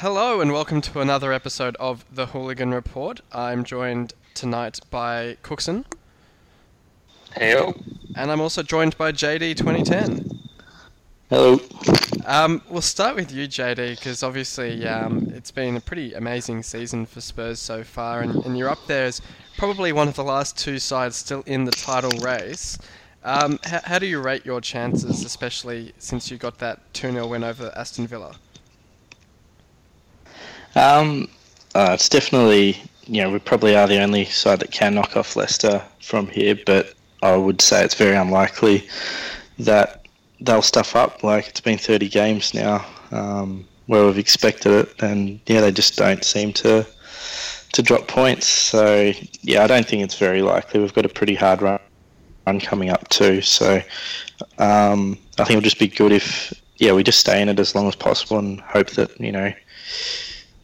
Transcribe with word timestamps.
Hello 0.00 0.42
and 0.42 0.52
welcome 0.52 0.82
to 0.82 1.00
another 1.00 1.32
episode 1.32 1.74
of 1.76 2.04
the 2.12 2.26
Hooligan 2.26 2.74
Report. 2.74 3.22
I'm 3.32 3.64
joined 3.64 4.12
tonight 4.34 4.78
by 4.90 5.38
Cooksen. 5.42 5.86
Heyo. 7.34 7.82
And 8.14 8.30
I'm 8.30 8.42
also 8.42 8.62
joined 8.62 8.98
by 8.98 9.12
JD 9.12 9.56
2010. 9.56 10.38
Hello. 11.30 11.58
Um, 12.26 12.60
we'll 12.68 12.82
start 12.82 13.16
with 13.16 13.32
you, 13.32 13.48
JD, 13.48 13.96
because 13.96 14.22
obviously 14.22 14.86
um, 14.86 15.32
it's 15.34 15.50
been 15.50 15.78
a 15.78 15.80
pretty 15.80 16.12
amazing 16.12 16.62
season 16.62 17.06
for 17.06 17.22
Spurs 17.22 17.58
so 17.58 17.82
far, 17.82 18.20
and, 18.20 18.44
and, 18.44 18.58
you're 18.58 18.68
up 18.68 18.86
there 18.86 19.06
as 19.06 19.22
probably 19.56 19.92
one 19.92 20.08
of 20.08 20.14
the 20.14 20.24
last 20.24 20.58
two 20.58 20.78
sides 20.78 21.16
still 21.16 21.42
in 21.46 21.64
the 21.64 21.72
title 21.72 22.18
race. 22.20 22.76
Um, 23.24 23.58
how, 23.64 23.80
how 23.84 23.98
do 23.98 24.04
you 24.04 24.20
rate 24.20 24.44
your 24.44 24.60
chances, 24.60 25.24
especially 25.24 25.94
since 25.96 26.30
you 26.30 26.36
got 26.36 26.58
that 26.58 26.80
2 26.92 27.12
0 27.12 27.28
win 27.28 27.42
over 27.42 27.72
Aston 27.74 28.06
Villa? 28.06 28.36
Um, 30.76 31.28
uh, 31.74 31.92
it's 31.94 32.08
definitely, 32.08 32.76
you 33.06 33.22
know, 33.22 33.30
we 33.30 33.38
probably 33.38 33.74
are 33.74 33.88
the 33.88 34.00
only 34.00 34.26
side 34.26 34.60
that 34.60 34.70
can 34.70 34.94
knock 34.94 35.16
off 35.16 35.34
Leicester 35.34 35.82
from 36.00 36.28
here, 36.28 36.56
but 36.66 36.94
I 37.22 37.34
would 37.34 37.60
say 37.62 37.82
it's 37.82 37.94
very 37.94 38.14
unlikely 38.14 38.86
that 39.58 40.06
they'll 40.40 40.62
stuff 40.62 40.94
up. 40.94 41.22
Like 41.22 41.48
it's 41.48 41.60
been 41.60 41.78
30 41.78 42.08
games 42.10 42.52
now 42.52 42.84
um, 43.10 43.66
where 43.86 44.04
we've 44.04 44.18
expected 44.18 44.72
it, 44.72 45.02
and 45.02 45.40
yeah, 45.46 45.62
they 45.62 45.72
just 45.72 45.96
don't 45.96 46.22
seem 46.22 46.52
to 46.54 46.86
to 47.72 47.82
drop 47.82 48.06
points. 48.06 48.46
So 48.46 49.12
yeah, 49.42 49.64
I 49.64 49.66
don't 49.66 49.86
think 49.86 50.02
it's 50.02 50.18
very 50.18 50.42
likely. 50.42 50.80
We've 50.80 50.94
got 50.94 51.06
a 51.06 51.10
pretty 51.10 51.34
hard 51.34 51.62
run 51.62 51.80
run 52.46 52.60
coming 52.60 52.90
up 52.90 53.08
too. 53.08 53.40
So 53.40 53.82
um, 54.58 55.18
I 55.38 55.44
think 55.44 55.50
it'll 55.50 55.62
just 55.62 55.78
be 55.78 55.88
good 55.88 56.12
if 56.12 56.52
yeah 56.76 56.92
we 56.92 57.02
just 57.02 57.18
stay 57.18 57.40
in 57.40 57.48
it 57.48 57.58
as 57.58 57.74
long 57.74 57.88
as 57.88 57.96
possible 57.96 58.38
and 58.38 58.60
hope 58.60 58.90
that 58.90 59.18
you 59.18 59.32
know 59.32 59.52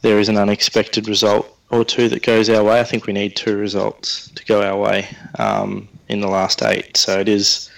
there 0.03 0.19
is 0.19 0.29
an 0.29 0.37
unexpected 0.37 1.09
result 1.09 1.57
or 1.71 1.85
two 1.85 2.09
that 2.11 2.23
goes 2.23 2.51
our 2.51 2.63
way. 2.63 2.81
I 2.81 2.85
think 2.85 3.07
we 3.07 3.13
need 3.13 3.35
two 3.35 3.57
results 3.57 4.29
to 4.31 4.45
go 4.45 4.63
our 4.63 4.77
way 4.77 5.09
um, 5.39 5.89
in 6.09 6.21
the 6.21 6.29
last 6.29 6.63
eight. 6.63 6.97
So 6.97 7.19
it 7.19 7.29
is, 7.29 7.71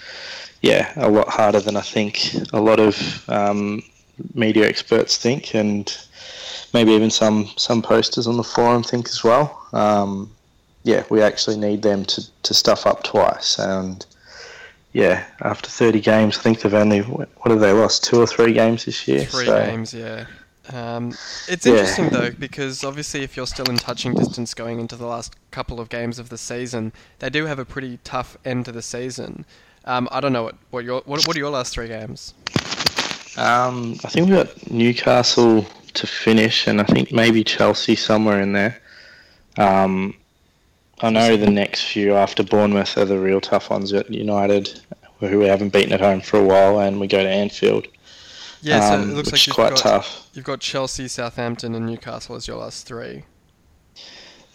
yeah, 0.61 0.91
a 0.97 1.09
lot 1.09 1.29
harder 1.29 1.61
than 1.61 1.77
I 1.77 1.81
think 1.81 2.35
a 2.51 2.59
lot 2.59 2.79
of 2.79 3.27
um, 3.29 3.81
media 4.33 4.67
experts 4.67 5.17
think, 5.17 5.55
and 5.55 5.97
maybe 6.73 6.91
even 6.91 7.09
some 7.09 7.49
some 7.55 7.81
posters 7.81 8.27
on 8.27 8.37
the 8.37 8.43
forum 8.43 8.83
think 8.83 9.07
as 9.07 9.23
well. 9.23 9.65
Um, 9.71 10.31
yeah, 10.83 11.03
we 11.09 11.21
actually 11.21 11.57
need 11.57 11.81
them 11.81 12.05
to, 12.05 12.23
to 12.43 12.53
stuff 12.53 12.85
up 12.85 13.03
twice. 13.03 13.57
And 13.57 14.05
yeah, 14.93 15.25
after 15.41 15.67
30 15.67 15.99
games, 15.99 16.37
I 16.37 16.41
think 16.41 16.61
they've 16.61 16.73
only, 16.73 17.01
what 17.01 17.27
have 17.47 17.59
they 17.59 17.73
lost? 17.73 18.03
Two 18.03 18.21
or 18.21 18.27
three 18.27 18.53
games 18.53 18.85
this 18.85 19.07
year? 19.07 19.25
Three 19.25 19.47
so, 19.47 19.65
games, 19.65 19.93
yeah. 19.95 20.25
Um, 20.73 21.09
it's 21.47 21.65
interesting 21.65 22.05
yeah. 22.05 22.09
though 22.09 22.31
because 22.31 22.83
obviously 22.83 23.21
if 23.21 23.37
you're 23.37 23.47
still 23.47 23.69
in 23.69 23.77
touching 23.77 24.15
distance 24.15 24.53
going 24.53 24.79
into 24.79 24.95
the 24.95 25.05
last 25.05 25.35
couple 25.51 25.79
of 25.79 25.89
games 25.89 26.17
of 26.17 26.29
the 26.29 26.37
season, 26.37 26.91
they 27.19 27.29
do 27.29 27.45
have 27.45 27.59
a 27.59 27.65
pretty 27.65 27.99
tough 28.03 28.37
end 28.43 28.65
to 28.65 28.71
the 28.71 28.81
season. 28.81 29.45
Um, 29.85 30.09
I 30.11 30.19
don't 30.19 30.33
know 30.33 30.43
what 30.43 30.55
what 30.71 30.83
your 30.83 31.01
what, 31.05 31.27
what 31.27 31.35
are 31.35 31.39
your 31.39 31.51
last 31.51 31.73
three 31.73 31.87
games? 31.87 32.33
Um, 33.37 33.97
I 34.03 34.09
think 34.09 34.29
we 34.29 34.35
got 34.35 34.71
Newcastle 34.71 35.65
to 35.93 36.07
finish, 36.07 36.67
and 36.67 36.81
I 36.81 36.85
think 36.85 37.11
maybe 37.11 37.43
Chelsea 37.43 37.95
somewhere 37.95 38.41
in 38.41 38.53
there. 38.53 38.81
Um, 39.57 40.15
I 41.01 41.09
know 41.09 41.35
the 41.35 41.49
next 41.49 41.83
few 41.83 42.15
after 42.15 42.43
Bournemouth 42.43 42.97
are 42.97 43.05
the 43.05 43.19
real 43.19 43.41
tough 43.41 43.69
ones 43.69 43.91
at 43.93 44.09
United, 44.09 44.79
who 45.19 45.39
we 45.39 45.45
haven't 45.45 45.73
beaten 45.73 45.91
at 45.91 45.99
home 45.99 46.21
for 46.21 46.39
a 46.39 46.43
while, 46.43 46.79
and 46.79 46.99
we 46.99 47.07
go 47.07 47.21
to 47.21 47.29
Anfield. 47.29 47.87
Yeah, 48.61 48.89
so 48.89 48.95
um, 48.95 49.11
it 49.11 49.13
looks 49.13 49.31
like 49.31 49.45
you've 49.45 49.55
quite 49.55 49.69
got, 49.71 49.77
tough. 49.77 50.29
You've 50.33 50.45
got 50.45 50.59
Chelsea, 50.59 51.07
Southampton, 51.07 51.75
and 51.75 51.85
Newcastle 51.85 52.35
as 52.35 52.47
your 52.47 52.57
last 52.57 52.87
three. 52.87 53.23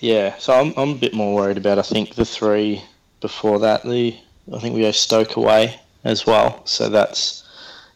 Yeah, 0.00 0.36
so 0.38 0.54
I'm, 0.54 0.72
I'm 0.76 0.90
a 0.90 0.94
bit 0.94 1.14
more 1.14 1.34
worried 1.34 1.58
about. 1.58 1.78
I 1.78 1.82
think 1.82 2.14
the 2.14 2.24
three 2.24 2.82
before 3.20 3.58
that, 3.60 3.82
the 3.82 4.16
I 4.52 4.58
think 4.58 4.74
we 4.74 4.80
go 4.80 4.90
Stoke 4.90 5.36
away 5.36 5.78
as 6.04 6.26
well. 6.26 6.64
So 6.66 6.88
that's 6.88 7.44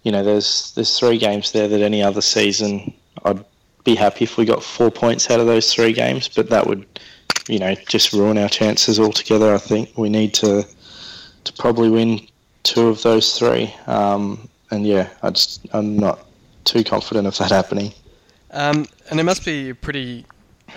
you 0.02 0.12
know 0.12 0.22
there's 0.22 0.72
there's 0.74 0.98
three 0.98 1.18
games 1.18 1.52
there 1.52 1.66
that 1.68 1.80
any 1.80 2.02
other 2.02 2.20
season 2.20 2.92
I'd 3.24 3.44
be 3.84 3.94
happy 3.94 4.24
if 4.24 4.36
we 4.36 4.44
got 4.44 4.62
four 4.62 4.90
points 4.90 5.30
out 5.30 5.40
of 5.40 5.46
those 5.46 5.72
three 5.72 5.92
games, 5.92 6.28
but 6.28 6.50
that 6.50 6.66
would 6.66 6.86
you 7.48 7.58
know 7.58 7.74
just 7.88 8.12
ruin 8.12 8.38
our 8.38 8.48
chances 8.48 9.00
altogether. 9.00 9.54
I 9.54 9.58
think 9.58 9.96
we 9.96 10.08
need 10.08 10.34
to 10.34 10.66
to 11.44 11.52
probably 11.54 11.90
win 11.90 12.26
two 12.62 12.88
of 12.88 13.02
those 13.02 13.38
three. 13.38 13.74
Um, 13.86 14.48
and 14.74 14.86
yeah, 14.86 15.08
I 15.22 15.30
just 15.30 15.66
I'm 15.72 15.96
not 15.96 16.26
too 16.64 16.84
confident 16.84 17.26
of 17.26 17.36
that 17.38 17.50
happening. 17.50 17.92
Um, 18.50 18.86
and 19.10 19.18
it 19.18 19.24
must 19.24 19.44
be 19.44 19.70
a 19.70 19.74
pretty 19.74 20.26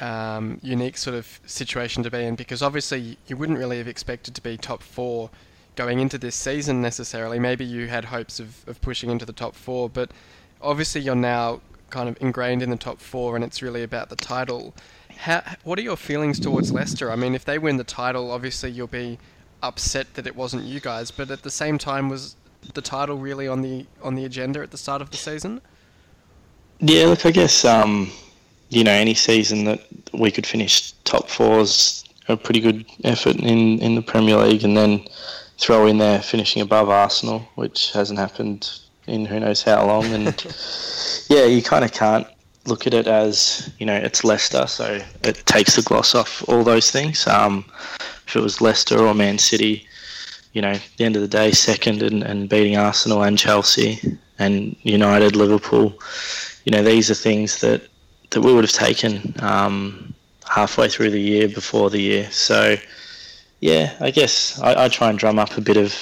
um, 0.01 0.59
unique 0.61 0.97
sort 0.97 1.15
of 1.15 1.39
situation 1.45 2.03
to 2.03 2.11
be 2.11 2.23
in 2.23 2.35
because 2.35 2.61
obviously 2.61 3.17
you 3.27 3.37
wouldn't 3.37 3.57
really 3.57 3.77
have 3.77 3.87
expected 3.87 4.35
to 4.35 4.41
be 4.41 4.57
top 4.57 4.81
four 4.81 5.29
going 5.75 5.99
into 5.99 6.17
this 6.17 6.35
season 6.35 6.81
necessarily. 6.81 7.39
Maybe 7.39 7.65
you 7.65 7.87
had 7.87 8.05
hopes 8.05 8.39
of, 8.39 8.67
of 8.67 8.81
pushing 8.81 9.09
into 9.09 9.25
the 9.25 9.33
top 9.33 9.55
four, 9.55 9.89
but 9.89 10.11
obviously 10.61 11.01
you're 11.01 11.15
now 11.15 11.61
kind 11.89 12.09
of 12.09 12.17
ingrained 12.19 12.61
in 12.61 12.69
the 12.69 12.77
top 12.77 12.99
four 12.99 13.35
and 13.35 13.43
it's 13.43 13.61
really 13.61 13.83
about 13.83 14.09
the 14.09 14.15
title. 14.15 14.73
How, 15.17 15.43
what 15.63 15.79
are 15.79 15.83
your 15.83 15.97
feelings 15.97 16.39
towards 16.39 16.71
Leicester? 16.71 17.11
I 17.11 17.15
mean, 17.15 17.35
if 17.35 17.45
they 17.45 17.57
win 17.57 17.77
the 17.77 17.83
title, 17.83 18.31
obviously 18.31 18.71
you'll 18.71 18.87
be 18.87 19.19
upset 19.61 20.13
that 20.15 20.27
it 20.27 20.35
wasn't 20.35 20.63
you 20.63 20.79
guys, 20.79 21.11
but 21.11 21.31
at 21.31 21.43
the 21.43 21.51
same 21.51 21.77
time, 21.77 22.09
was 22.09 22.35
the 22.73 22.81
title 22.81 23.17
really 23.17 23.47
on 23.47 23.61
the 23.61 23.85
on 24.01 24.15
the 24.15 24.25
agenda 24.25 24.61
at 24.61 24.71
the 24.71 24.77
start 24.77 25.01
of 25.01 25.11
the 25.11 25.17
season? 25.17 25.61
Yeah, 26.79 27.05
look, 27.05 27.25
I 27.25 27.31
guess 27.31 27.65
um, 27.65 28.11
you 28.69 28.83
know 28.83 28.91
any 28.91 29.13
season 29.13 29.65
that 29.65 29.81
we 30.13 30.31
could 30.31 30.45
finish 30.45 30.91
top 31.03 31.29
four 31.29 31.59
is 31.59 32.03
a 32.27 32.37
pretty 32.37 32.59
good 32.59 32.85
effort 33.03 33.37
in 33.37 33.79
in 33.79 33.95
the 33.95 34.01
Premier 34.01 34.37
League, 34.37 34.63
and 34.63 34.77
then 34.77 35.05
throw 35.57 35.87
in 35.87 35.97
there 35.97 36.21
finishing 36.21 36.61
above 36.61 36.89
Arsenal, 36.89 37.39
which 37.55 37.91
hasn't 37.91 38.19
happened 38.19 38.79
in 39.07 39.25
who 39.25 39.39
knows 39.39 39.63
how 39.63 39.85
long, 39.85 40.05
and 40.05 40.25
yeah, 41.29 41.45
you 41.45 41.63
kind 41.63 41.83
of 41.83 41.91
can't 41.91 42.27
look 42.65 42.85
at 42.85 42.93
it 42.93 43.07
as 43.07 43.71
you 43.79 43.85
know 43.85 43.95
it's 43.95 44.23
Leicester, 44.23 44.67
so 44.67 44.99
it 45.23 45.43
takes 45.45 45.75
the 45.75 45.81
gloss 45.81 46.13
off 46.13 46.47
all 46.47 46.63
those 46.63 46.91
things. 46.91 47.25
Um, 47.27 47.65
if 48.27 48.35
it 48.35 48.41
was 48.41 48.61
Leicester 48.61 48.99
or 48.99 49.13
Man 49.13 49.37
City, 49.37 49.86
you 50.57 50.61
know, 50.63 50.73
the 50.97 51.05
end 51.05 51.15
of 51.15 51.21
the 51.21 51.27
day, 51.27 51.51
second 51.51 52.01
and, 52.01 52.23
and 52.23 52.49
beating 52.49 52.77
Arsenal 52.77 53.21
and 53.21 53.37
Chelsea 53.37 54.17
and 54.39 54.75
United, 54.81 55.35
Liverpool, 55.35 55.93
you 56.65 56.71
know, 56.71 56.81
these 56.81 57.11
are 57.11 57.13
things 57.13 57.61
that, 57.61 57.83
that 58.31 58.41
we 58.41 58.51
would 58.51 58.63
have 58.63 58.73
taken 58.73 59.35
um, 59.41 60.15
halfway 60.49 60.89
through 60.89 61.11
the 61.11 61.21
year, 61.21 61.47
before 61.47 61.91
the 61.91 62.01
year. 62.01 62.27
So, 62.31 62.75
yeah, 63.59 63.95
I 63.99 64.09
guess 64.09 64.59
I, 64.59 64.85
I 64.85 64.87
try 64.87 65.11
and 65.11 65.19
drum 65.19 65.37
up 65.37 65.55
a 65.59 65.61
bit 65.61 65.77
of 65.77 65.93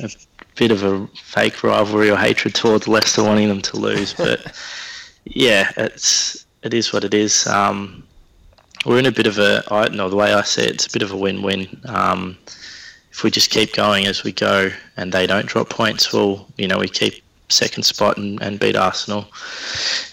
a 0.00 0.10
bit 0.56 0.70
of 0.70 0.82
a 0.82 1.06
fake 1.14 1.64
rivalry 1.64 2.10
or 2.10 2.18
hatred 2.18 2.54
towards 2.54 2.86
Leicester, 2.86 3.24
wanting 3.24 3.48
them 3.48 3.62
to 3.62 3.78
lose. 3.78 4.12
But 4.12 4.54
yeah, 5.24 5.72
it's 5.78 6.44
it 6.62 6.74
is 6.74 6.92
what 6.92 7.02
it 7.02 7.14
is. 7.14 7.46
Um, 7.46 8.02
we're 8.84 8.98
in 8.98 9.06
a 9.06 9.12
bit 9.12 9.26
of 9.26 9.38
a, 9.38 9.64
I 9.70 9.88
know 9.88 10.10
the 10.10 10.16
way 10.16 10.34
I 10.34 10.42
see 10.42 10.64
it, 10.64 10.72
it's 10.72 10.86
a 10.86 10.92
bit 10.92 11.02
of 11.02 11.12
a 11.12 11.16
win-win. 11.16 11.80
Um, 11.86 12.36
if 13.12 13.22
we 13.22 13.30
just 13.30 13.50
keep 13.50 13.74
going 13.74 14.06
as 14.06 14.24
we 14.24 14.32
go 14.32 14.70
and 14.96 15.12
they 15.12 15.26
don't 15.26 15.46
drop 15.46 15.68
points, 15.68 16.12
well, 16.12 16.46
you 16.56 16.66
know, 16.66 16.78
we 16.78 16.88
keep 16.88 17.22
second 17.50 17.82
spot 17.82 18.16
and, 18.16 18.42
and 18.42 18.58
beat 18.58 18.74
Arsenal. 18.74 19.26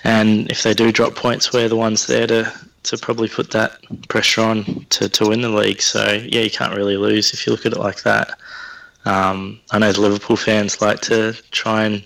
And 0.04 0.52
if 0.52 0.64
they 0.64 0.74
do 0.74 0.92
drop 0.92 1.16
points, 1.16 1.54
we're 1.54 1.70
the 1.70 1.78
ones 1.78 2.08
there 2.08 2.28
to, 2.28 2.52
to 2.84 2.98
probably 2.98 3.30
put 3.30 3.52
that 3.52 3.78
pressure 4.10 4.42
on 4.42 4.86
to, 4.90 5.08
to 5.08 5.30
win 5.30 5.42
the 5.42 5.50
league. 5.50 5.82
So, 5.82 6.12
yeah, 6.12 6.42
you 6.42 6.52
can't 6.52 6.76
really 6.76 6.98
lose 6.98 7.34
if 7.34 7.48
you 7.48 7.54
look 7.54 7.66
at 7.66 7.72
it 7.72 7.80
like 7.80 8.04
that. 8.04 8.38
Um, 9.06 9.62
I 9.72 9.80
know 9.80 9.94
the 9.94 10.02
Liverpool 10.02 10.36
fans 10.36 10.82
like 10.82 11.00
to 11.02 11.34
try 11.52 11.86
and 11.86 12.04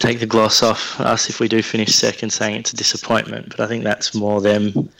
take 0.00 0.20
the 0.20 0.26
gloss 0.26 0.62
off 0.62 1.00
us 1.00 1.30
if 1.30 1.40
we 1.40 1.48
do 1.48 1.62
finish 1.62 1.94
second, 1.94 2.30
saying 2.30 2.56
it's 2.56 2.74
a 2.74 2.76
disappointment, 2.76 3.48
but 3.48 3.60
I 3.60 3.66
think 3.66 3.84
that's 3.84 4.14
more 4.14 4.42
them 4.42 4.90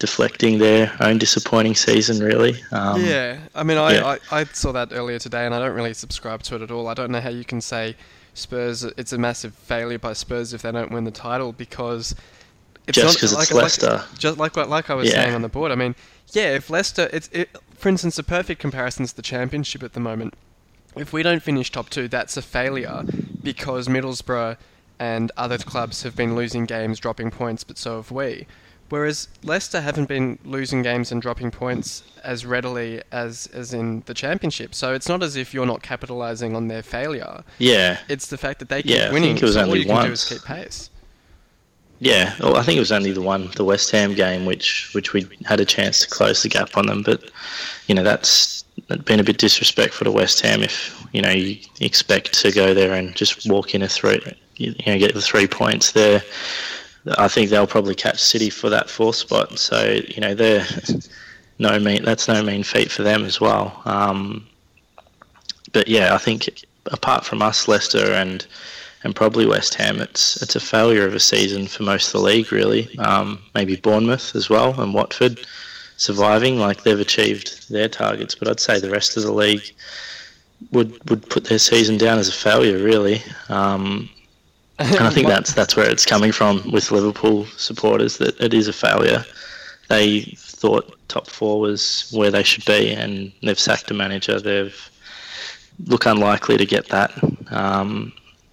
deflecting 0.00 0.58
their 0.58 0.92
own 0.98 1.18
disappointing 1.18 1.76
season, 1.76 2.24
really. 2.24 2.60
Um, 2.72 3.04
yeah, 3.04 3.38
I 3.54 3.62
mean, 3.62 3.76
I, 3.76 3.94
yeah. 3.94 4.16
I, 4.32 4.40
I, 4.40 4.44
saw 4.44 4.72
that 4.72 4.88
earlier 4.92 5.20
today, 5.20 5.46
and 5.46 5.54
I 5.54 5.60
don't 5.60 5.74
really 5.74 5.94
subscribe 5.94 6.42
to 6.44 6.56
it 6.56 6.62
at 6.62 6.70
all. 6.72 6.88
I 6.88 6.94
don't 6.94 7.12
know 7.12 7.20
how 7.20 7.28
you 7.28 7.44
can 7.44 7.60
say 7.60 7.94
Spurs. 8.34 8.82
It's 8.82 9.12
a 9.12 9.18
massive 9.18 9.54
failure 9.54 9.98
by 9.98 10.14
Spurs 10.14 10.52
if 10.52 10.62
they 10.62 10.72
don't 10.72 10.90
win 10.90 11.04
the 11.04 11.10
title 11.12 11.52
because 11.52 12.16
it's 12.88 12.96
just 12.96 13.18
because 13.18 13.32
it's 13.32 13.52
like, 13.52 13.62
Leicester. 13.62 13.98
Like, 13.98 14.18
just 14.18 14.38
like 14.38 14.56
like 14.56 14.90
I 14.90 14.94
was 14.94 15.08
yeah. 15.08 15.22
saying 15.22 15.34
on 15.34 15.42
the 15.42 15.48
board. 15.48 15.70
I 15.70 15.76
mean, 15.76 15.94
yeah, 16.32 16.54
if 16.54 16.70
Leicester, 16.70 17.08
it's 17.12 17.28
it, 17.30 17.50
for 17.76 17.88
instance, 17.88 18.18
a 18.18 18.24
perfect 18.24 18.60
comparison 18.60 19.04
is 19.04 19.12
the 19.12 19.22
Championship 19.22 19.82
at 19.82 19.92
the 19.92 20.00
moment. 20.00 20.34
If 20.96 21.12
we 21.12 21.22
don't 21.22 21.42
finish 21.42 21.70
top 21.70 21.88
two, 21.90 22.08
that's 22.08 22.36
a 22.36 22.42
failure 22.42 23.04
because 23.42 23.86
Middlesbrough 23.86 24.56
and 24.98 25.30
other 25.36 25.58
clubs 25.58 26.02
have 26.02 26.16
been 26.16 26.34
losing 26.34 26.64
games, 26.64 26.98
dropping 26.98 27.30
points, 27.30 27.64
but 27.64 27.78
so 27.78 27.96
have 27.96 28.10
we. 28.10 28.46
Whereas 28.90 29.28
Leicester 29.42 29.80
haven't 29.80 30.08
been 30.08 30.38
losing 30.44 30.82
games 30.82 31.10
and 31.12 31.22
dropping 31.22 31.50
points 31.50 32.02
as 32.22 32.44
readily 32.44 33.02
as, 33.12 33.48
as 33.54 33.72
in 33.72 34.02
the 34.06 34.14
championship. 34.14 34.74
So 34.74 34.92
it's 34.92 35.08
not 35.08 35.22
as 35.22 35.36
if 35.36 35.54
you're 35.54 35.66
not 35.66 35.82
capitalising 35.82 36.54
on 36.54 36.68
their 36.68 36.82
failure. 36.82 37.44
Yeah. 37.58 37.98
It's 38.08 38.26
the 38.26 38.36
fact 38.36 38.58
that 38.58 38.68
they 38.68 38.82
keep 38.82 38.96
yeah, 38.96 39.12
winning. 39.12 39.30
I 39.30 39.34
think 39.34 39.42
it 39.42 39.46
was 39.46 39.54
so 39.54 39.62
only 39.62 39.78
all 39.78 39.84
you 39.84 39.88
once. 39.88 40.00
can 40.00 40.08
do 40.08 40.12
is 40.12 40.28
keep 40.28 40.44
pace. 40.44 40.90
Yeah, 42.00 42.34
well, 42.40 42.56
I 42.56 42.62
think 42.62 42.76
it 42.76 42.80
was 42.80 42.92
only 42.92 43.12
the 43.12 43.20
one, 43.20 43.50
the 43.56 43.64
West 43.64 43.90
Ham 43.90 44.14
game, 44.14 44.46
which 44.46 44.90
which 44.94 45.12
we 45.12 45.28
had 45.44 45.60
a 45.60 45.66
chance 45.66 46.00
to 46.00 46.08
close 46.08 46.42
the 46.42 46.48
gap 46.48 46.78
on 46.78 46.86
them. 46.86 47.02
But 47.02 47.30
you 47.88 47.94
know, 47.94 48.02
that's 48.02 48.64
been 49.04 49.20
a 49.20 49.24
bit 49.24 49.36
disrespectful 49.36 50.06
to 50.06 50.10
West 50.10 50.40
Ham 50.40 50.62
if 50.62 50.98
you 51.12 51.20
know 51.20 51.30
you 51.30 51.58
expect 51.80 52.32
to 52.40 52.52
go 52.52 52.72
there 52.72 52.94
and 52.94 53.14
just 53.14 53.46
walk 53.50 53.74
in 53.74 53.82
a 53.82 53.88
three, 53.88 54.18
you 54.56 54.74
know, 54.86 54.98
get 54.98 55.12
the 55.12 55.20
three 55.20 55.46
points 55.46 55.92
there. 55.92 56.22
I 57.18 57.28
think 57.28 57.50
they'll 57.50 57.66
probably 57.66 57.94
catch 57.94 58.20
City 58.22 58.50
for 58.50 58.68
that 58.70 58.90
fourth 58.90 59.16
spot. 59.16 59.58
So 59.58 60.00
you 60.08 60.20
know, 60.20 60.34
they're 60.34 60.66
no 61.58 61.78
mean 61.78 62.04
that's 62.04 62.28
no 62.28 62.42
mean 62.42 62.62
feat 62.62 62.90
for 62.90 63.02
them 63.02 63.24
as 63.24 63.40
well. 63.40 63.80
Um, 63.84 64.46
but 65.72 65.88
yeah, 65.88 66.14
I 66.14 66.18
think 66.18 66.64
apart 66.86 67.24
from 67.24 67.42
us, 67.42 67.68
Leicester 67.68 68.12
and 68.12 68.46
and 69.02 69.16
probably 69.16 69.46
West 69.46 69.74
Ham, 69.74 70.00
it's 70.00 70.40
it's 70.42 70.56
a 70.56 70.60
failure 70.60 71.06
of 71.06 71.14
a 71.14 71.20
season 71.20 71.66
for 71.66 71.82
most 71.84 72.08
of 72.08 72.20
the 72.20 72.26
league, 72.26 72.52
really. 72.52 72.96
Um, 72.98 73.40
maybe 73.54 73.76
Bournemouth 73.76 74.34
as 74.34 74.50
well 74.50 74.78
and 74.80 74.92
Watford 74.92 75.40
surviving, 75.96 76.58
like 76.58 76.82
they've 76.82 76.98
achieved 76.98 77.70
their 77.70 77.88
targets, 77.88 78.34
but 78.34 78.48
I'd 78.48 78.60
say 78.60 78.80
the 78.80 78.90
rest 78.90 79.16
of 79.16 79.22
the 79.22 79.32
league 79.32 79.72
would 80.72 81.10
would 81.10 81.28
put 81.28 81.44
their 81.44 81.58
season 81.58 81.98
down 81.98 82.18
as 82.18 82.28
a 82.28 82.32
failure, 82.32 82.78
really. 82.78 83.22
Um, 83.48 84.08
and 84.80 85.00
I 85.00 85.10
think 85.10 85.28
that's 85.28 85.52
that's 85.54 85.76
where 85.76 85.90
it's 85.90 86.06
coming 86.06 86.32
from 86.32 86.70
with 86.70 86.90
Liverpool 86.90 87.46
supporters 87.56 88.18
that 88.18 88.40
it 88.40 88.54
is 88.54 88.66
a 88.66 88.72
failure. 88.72 89.24
They 89.88 90.22
thought 90.36 90.96
top 91.08 91.26
four 91.26 91.60
was 91.60 92.10
where 92.12 92.30
they 92.30 92.42
should 92.42 92.64
be, 92.64 92.92
and 92.92 93.32
they've 93.42 93.58
sacked 93.58 93.90
a 93.90 93.94
manager. 93.94 94.40
They've 94.40 94.90
look 95.86 96.06
unlikely 96.06 96.56
to 96.56 96.66
get 96.66 96.88
that. 96.88 97.12
Um, 97.50 98.12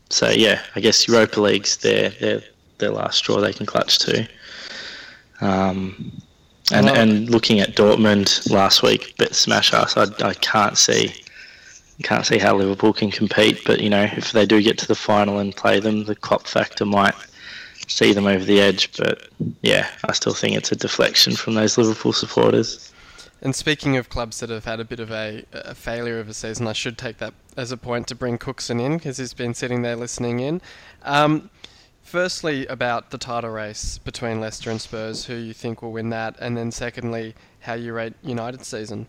so 0.09 0.29
yeah, 0.29 0.61
I 0.75 0.81
guess 0.81 1.07
Europa 1.07 1.39
League's 1.39 1.77
their 1.77 2.09
their 2.09 2.41
their 2.77 2.91
last 2.91 3.19
straw 3.19 3.39
they 3.39 3.53
can 3.53 3.65
clutch 3.65 3.99
to. 3.99 4.27
Um, 5.39 6.11
and 6.73 6.89
and 6.89 7.29
looking 7.29 7.61
at 7.61 7.75
Dortmund 7.75 8.51
last 8.51 8.83
week, 8.83 9.15
bit 9.17 9.33
smash 9.33 9.73
us. 9.73 9.95
I, 9.95 10.07
I 10.25 10.33
can't 10.33 10.77
see 10.77 11.13
can't 12.03 12.25
see 12.25 12.37
how 12.37 12.55
Liverpool 12.55 12.93
can 12.93 13.11
compete. 13.11 13.61
But 13.65 13.81
you 13.81 13.89
know, 13.89 14.03
if 14.03 14.31
they 14.31 14.45
do 14.45 14.61
get 14.61 14.77
to 14.79 14.87
the 14.87 14.95
final 14.95 15.39
and 15.39 15.55
play 15.55 15.79
them, 15.79 16.05
the 16.05 16.15
Klopp 16.15 16.47
factor 16.47 16.85
might 16.85 17.15
see 17.87 18.13
them 18.13 18.27
over 18.27 18.43
the 18.43 18.59
edge. 18.59 18.95
But 18.97 19.27
yeah, 19.61 19.89
I 20.05 20.13
still 20.13 20.33
think 20.33 20.55
it's 20.55 20.71
a 20.71 20.75
deflection 20.75 21.35
from 21.35 21.55
those 21.55 21.77
Liverpool 21.77 22.13
supporters. 22.13 22.93
And 23.41 23.55
speaking 23.55 23.97
of 23.97 24.09
clubs 24.09 24.39
that 24.39 24.49
have 24.49 24.65
had 24.65 24.79
a 24.79 24.85
bit 24.85 24.99
of 24.99 25.11
a, 25.11 25.45
a, 25.53 25.75
failure 25.75 26.19
of 26.19 26.27
a 26.27 26.33
season, 26.33 26.67
I 26.67 26.73
should 26.73 26.97
take 26.97 27.19
that 27.19 27.33
as 27.55 27.71
a 27.71 27.77
point 27.77 28.07
to 28.07 28.15
bring 28.15 28.39
Cooksen 28.39 28.79
in 28.79 28.97
because 28.97 29.17
he's 29.17 29.33
been 29.35 29.53
sitting 29.53 29.83
there 29.83 29.95
listening 29.95 30.39
in. 30.39 30.59
Um, 31.03 31.51
firstly, 32.01 32.65
about 32.65 33.11
the 33.11 33.19
title 33.19 33.51
race 33.51 33.99
between 33.99 34.39
Leicester 34.39 34.71
and 34.71 34.81
Spurs, 34.81 35.25
who 35.25 35.35
you 35.35 35.53
think 35.53 35.83
will 35.83 35.91
win 35.91 36.09
that, 36.09 36.35
and 36.39 36.57
then 36.57 36.71
secondly, 36.71 37.35
how 37.59 37.73
you 37.73 37.93
rate 37.93 38.13
United's 38.23 38.67
season. 38.67 39.05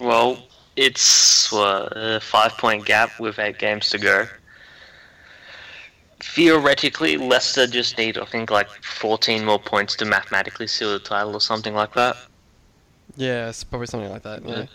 Well, 0.00 0.38
it's 0.76 1.52
uh, 1.52 1.88
a 1.94 2.20
five 2.20 2.52
point 2.58 2.84
gap 2.84 3.20
with 3.20 3.38
eight 3.38 3.58
games 3.58 3.90
to 3.90 3.98
go 3.98 4.26
theoretically, 6.24 7.16
Leicester 7.16 7.66
just 7.66 7.98
need, 7.98 8.18
I 8.18 8.24
think, 8.24 8.50
like 8.50 8.68
14 8.82 9.44
more 9.44 9.58
points 9.58 9.94
to 9.96 10.04
mathematically 10.04 10.66
seal 10.66 10.92
the 10.92 10.98
title 10.98 11.34
or 11.34 11.40
something 11.40 11.74
like 11.74 11.92
that. 11.94 12.16
Yeah, 13.16 13.48
it's 13.48 13.62
probably 13.62 13.86
something 13.86 14.10
like 14.10 14.22
that. 14.22 14.44
Yeah. 14.44 14.54
Uh, 14.54 14.66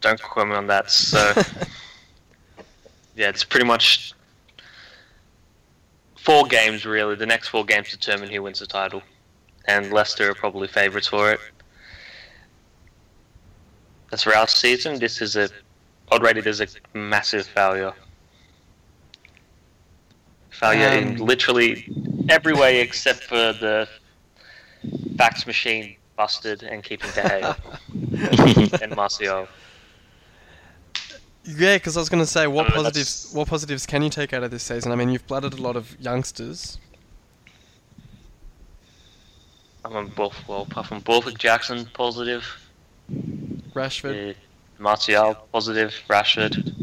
don't 0.00 0.22
quote 0.22 0.48
me 0.48 0.54
on 0.54 0.68
that. 0.68 0.90
So, 0.90 1.18
yeah, 3.16 3.28
it's 3.28 3.44
pretty 3.44 3.66
much 3.66 4.14
four 6.16 6.44
games 6.46 6.86
really. 6.86 7.16
The 7.16 7.26
next 7.26 7.48
four 7.48 7.64
games 7.64 7.90
determine 7.90 8.30
who 8.30 8.42
wins 8.42 8.60
the 8.60 8.66
title, 8.66 9.02
and 9.66 9.92
Leicester 9.92 10.30
are 10.30 10.34
probably 10.34 10.68
favourites 10.68 11.08
for 11.08 11.32
it. 11.32 11.40
For 14.22 14.34
our 14.34 14.48
season, 14.48 14.98
this 14.98 15.20
is 15.20 15.36
a, 15.36 15.48
I'd 16.10 16.22
rate 16.22 16.36
it 16.36 16.46
as 16.46 16.60
a 16.60 16.66
massive 16.94 17.46
failure. 17.46 17.92
Failure 20.50 20.88
um, 20.88 20.94
in 20.94 21.16
literally 21.16 21.88
every 22.28 22.54
way 22.54 22.80
except 22.80 23.22
for 23.24 23.36
the 23.52 23.88
fax 25.16 25.46
machine 25.46 25.96
busted 26.16 26.62
and 26.62 26.82
keeping 26.82 27.10
De 27.10 27.22
Gea 27.22 28.80
and 28.82 28.96
Martial. 28.96 29.46
Yeah, 31.44 31.76
because 31.76 31.96
I 31.96 32.00
was 32.00 32.08
going 32.08 32.22
to 32.22 32.26
say, 32.26 32.48
what 32.48 32.66
positives? 32.68 33.30
What 33.32 33.46
positives 33.46 33.86
can 33.86 34.02
you 34.02 34.10
take 34.10 34.32
out 34.32 34.42
of 34.42 34.50
this 34.50 34.64
season? 34.64 34.90
I 34.90 34.96
mean, 34.96 35.10
you've 35.10 35.26
blooded 35.26 35.54
a 35.54 35.62
lot 35.62 35.76
of 35.76 35.96
youngsters. 36.00 36.78
I'm 39.84 39.94
on 39.94 40.08
both. 40.08 40.36
Well, 40.48 40.62
apart 40.62 40.86
from 40.86 41.00
Borthwick 41.00 41.38
Jackson, 41.38 41.86
positive. 41.94 42.44
Rashford. 43.76 44.30
Uh, 44.30 44.34
Martial, 44.78 45.34
positive. 45.52 45.94
Rashford. 46.08 46.74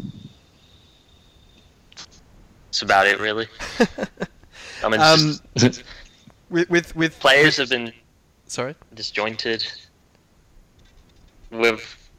That's 2.66 2.82
about 2.82 3.06
it, 3.06 3.20
really. 3.20 3.46
I 4.82 4.88
mean, 4.88 5.00
um, 5.00 5.38
just, 5.56 5.82
with, 6.50 6.70
with 6.70 6.94
with 6.96 7.18
players 7.20 7.56
have 7.56 7.70
been 7.70 7.92
sorry 8.46 8.74
disjointed. 8.94 9.66
With 11.50 12.10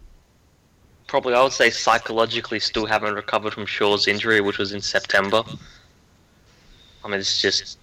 probably, 1.08 1.34
I 1.34 1.44
would 1.44 1.52
say, 1.52 1.70
psychologically 1.70 2.60
still 2.60 2.86
haven't 2.86 3.14
recovered 3.14 3.54
from 3.54 3.66
Shaw's 3.66 4.08
injury, 4.08 4.42
which 4.42 4.58
was 4.58 4.74
in 4.74 4.82
September. 4.82 5.44
I 7.04 7.08
mean, 7.08 7.20
it's 7.20 7.42
just 7.42 7.78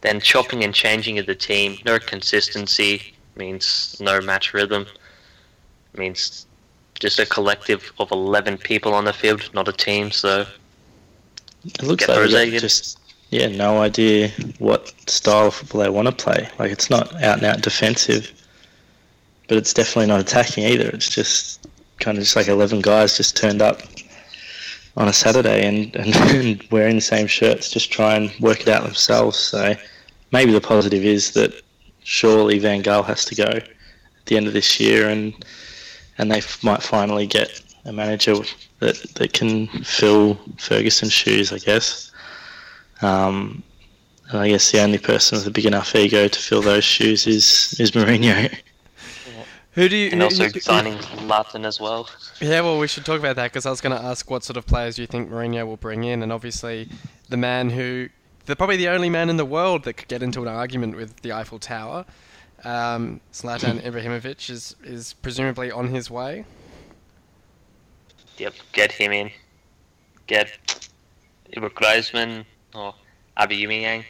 then 0.00 0.20
chopping 0.20 0.64
and 0.64 0.74
changing 0.74 1.18
of 1.18 1.26
the 1.26 1.34
team. 1.34 1.78
No 1.84 1.98
consistency 1.98 3.14
means 3.36 3.96
no 4.00 4.20
match 4.20 4.52
rhythm. 4.52 4.86
Means 5.96 6.46
just 6.98 7.18
a 7.18 7.26
collective 7.26 7.92
of 7.98 8.10
eleven 8.10 8.56
people 8.56 8.94
on 8.94 9.04
the 9.04 9.12
field, 9.12 9.50
not 9.54 9.68
a 9.68 9.72
team. 9.72 10.10
So 10.10 10.46
it 11.64 11.82
looks 11.82 12.08
like 12.08 12.30
they 12.30 12.50
just 12.58 12.98
yeah, 13.30 13.46
no 13.46 13.80
idea 13.80 14.30
what 14.58 14.92
style 15.08 15.48
of 15.48 15.54
football 15.54 15.82
they 15.82 15.88
want 15.88 16.08
to 16.08 16.12
play. 16.12 16.48
Like 16.58 16.72
it's 16.72 16.90
not 16.90 17.14
out 17.22 17.38
and 17.38 17.46
out 17.46 17.62
defensive, 17.62 18.32
but 19.48 19.56
it's 19.56 19.72
definitely 19.72 20.06
not 20.06 20.20
attacking 20.20 20.64
either. 20.64 20.88
It's 20.88 21.08
just 21.08 21.68
kind 22.00 22.18
of 22.18 22.24
just 22.24 22.36
like 22.36 22.48
eleven 22.48 22.80
guys 22.80 23.16
just 23.16 23.36
turned 23.36 23.62
up 23.62 23.82
on 24.96 25.08
a 25.08 25.12
Saturday 25.12 25.66
and, 25.66 25.94
and, 26.04 26.14
and 26.34 26.66
wearing 26.70 26.96
the 26.96 27.00
same 27.00 27.26
shirts, 27.26 27.70
just 27.70 27.92
try 27.92 28.14
and 28.14 28.32
work 28.40 28.62
it 28.62 28.68
out 28.68 28.82
themselves. 28.82 29.38
So 29.38 29.74
maybe 30.32 30.52
the 30.52 30.60
positive 30.60 31.04
is 31.04 31.32
that 31.32 31.54
surely 32.02 32.58
Van 32.58 32.82
Gaal 32.82 33.04
has 33.04 33.24
to 33.26 33.34
go 33.34 33.44
at 33.44 33.68
the 34.26 34.36
end 34.36 34.48
of 34.48 34.52
this 34.52 34.80
year, 34.80 35.08
and 35.08 35.32
and 36.20 36.30
they 36.30 36.42
might 36.62 36.82
finally 36.82 37.26
get 37.26 37.62
a 37.86 37.92
manager 37.92 38.34
that 38.80 38.96
that 39.14 39.32
can 39.32 39.66
fill 39.84 40.38
Ferguson's 40.58 41.12
shoes, 41.12 41.50
I 41.50 41.58
guess. 41.58 42.12
Um, 43.00 43.62
and 44.28 44.38
I 44.38 44.48
guess 44.48 44.70
the 44.70 44.82
only 44.82 44.98
person 44.98 45.38
with 45.38 45.46
a 45.46 45.50
big 45.50 45.64
enough 45.64 45.94
ego 45.94 46.28
to 46.28 46.38
fill 46.38 46.60
those 46.60 46.84
shoes 46.84 47.26
is 47.26 47.74
is 47.80 47.92
Mourinho. 47.92 48.54
Who 49.72 49.88
do 49.88 49.96
you? 49.96 50.10
And 50.10 50.22
also 50.22 50.48
who, 50.48 50.60
signing 50.60 50.98
Martin 51.26 51.64
as 51.64 51.80
well. 51.80 52.08
Yeah, 52.40 52.60
well, 52.60 52.78
we 52.78 52.86
should 52.86 53.06
talk 53.06 53.18
about 53.18 53.36
that 53.36 53.50
because 53.50 53.64
I 53.64 53.70
was 53.70 53.80
going 53.80 53.96
to 53.96 54.04
ask 54.04 54.30
what 54.30 54.44
sort 54.44 54.56
of 54.56 54.66
players 54.66 54.98
you 54.98 55.06
think 55.06 55.30
Mourinho 55.30 55.66
will 55.66 55.78
bring 55.78 56.04
in, 56.04 56.22
and 56.22 56.32
obviously 56.32 56.88
the 57.28 57.36
man 57.36 57.70
who, 57.70 58.08
the 58.44 58.56
probably 58.56 58.76
the 58.76 58.88
only 58.88 59.08
man 59.08 59.30
in 59.30 59.36
the 59.36 59.44
world 59.44 59.84
that 59.84 59.94
could 59.94 60.08
get 60.08 60.22
into 60.22 60.42
an 60.42 60.48
argument 60.48 60.96
with 60.96 61.16
the 61.22 61.32
Eiffel 61.32 61.58
Tower, 61.58 62.04
um, 62.64 63.20
Zlatan 63.32 63.80
Ibrahimovic 63.84 64.50
is 64.50 64.76
is 64.84 65.14
presumably 65.14 65.70
on 65.70 65.88
his 65.88 66.10
way. 66.10 66.44
Yep, 68.38 68.54
get 68.72 68.92
him 68.92 69.12
in. 69.12 69.30
Get 70.26 70.50
either 71.54 71.68
Griezmann 71.70 72.44
or 72.74 72.94
Aubameyang. 73.36 74.04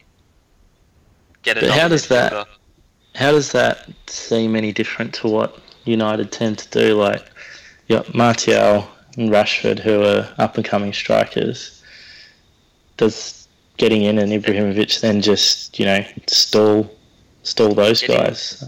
Get 1.42 1.56
it. 1.56 1.62
But 1.62 1.70
how 1.70 1.88
does 1.88 2.08
that? 2.08 2.46
How 3.16 3.32
does 3.32 3.52
that 3.52 3.88
seem 4.06 4.54
any 4.54 4.72
different 4.72 5.14
to 5.14 5.28
what 5.28 5.58
United 5.84 6.30
tend 6.30 6.58
to 6.58 6.68
do? 6.68 6.94
Like, 6.94 7.24
you 7.88 7.96
got 7.96 8.14
Martial 8.14 8.86
and 9.16 9.30
Rashford, 9.30 9.80
who 9.80 10.02
are 10.04 10.32
up 10.38 10.56
and 10.56 10.64
coming 10.64 10.92
strikers. 10.92 11.82
Does 12.98 13.48
getting 13.80 14.02
in 14.02 14.18
and 14.18 14.30
Ibrahimovic 14.30 15.00
then 15.00 15.22
just 15.22 15.78
you 15.78 15.86
know 15.86 16.04
stall 16.26 16.94
stall 17.50 17.74
those 17.74 18.00
getting, 18.00 18.16
guys? 18.16 18.64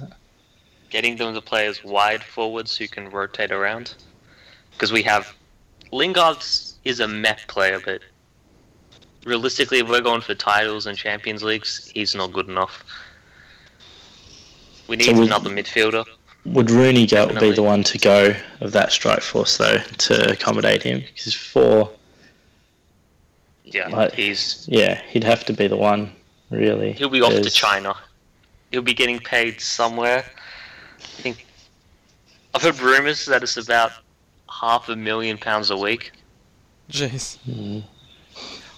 Getting 0.91 1.17
them 1.17 1.35
to 1.35 1.41
play 1.41 1.67
as 1.67 1.83
wide 1.85 2.23
forwards 2.23 2.77
who 2.77 2.89
can 2.89 3.09
rotate 3.11 3.51
around, 3.51 3.95
because 4.73 4.93
we 4.93 5.03
have 5.03 5.35
Lingard 5.93 6.45
is 6.85 7.01
a 7.01 7.09
mech 7.09 7.47
player, 7.49 7.81
but 7.85 8.01
realistically, 9.25 9.79
if 9.79 9.89
we're 9.89 10.01
going 10.01 10.21
for 10.21 10.35
titles 10.35 10.87
and 10.87 10.97
Champions 10.99 11.43
Leagues, 11.43 11.91
he's 11.95 12.15
not 12.15 12.33
good 12.33 12.49
enough. 12.49 12.85
We 14.89 14.97
need 14.97 15.05
so 15.05 15.13
would, 15.15 15.27
another 15.29 15.51
midfielder. 15.51 16.05
Would 16.45 16.71
Rooney 16.71 17.07
go, 17.07 17.29
be 17.39 17.53
the 17.53 17.63
one 17.63 17.85
to 17.85 17.99
go 17.99 18.35
of 18.61 18.73
that 18.73 18.91
strike 18.91 19.23
force 19.23 19.57
though 19.59 19.79
to 19.79 20.33
accommodate 20.33 20.83
him? 20.83 21.01
Because 21.01 21.35
four, 21.35 21.91
yeah, 23.65 23.89
Like- 23.89 24.15
he's 24.15 24.67
Yeah, 24.69 25.01
he'd 25.09 25.25
have 25.25 25.45
to 25.47 25.53
be 25.53 25.69
the 25.69 25.77
one, 25.77 26.13
really. 26.51 26.93
he'll 26.93 27.09
be 27.09 27.23
off 27.23 27.33
to 27.33 27.51
China. 27.51 27.95
He'll 28.73 28.83
be 28.83 28.95
getting 28.95 29.21
paid 29.21 29.61
somewhere. 29.61 30.25
I 30.99 31.23
think 31.23 31.47
I've 32.55 32.63
heard 32.63 32.81
rumors 32.81 33.25
that 33.27 33.43
it's 33.43 33.57
about 33.57 33.93
half 34.51 34.89
a 34.89 34.97
million 34.97 35.39
pounds 35.39 35.71
a 35.71 35.77
week. 35.77 36.13
Jeez. 36.91 37.39
Mm. 37.49 37.85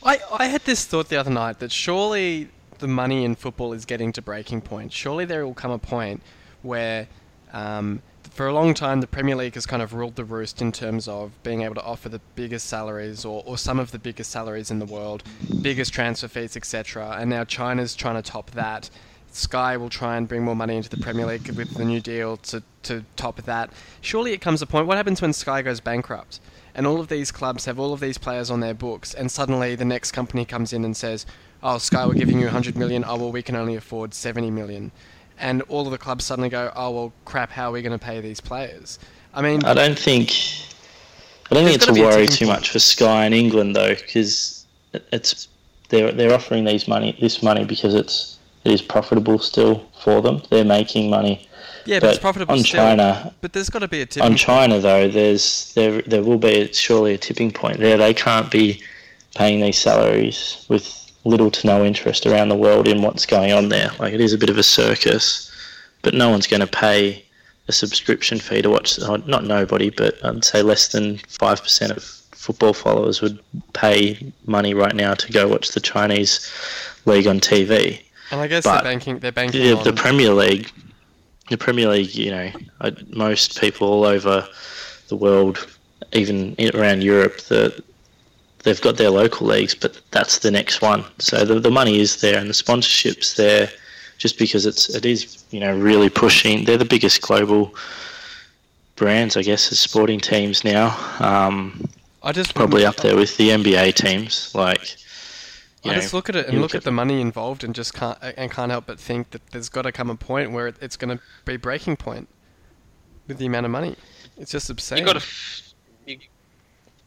I, 0.04 0.20
I 0.32 0.46
had 0.46 0.62
this 0.64 0.84
thought 0.84 1.08
the 1.08 1.16
other 1.16 1.30
night 1.30 1.60
that 1.60 1.72
surely 1.72 2.50
the 2.78 2.88
money 2.88 3.24
in 3.24 3.34
football 3.34 3.72
is 3.72 3.84
getting 3.84 4.12
to 4.12 4.22
breaking 4.22 4.60
point. 4.60 4.92
Surely 4.92 5.24
there 5.24 5.46
will 5.46 5.54
come 5.54 5.70
a 5.70 5.78
point 5.78 6.22
where, 6.62 7.08
um, 7.52 8.02
for 8.30 8.46
a 8.46 8.52
long 8.52 8.74
time, 8.74 9.00
the 9.00 9.06
Premier 9.06 9.36
League 9.36 9.54
has 9.54 9.64
kind 9.64 9.80
of 9.80 9.94
ruled 9.94 10.16
the 10.16 10.24
roost 10.24 10.60
in 10.60 10.72
terms 10.72 11.08
of 11.08 11.30
being 11.42 11.62
able 11.62 11.74
to 11.76 11.82
offer 11.82 12.08
the 12.08 12.20
biggest 12.34 12.66
salaries 12.66 13.24
or, 13.24 13.42
or 13.46 13.56
some 13.56 13.78
of 13.78 13.92
the 13.92 13.98
biggest 13.98 14.30
salaries 14.30 14.70
in 14.70 14.78
the 14.78 14.86
world, 14.86 15.22
biggest 15.62 15.94
transfer 15.94 16.28
fees, 16.28 16.56
etc. 16.56 17.16
And 17.18 17.30
now 17.30 17.44
China's 17.44 17.94
trying 17.94 18.16
to 18.16 18.22
top 18.22 18.50
that. 18.52 18.90
Sky 19.34 19.76
will 19.76 19.90
try 19.90 20.16
and 20.16 20.28
bring 20.28 20.44
more 20.44 20.56
money 20.56 20.76
into 20.76 20.88
the 20.88 20.96
Premier 20.96 21.26
League 21.26 21.48
with 21.50 21.74
the 21.74 21.84
new 21.84 22.00
deal 22.00 22.36
to, 22.38 22.62
to 22.84 23.04
top 23.16 23.42
that. 23.42 23.70
Surely 24.00 24.32
it 24.32 24.40
comes 24.40 24.62
a 24.62 24.66
point. 24.66 24.86
What 24.86 24.96
happens 24.96 25.20
when 25.20 25.32
Sky 25.32 25.62
goes 25.62 25.80
bankrupt? 25.80 26.40
and 26.74 26.86
all 26.86 27.00
of 27.00 27.08
these 27.08 27.30
clubs 27.30 27.64
have 27.66 27.78
all 27.78 27.92
of 27.92 28.00
these 28.00 28.18
players 28.18 28.50
on 28.50 28.60
their 28.60 28.74
books, 28.74 29.14
and 29.14 29.30
suddenly 29.30 29.74
the 29.76 29.84
next 29.84 30.12
company 30.12 30.44
comes 30.44 30.72
in 30.72 30.84
and 30.84 30.96
says, 30.96 31.24
"Oh, 31.62 31.78
Sky, 31.78 32.04
we're 32.06 32.14
giving 32.14 32.38
you 32.38 32.46
100 32.46 32.76
million. 32.76 33.04
Oh, 33.06 33.16
well, 33.16 33.32
we 33.32 33.42
can 33.42 33.54
only 33.54 33.76
afford 33.76 34.12
70 34.12 34.50
million," 34.50 34.90
and 35.38 35.62
all 35.62 35.86
of 35.86 35.92
the 35.92 35.98
clubs 35.98 36.24
suddenly 36.24 36.48
go, 36.48 36.72
"Oh, 36.74 36.90
well, 36.90 37.12
crap. 37.24 37.50
How 37.50 37.70
are 37.70 37.72
we 37.72 37.82
going 37.82 37.98
to 37.98 38.04
pay 38.04 38.20
these 38.20 38.40
players?" 38.40 38.98
I 39.32 39.42
mean, 39.42 39.64
I 39.64 39.74
don't 39.74 39.98
think. 39.98 40.32
I 41.50 41.54
don't 41.54 41.64
think 41.64 41.76
it's 41.76 41.86
a 41.86 41.92
be 41.92 42.00
a 42.00 42.04
worry 42.04 42.26
too 42.26 42.46
much 42.46 42.70
for 42.70 42.78
Sky 42.78 43.26
in 43.26 43.32
England 43.32 43.76
though, 43.76 43.94
because 43.94 44.66
it's 44.92 45.48
they're 45.90 46.10
they're 46.10 46.34
offering 46.34 46.64
these 46.64 46.88
money 46.88 47.16
this 47.20 47.42
money 47.42 47.64
because 47.64 47.94
it's 47.94 48.38
it 48.64 48.72
is 48.72 48.82
profitable 48.82 49.38
still 49.38 49.84
for 50.00 50.22
them. 50.22 50.42
They're 50.50 50.64
making 50.64 51.10
money. 51.10 51.46
yeah, 51.84 51.98
but, 51.98 52.06
but 52.06 52.10
it's 52.10 52.18
profitable 52.18 52.54
on 52.54 52.60
still. 52.60 52.80
China, 52.80 53.34
But 53.40 53.52
there's 53.52 53.70
got 53.70 53.80
to 53.80 53.88
be 53.88 54.00
a 54.00 54.06
tipping 54.06 54.30
on. 54.30 54.36
China 54.36 54.78
though, 54.80 55.08
there's 55.08 55.72
there 55.74 56.02
there 56.02 56.22
will 56.22 56.38
be 56.38 56.72
surely 56.72 57.14
a 57.14 57.18
tipping 57.18 57.52
point 57.52 57.78
there. 57.78 57.96
They 57.96 58.14
can't 58.14 58.50
be 58.50 58.82
paying 59.34 59.60
these 59.60 59.78
salaries 59.78 60.64
with 60.68 61.00
little 61.24 61.50
to 61.50 61.66
no 61.66 61.84
interest 61.84 62.26
around 62.26 62.48
the 62.48 62.56
world 62.56 62.86
in 62.86 63.02
what's 63.02 63.26
going 63.26 63.52
on 63.52 63.68
there. 63.68 63.90
Like 63.98 64.14
it 64.14 64.20
is 64.20 64.32
a 64.32 64.38
bit 64.38 64.50
of 64.50 64.58
a 64.58 64.62
circus, 64.62 65.50
but 66.02 66.14
no 66.14 66.30
one's 66.30 66.46
going 66.46 66.60
to 66.60 66.66
pay 66.66 67.24
a 67.68 67.72
subscription 67.72 68.38
fee 68.38 68.62
to 68.62 68.70
watch. 68.70 68.98
Not 68.98 69.44
nobody, 69.44 69.90
but 69.90 70.24
I'd 70.24 70.44
say 70.44 70.62
less 70.62 70.88
than 70.88 71.18
five 71.28 71.62
percent 71.62 71.92
of 71.92 72.02
football 72.02 72.74
followers 72.74 73.22
would 73.22 73.38
pay 73.72 74.32
money 74.46 74.74
right 74.74 74.94
now 74.94 75.14
to 75.14 75.32
go 75.32 75.48
watch 75.48 75.70
the 75.70 75.80
Chinese 75.80 76.50
league 77.06 77.26
on 77.26 77.40
TV 77.40 78.02
And 78.34 78.42
I 78.42 78.48
guess 78.48 78.64
but 78.64 78.82
they're 78.82 78.92
banking. 78.92 79.18
They're 79.20 79.30
banking 79.30 79.62
the, 79.62 79.76
on. 79.76 79.84
the 79.84 79.92
Premier 79.92 80.32
League, 80.32 80.68
the 81.50 81.56
Premier 81.56 81.88
League, 81.88 82.16
you 82.16 82.32
know, 82.32 82.50
uh, 82.80 82.90
most 83.10 83.60
people 83.60 83.86
all 83.86 84.04
over 84.04 84.44
the 85.06 85.14
world, 85.14 85.68
even 86.12 86.56
around 86.74 87.04
Europe, 87.04 87.42
the, 87.42 87.80
they've 88.64 88.80
got 88.80 88.96
their 88.96 89.10
local 89.10 89.46
leagues, 89.46 89.72
but 89.72 90.00
that's 90.10 90.40
the 90.40 90.50
next 90.50 90.82
one. 90.82 91.04
So 91.20 91.44
the, 91.44 91.60
the 91.60 91.70
money 91.70 92.00
is 92.00 92.20
there 92.20 92.36
and 92.36 92.50
the 92.50 92.54
sponsorship's 92.54 93.36
there, 93.36 93.70
just 94.18 94.36
because 94.36 94.66
it's 94.66 94.92
it 94.92 95.06
is 95.06 95.44
you 95.52 95.60
know 95.60 95.78
really 95.78 96.10
pushing. 96.10 96.64
They're 96.64 96.76
the 96.76 96.84
biggest 96.84 97.22
global 97.22 97.72
brands, 98.96 99.36
I 99.36 99.42
guess, 99.42 99.70
as 99.70 99.78
sporting 99.78 100.18
teams 100.18 100.64
now. 100.64 100.88
Um, 101.20 101.88
I 102.24 102.32
just 102.32 102.56
probably 102.56 102.84
up 102.84 102.96
there 102.96 103.14
with 103.14 103.36
the 103.36 103.50
NBA 103.50 103.94
teams, 103.94 104.52
like. 104.56 104.96
You 105.84 105.90
I 105.90 105.94
know, 105.96 106.00
just 106.00 106.14
look 106.14 106.28
at 106.30 106.36
it 106.36 106.48
and 106.48 106.60
look 106.62 106.74
at 106.74 106.82
the 106.82 106.90
money 106.90 107.20
involved 107.20 107.62
and 107.62 107.74
just 107.74 107.92
can't 107.92 108.16
and 108.22 108.50
can't 108.50 108.70
help 108.70 108.86
but 108.86 108.98
think 108.98 109.30
that 109.32 109.42
there's 109.50 109.68
got 109.68 109.82
to 109.82 109.92
come 109.92 110.08
a 110.08 110.14
point 110.16 110.50
where 110.50 110.66
it, 110.68 110.76
it's 110.80 110.96
going 110.96 111.16
to 111.16 111.22
be 111.44 111.56
breaking 111.58 111.96
point 111.96 112.28
with 113.28 113.36
the 113.38 113.46
amount 113.46 113.66
of 113.66 113.72
money. 113.72 113.96
It's 114.38 114.50
just 114.50 114.70
obscene. 114.70 114.98
You 114.98 115.04
got 115.04 115.20
to 115.20 115.26
you, 116.06 116.18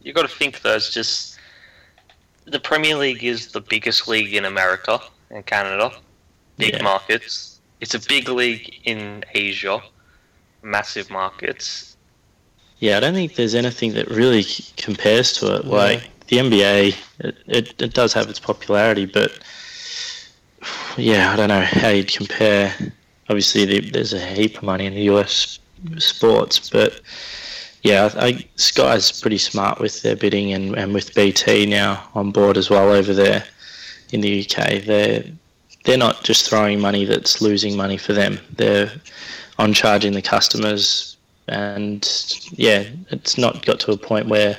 you 0.01 0.13
got 0.13 0.29
to 0.29 0.35
think 0.35 0.61
though. 0.61 0.75
It's 0.75 0.93
just 0.93 1.39
the 2.45 2.59
Premier 2.59 2.95
League 2.95 3.23
is 3.23 3.51
the 3.51 3.61
biggest 3.61 4.07
league 4.07 4.35
in 4.35 4.45
America 4.45 4.99
and 5.31 5.43
Canada, 5.45 5.91
big 6.57 6.75
Yeah. 6.75 6.83
markets. 6.83 7.59
It's 7.81 7.95
a 7.95 7.99
big 7.99 8.29
league 8.29 8.79
in 8.85 9.23
Asia, 9.33 9.81
massive 10.61 11.09
markets. 11.09 11.97
Yeah, 12.79 12.97
I 12.97 12.99
don't 12.99 13.15
think 13.15 13.35
there's 13.35 13.55
anything 13.55 13.93
that 13.93 14.07
really 14.07 14.45
compares 14.77 15.33
to 15.33 15.55
it. 15.55 15.65
Like 15.65 16.09
the 16.27 16.37
NBA, 16.37 16.95
it, 17.19 17.37
it, 17.47 17.81
it 17.81 17.93
does 17.93 18.13
have 18.13 18.29
its 18.29 18.39
popularity, 18.39 19.05
but 19.05 19.39
yeah, 20.97 21.31
I 21.31 21.35
don't 21.35 21.49
know 21.49 21.61
how 21.61 21.89
you'd 21.89 22.11
compare. 22.11 22.73
Obviously, 23.29 23.65
the, 23.65 23.89
there's 23.91 24.13
a 24.13 24.25
heap 24.25 24.57
of 24.57 24.63
money 24.63 24.85
in 24.85 24.93
the 24.93 25.03
US 25.13 25.59
sports, 25.97 26.69
but 26.69 27.01
yeah, 27.83 28.09
I, 28.15 28.27
I, 28.27 28.45
Sky's 28.55 29.21
pretty 29.21 29.37
smart 29.37 29.79
with 29.79 30.01
their 30.01 30.15
bidding 30.15 30.53
and, 30.53 30.75
and 30.77 30.93
with 30.93 31.13
BT 31.13 31.65
now 31.65 32.07
on 32.15 32.31
board 32.31 32.57
as 32.57 32.69
well 32.69 32.91
over 32.91 33.13
there 33.13 33.43
in 34.11 34.21
the 34.21 34.41
UK. 34.41 34.83
They're 34.83 35.23
they're 35.83 35.97
not 35.97 36.23
just 36.23 36.49
throwing 36.49 36.81
money 36.81 37.05
that's 37.05 37.41
losing 37.41 37.77
money 37.77 37.95
for 37.97 38.11
them. 38.11 38.39
They're 38.57 38.91
on 39.57 39.73
charging 39.73 40.13
the 40.13 40.21
customers 40.21 41.15
and 41.47 42.05
yeah, 42.51 42.83
it's 43.09 43.37
not 43.37 43.65
got 43.65 43.79
to 43.81 43.93
a 43.93 43.97
point 43.97 44.27
where 44.27 44.57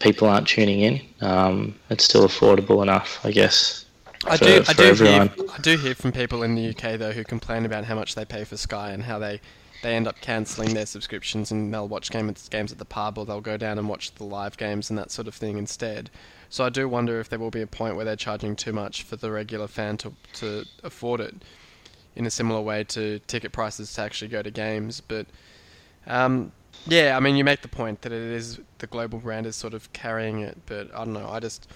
people 0.00 0.28
aren't 0.28 0.48
tuning 0.48 0.80
in. 0.80 1.00
Um, 1.20 1.78
it's 1.90 2.04
still 2.04 2.26
affordable 2.26 2.82
enough, 2.82 3.20
I 3.24 3.30
guess. 3.30 3.84
I 4.26 4.36
for- 4.36 4.44
do, 4.44 4.56
I 4.56 4.62
for 4.64 4.74
do 4.74 5.04
hear. 5.04 5.30
I 5.54 5.58
do 5.60 5.76
hear 5.76 5.94
from 5.94 6.12
people 6.12 6.42
in 6.42 6.54
the 6.54 6.70
UK 6.70 6.98
though 6.98 7.12
who 7.12 7.24
complain 7.24 7.64
about 7.64 7.84
how 7.84 7.94
much 7.94 8.14
they 8.14 8.24
pay 8.24 8.44
for 8.44 8.56
Sky 8.56 8.90
and 8.90 9.02
how 9.02 9.18
they, 9.18 9.40
they 9.82 9.94
end 9.94 10.06
up 10.06 10.20
cancelling 10.20 10.74
their 10.74 10.86
subscriptions 10.86 11.50
and 11.50 11.72
they'll 11.72 11.88
watch 11.88 12.10
game, 12.10 12.34
games 12.50 12.72
at 12.72 12.78
the 12.78 12.84
pub 12.84 13.16
or 13.16 13.24
they'll 13.24 13.40
go 13.40 13.56
down 13.56 13.78
and 13.78 13.88
watch 13.88 14.14
the 14.14 14.24
live 14.24 14.56
games 14.56 14.90
and 14.90 14.98
that 14.98 15.10
sort 15.10 15.28
of 15.28 15.34
thing 15.34 15.56
instead. 15.56 16.10
So 16.50 16.64
I 16.64 16.68
do 16.68 16.88
wonder 16.88 17.20
if 17.20 17.28
there 17.28 17.38
will 17.38 17.50
be 17.50 17.62
a 17.62 17.66
point 17.66 17.96
where 17.96 18.04
they're 18.04 18.16
charging 18.16 18.56
too 18.56 18.72
much 18.72 19.04
for 19.04 19.16
the 19.16 19.30
regular 19.30 19.68
fan 19.68 19.96
to 19.98 20.12
to 20.34 20.64
afford 20.82 21.20
it, 21.20 21.36
in 22.16 22.26
a 22.26 22.30
similar 22.30 22.60
way 22.60 22.84
to 22.84 23.20
ticket 23.20 23.52
prices 23.52 23.92
to 23.94 24.02
actually 24.02 24.28
go 24.28 24.42
to 24.42 24.50
games. 24.50 25.00
But 25.00 25.26
um, 26.06 26.52
yeah, 26.86 27.16
I 27.16 27.20
mean, 27.20 27.36
you 27.36 27.44
make 27.44 27.62
the 27.62 27.68
point 27.68 28.02
that 28.02 28.12
it 28.12 28.20
is 28.22 28.58
the 28.78 28.86
global 28.86 29.18
brand 29.18 29.46
is 29.46 29.56
sort 29.56 29.74
of 29.74 29.92
carrying 29.92 30.40
it, 30.40 30.58
but 30.66 30.92
I 30.94 30.98
don't 31.04 31.12
know. 31.12 31.28
I 31.28 31.40
just 31.40 31.68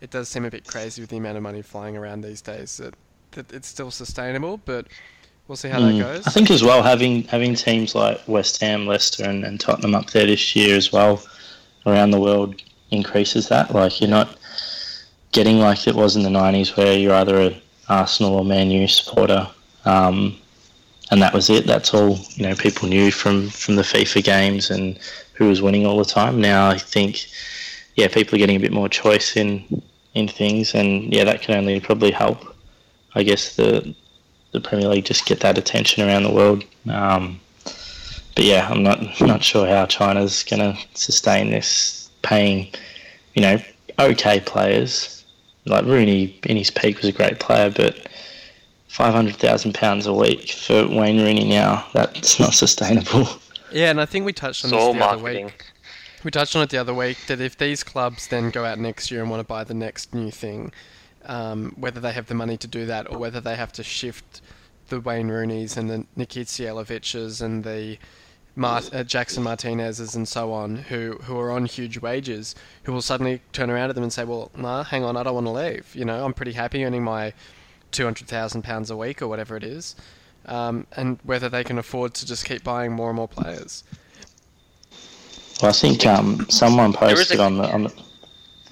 it 0.00 0.10
does 0.10 0.28
seem 0.28 0.44
a 0.44 0.50
bit 0.50 0.66
crazy 0.66 1.02
with 1.02 1.10
the 1.10 1.18
amount 1.18 1.36
of 1.36 1.42
money 1.42 1.62
flying 1.62 1.96
around 1.96 2.22
these 2.22 2.40
days 2.40 2.78
that, 2.78 2.94
that 3.32 3.52
it's 3.52 3.68
still 3.68 3.90
sustainable, 3.90 4.58
but 4.64 4.86
we'll 5.46 5.56
see 5.56 5.68
how 5.68 5.78
Mm. 5.78 5.98
that 5.98 6.02
goes. 6.02 6.26
I 6.26 6.30
think 6.30 6.50
as 6.50 6.62
well 6.62 6.82
having 6.82 7.24
having 7.24 7.54
teams 7.54 7.94
like 7.94 8.20
West 8.26 8.60
Ham, 8.62 8.86
Leicester, 8.86 9.24
and, 9.24 9.44
and 9.44 9.60
Tottenham 9.60 9.94
up 9.94 10.10
there 10.10 10.26
this 10.26 10.56
year 10.56 10.76
as 10.76 10.90
well 10.92 11.22
around 11.86 12.10
the 12.12 12.20
world 12.20 12.62
increases 12.90 13.48
that. 13.48 13.74
Like 13.74 14.00
you're 14.00 14.10
not 14.10 14.36
getting 15.32 15.58
like 15.58 15.86
it 15.86 15.94
was 15.94 16.16
in 16.16 16.22
the 16.22 16.28
'90s, 16.30 16.76
where 16.76 16.96
you're 16.98 17.14
either 17.14 17.40
a 17.40 17.62
Arsenal 17.88 18.34
or 18.36 18.44
Man 18.44 18.70
U 18.70 18.86
supporter, 18.88 19.48
um, 19.84 20.36
and 21.10 21.20
that 21.22 21.34
was 21.34 21.50
it. 21.50 21.66
That's 21.66 21.92
all 21.92 22.18
you 22.34 22.44
know. 22.46 22.54
People 22.54 22.88
knew 22.88 23.10
from 23.10 23.48
from 23.50 23.76
the 23.76 23.82
FIFA 23.82 24.24
games 24.24 24.70
and 24.70 24.98
who 25.34 25.48
was 25.48 25.62
winning 25.62 25.86
all 25.86 25.98
the 25.98 26.04
time. 26.04 26.40
Now 26.40 26.68
I 26.68 26.78
think, 26.78 27.26
yeah, 27.96 28.08
people 28.08 28.34
are 28.34 28.38
getting 28.38 28.56
a 28.56 28.60
bit 28.60 28.72
more 28.72 28.88
choice 28.88 29.36
in 29.36 29.82
in 30.14 30.28
things, 30.28 30.74
and 30.74 31.12
yeah, 31.12 31.24
that 31.24 31.42
can 31.42 31.56
only 31.56 31.80
probably 31.80 32.10
help. 32.10 32.56
I 33.14 33.22
guess 33.22 33.56
the 33.56 33.94
the 34.52 34.60
Premier 34.60 34.88
League 34.88 35.04
just 35.04 35.26
get 35.26 35.40
that 35.40 35.58
attention 35.58 36.06
around 36.06 36.24
the 36.24 36.32
world. 36.32 36.64
Um, 36.88 37.40
but 38.34 38.44
yeah, 38.44 38.68
I'm 38.68 38.82
not 38.82 39.20
not 39.20 39.42
sure 39.42 39.66
how 39.66 39.86
China's 39.86 40.42
going 40.44 40.60
to 40.60 40.78
sustain 40.94 41.50
this, 41.50 42.10
paying 42.22 42.68
you 43.34 43.42
know 43.42 43.60
okay 43.98 44.40
players 44.40 45.20
like 45.66 45.84
Rooney 45.84 46.38
in 46.44 46.56
his 46.56 46.70
peak 46.70 46.98
was 46.98 47.06
a 47.06 47.12
great 47.12 47.38
player, 47.38 47.70
but 47.70 47.96
five 48.90 49.14
hundred 49.14 49.36
thousand 49.36 49.72
pounds 49.74 50.06
a 50.06 50.12
week 50.12 50.50
for 50.50 50.86
Wayne 50.88 51.20
Rooney 51.20 51.48
now 51.48 51.86
that's 51.94 52.40
not 52.40 52.52
sustainable. 52.54 53.28
yeah, 53.72 53.90
and 53.90 54.00
I 54.00 54.04
think 54.04 54.26
we 54.26 54.32
touched 54.32 54.64
on 54.64 54.70
It's 54.70 54.76
this 54.76 54.82
all 54.84 54.94
the 54.94 55.04
other 55.04 55.22
week. 55.22 55.64
We 56.24 56.30
touched 56.30 56.54
on 56.56 56.62
it 56.62 56.70
the 56.70 56.78
other 56.78 56.92
week 56.92 57.16
that 57.28 57.40
if 57.40 57.56
these 57.56 57.82
clubs 57.82 58.26
then 58.28 58.50
go 58.50 58.64
out 58.64 58.78
next 58.78 59.10
year 59.10 59.22
and 59.22 59.30
want 59.30 59.40
to 59.40 59.46
buy 59.46 59.64
the 59.64 59.74
next 59.74 60.12
new 60.12 60.30
thing, 60.30 60.72
um, 61.24 61.72
whether 61.76 62.00
they 62.00 62.12
have 62.12 62.26
the 62.26 62.34
money 62.34 62.56
to 62.58 62.66
do 62.66 62.84
that 62.86 63.10
or 63.10 63.16
whether 63.16 63.40
they 63.40 63.56
have 63.56 63.72
to 63.72 63.82
shift 63.82 64.42
the 64.88 65.00
Wayne 65.00 65.28
Rooney's 65.28 65.76
and 65.76 65.88
the 65.88 66.04
Nikica 66.18 66.44
Jelavić's 66.44 67.40
and 67.40 67.62
the 67.64 67.96
Mart- 68.56 68.92
uh, 68.92 69.04
Jackson 69.04 69.44
Martinez's 69.44 70.16
and 70.16 70.26
so 70.26 70.52
on, 70.52 70.74
who 70.76 71.12
who 71.22 71.38
are 71.38 71.52
on 71.52 71.64
huge 71.64 71.98
wages, 71.98 72.56
who 72.82 72.92
will 72.92 73.00
suddenly 73.02 73.40
turn 73.52 73.70
around 73.70 73.88
at 73.90 73.94
them 73.94 74.02
and 74.02 74.12
say, 74.12 74.24
"Well, 74.24 74.50
nah, 74.56 74.82
hang 74.82 75.04
on, 75.04 75.16
I 75.16 75.22
don't 75.22 75.34
want 75.34 75.46
to 75.46 75.52
leave. 75.52 75.94
You 75.94 76.04
know, 76.04 76.24
I'm 76.24 76.34
pretty 76.34 76.52
happy 76.52 76.84
earning 76.84 77.04
my 77.04 77.32
two 77.90 78.04
hundred 78.04 78.28
thousand 78.28 78.62
pounds 78.62 78.90
a 78.90 78.96
week 78.96 79.22
or 79.22 79.28
whatever 79.28 79.56
it 79.56 79.64
is." 79.64 79.96
Um, 80.46 80.86
and 80.96 81.18
whether 81.22 81.48
they 81.48 81.64
can 81.64 81.78
afford 81.78 82.14
to 82.14 82.26
just 82.26 82.44
keep 82.44 82.64
buying 82.64 82.92
more 82.92 83.10
and 83.10 83.16
more 83.16 83.28
players. 83.28 83.84
Well, 85.60 85.70
I 85.70 85.74
think 85.74 86.06
um, 86.06 86.46
someone 86.48 86.92
posted 86.92 87.38
a- 87.38 87.42
on 87.42 87.58
the 87.58 87.64
on 87.70 87.82
the, 87.84 87.90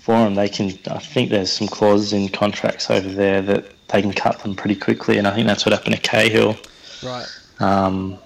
for 0.00 0.24
them. 0.24 0.34
They 0.34 0.48
can. 0.48 0.78
I 0.90 0.98
think 0.98 1.30
there's 1.30 1.52
some 1.52 1.68
clauses 1.68 2.12
in 2.12 2.28
contracts 2.28 2.90
over 2.90 3.08
there 3.08 3.42
that 3.42 3.66
they 3.88 4.00
can 4.00 4.12
cut 4.12 4.38
them 4.40 4.54
pretty 4.54 4.76
quickly, 4.76 5.18
and 5.18 5.26
I 5.26 5.34
think 5.34 5.46
that's 5.46 5.66
what 5.66 5.72
happened 5.74 5.96
to 5.96 6.00
Cahill. 6.00 6.56
Right. 7.04 7.26
Um, 7.60 8.18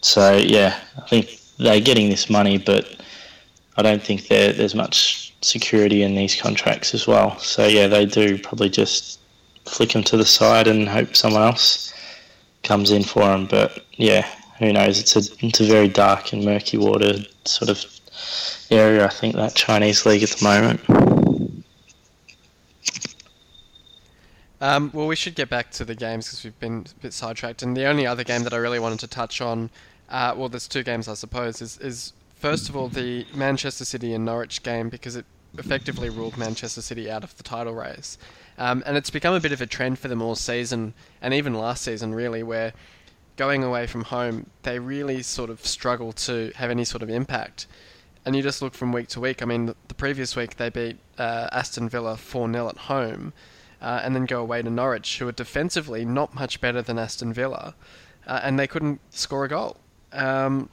so 0.00 0.36
yeah, 0.36 0.78
I 0.96 1.08
think 1.08 1.38
they're 1.58 1.80
getting 1.80 2.08
this 2.08 2.28
money, 2.28 2.58
but 2.58 2.96
I 3.76 3.82
don't 3.82 4.02
think 4.02 4.26
there 4.26 4.52
there's 4.52 4.74
much 4.74 5.32
security 5.40 6.02
in 6.02 6.14
these 6.14 6.34
contracts 6.40 6.94
as 6.94 7.06
well. 7.06 7.38
So 7.38 7.66
yeah, 7.66 7.86
they 7.86 8.04
do 8.06 8.38
probably 8.38 8.68
just 8.68 9.20
flick 9.66 9.90
them 9.90 10.02
to 10.04 10.16
the 10.16 10.24
side 10.24 10.66
and 10.66 10.88
hope 10.88 11.16
someone 11.16 11.42
else 11.42 11.94
comes 12.62 12.90
in 12.90 13.02
for 13.02 13.22
them. 13.22 13.46
But 13.46 13.84
yeah, 13.92 14.26
who 14.58 14.72
knows? 14.72 14.98
It's 14.98 15.16
a 15.16 15.46
it's 15.46 15.60
a 15.60 15.64
very 15.64 15.88
dark 15.88 16.32
and 16.32 16.44
murky 16.44 16.78
water 16.78 17.14
sort 17.44 17.70
of 17.70 17.84
area. 18.70 19.04
I 19.04 19.08
think 19.08 19.34
that 19.36 19.54
Chinese 19.54 20.06
league 20.06 20.22
at 20.22 20.30
the 20.30 20.44
moment. 20.44 20.80
Um, 24.62 24.92
well, 24.94 25.08
we 25.08 25.16
should 25.16 25.34
get 25.34 25.50
back 25.50 25.72
to 25.72 25.84
the 25.84 25.96
games 25.96 26.26
because 26.26 26.44
we've 26.44 26.60
been 26.60 26.86
a 26.88 27.02
bit 27.02 27.12
sidetracked. 27.12 27.62
And 27.62 27.76
the 27.76 27.84
only 27.84 28.06
other 28.06 28.22
game 28.22 28.44
that 28.44 28.54
I 28.54 28.58
really 28.58 28.78
wanted 28.78 29.00
to 29.00 29.08
touch 29.08 29.40
on, 29.40 29.70
uh, 30.08 30.34
well, 30.36 30.48
there's 30.48 30.68
two 30.68 30.84
games 30.84 31.08
I 31.08 31.14
suppose, 31.14 31.60
is, 31.60 31.78
is 31.78 32.12
first 32.36 32.68
of 32.68 32.76
all 32.76 32.86
the 32.86 33.26
Manchester 33.34 33.84
City 33.84 34.14
and 34.14 34.24
Norwich 34.24 34.62
game 34.62 34.88
because 34.88 35.16
it 35.16 35.26
effectively 35.58 36.08
ruled 36.08 36.36
Manchester 36.36 36.82
City 36.82 37.10
out 37.10 37.24
of 37.24 37.36
the 37.36 37.42
title 37.42 37.74
race. 37.74 38.18
Um, 38.58 38.82
and 38.86 38.96
it's 38.96 39.10
become 39.10 39.34
a 39.34 39.40
bit 39.40 39.52
of 39.52 39.60
a 39.60 39.66
trend 39.66 39.98
for 39.98 40.08
them 40.08 40.22
all 40.22 40.34
season, 40.34 40.94
and 41.20 41.32
even 41.34 41.54
last 41.54 41.82
season, 41.82 42.14
really, 42.14 42.42
where 42.42 42.72
going 43.36 43.64
away 43.64 43.86
from 43.86 44.04
home, 44.04 44.46
they 44.62 44.78
really 44.78 45.22
sort 45.22 45.50
of 45.50 45.64
struggle 45.66 46.12
to 46.12 46.52
have 46.56 46.70
any 46.70 46.84
sort 46.84 47.02
of 47.02 47.10
impact. 47.10 47.66
And 48.24 48.36
you 48.36 48.42
just 48.42 48.62
look 48.62 48.74
from 48.74 48.92
week 48.92 49.08
to 49.08 49.20
week. 49.20 49.42
I 49.42 49.46
mean, 49.46 49.74
the 49.88 49.94
previous 49.94 50.36
week 50.36 50.56
they 50.56 50.68
beat 50.68 50.98
uh, 51.18 51.48
Aston 51.50 51.88
Villa 51.88 52.16
4 52.16 52.52
0 52.52 52.68
at 52.68 52.76
home 52.76 53.32
uh, 53.80 54.00
and 54.04 54.14
then 54.14 54.26
go 54.26 54.40
away 54.40 54.62
to 54.62 54.70
Norwich, 54.70 55.18
who 55.18 55.26
are 55.26 55.32
defensively 55.32 56.04
not 56.04 56.34
much 56.34 56.60
better 56.60 56.80
than 56.82 56.98
Aston 56.98 57.32
Villa, 57.32 57.74
uh, 58.26 58.40
and 58.42 58.58
they 58.58 58.68
couldn't 58.68 59.00
score 59.10 59.44
a 59.44 59.48
goal. 59.48 59.76
Um, 60.12 60.68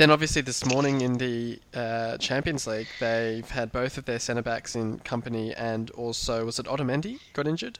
then 0.00 0.10
obviously 0.10 0.40
this 0.40 0.64
morning 0.64 1.02
in 1.02 1.18
the 1.18 1.60
uh, 1.74 2.16
Champions 2.16 2.66
League, 2.66 2.88
they've 3.00 3.50
had 3.50 3.70
both 3.70 3.98
of 3.98 4.06
their 4.06 4.18
centre 4.18 4.40
backs 4.40 4.74
in 4.74 4.98
Kompany, 5.00 5.52
and 5.58 5.90
also 5.90 6.46
was 6.46 6.58
it 6.58 6.64
Otamendi 6.64 7.18
got 7.34 7.46
injured? 7.46 7.78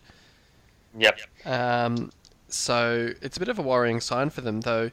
Yep. 0.98 1.18
Um, 1.46 2.12
so 2.48 3.14
it's 3.22 3.38
a 3.38 3.40
bit 3.40 3.48
of 3.48 3.58
a 3.58 3.62
worrying 3.62 4.02
sign 4.02 4.28
for 4.28 4.42
them, 4.42 4.60
though 4.60 4.90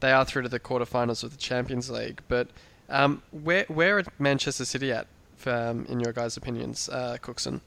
they 0.00 0.12
are 0.12 0.26
through 0.26 0.42
to 0.42 0.50
the 0.50 0.60
quarterfinals 0.60 1.24
of 1.24 1.30
the 1.30 1.38
Champions 1.38 1.88
League. 1.88 2.20
But 2.28 2.48
um, 2.90 3.22
where 3.30 3.64
where 3.68 3.96
are 3.96 4.04
Manchester 4.18 4.66
City 4.66 4.92
at, 4.92 5.06
um, 5.46 5.86
in 5.88 5.98
your 5.98 6.12
guys' 6.12 6.36
opinions, 6.36 6.90
uh, 6.90 7.16
Cooksen? 7.22 7.62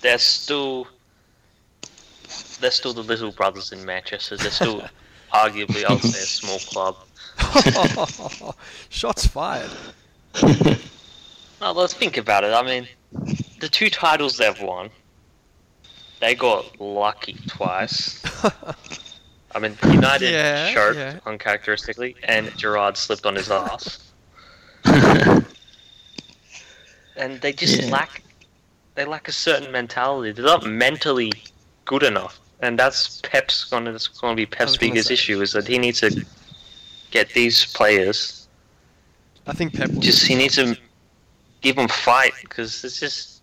they're 0.00 0.16
still 0.16 0.88
they're 2.60 2.70
still 2.70 2.94
the 2.94 3.02
little 3.02 3.32
brothers 3.32 3.70
in 3.70 3.84
Manchester. 3.84 4.38
They're 4.38 4.50
still 4.50 4.82
arguably, 5.32 5.84
I 5.84 5.92
would 5.92 6.02
say, 6.02 6.22
a 6.22 6.26
small 6.26 6.58
club. 6.58 6.96
Shots 8.88 9.26
fired. 9.26 9.70
Now 11.60 11.72
let's 11.72 11.94
think 11.94 12.16
about 12.16 12.44
it. 12.44 12.52
I 12.52 12.62
mean, 12.62 12.86
the 13.60 13.68
two 13.68 13.88
titles 13.90 14.36
they've 14.36 14.60
won, 14.60 14.90
they 16.20 16.34
got 16.34 16.80
lucky 16.80 17.36
twice. 17.46 18.22
I 19.54 19.58
mean, 19.58 19.76
United 19.90 20.30
Yeah, 20.32 20.72
choked 20.74 20.96
yeah. 20.98 21.18
uncharacteristically, 21.24 22.16
and 22.24 22.54
Gerrard 22.58 22.96
slipped 22.96 23.24
on 23.26 23.36
his 23.36 23.50
ass. 23.50 24.02
and 27.16 27.40
they 27.40 27.52
just 27.52 27.80
Yeah. 27.82 27.90
lack 27.90 28.22
they 28.94 29.04
lack 29.04 29.28
a 29.28 29.32
certain 29.32 29.70
mentality. 29.70 30.32
They're 30.32 30.44
not 30.44 30.64
mentally 30.64 31.30
good 31.84 32.02
enough, 32.02 32.38
and 32.60 32.78
that's 32.78 33.20
Pep's 33.22 33.64
going 33.64 33.84
to 33.84 33.92
that's 33.92 34.08
going 34.08 34.32
to 34.32 34.36
be 34.36 34.46
Pep's 34.46 34.76
biggest 34.76 35.08
say. 35.08 35.14
issue 35.14 35.40
is 35.40 35.52
that 35.52 35.66
he 35.66 35.78
needs 35.78 36.00
to 36.00 36.24
get 37.10 37.28
these 37.30 37.64
players. 37.72 38.48
I 39.46 39.52
think 39.52 39.74
Pep 39.74 39.90
will 39.90 40.00
Just 40.00 40.26
he 40.26 40.34
needs 40.34 40.56
to 40.56 40.76
give 41.60 41.76
them 41.76 41.88
fight 41.88 42.32
because 42.42 42.84
it's 42.84 42.98
just 42.98 43.42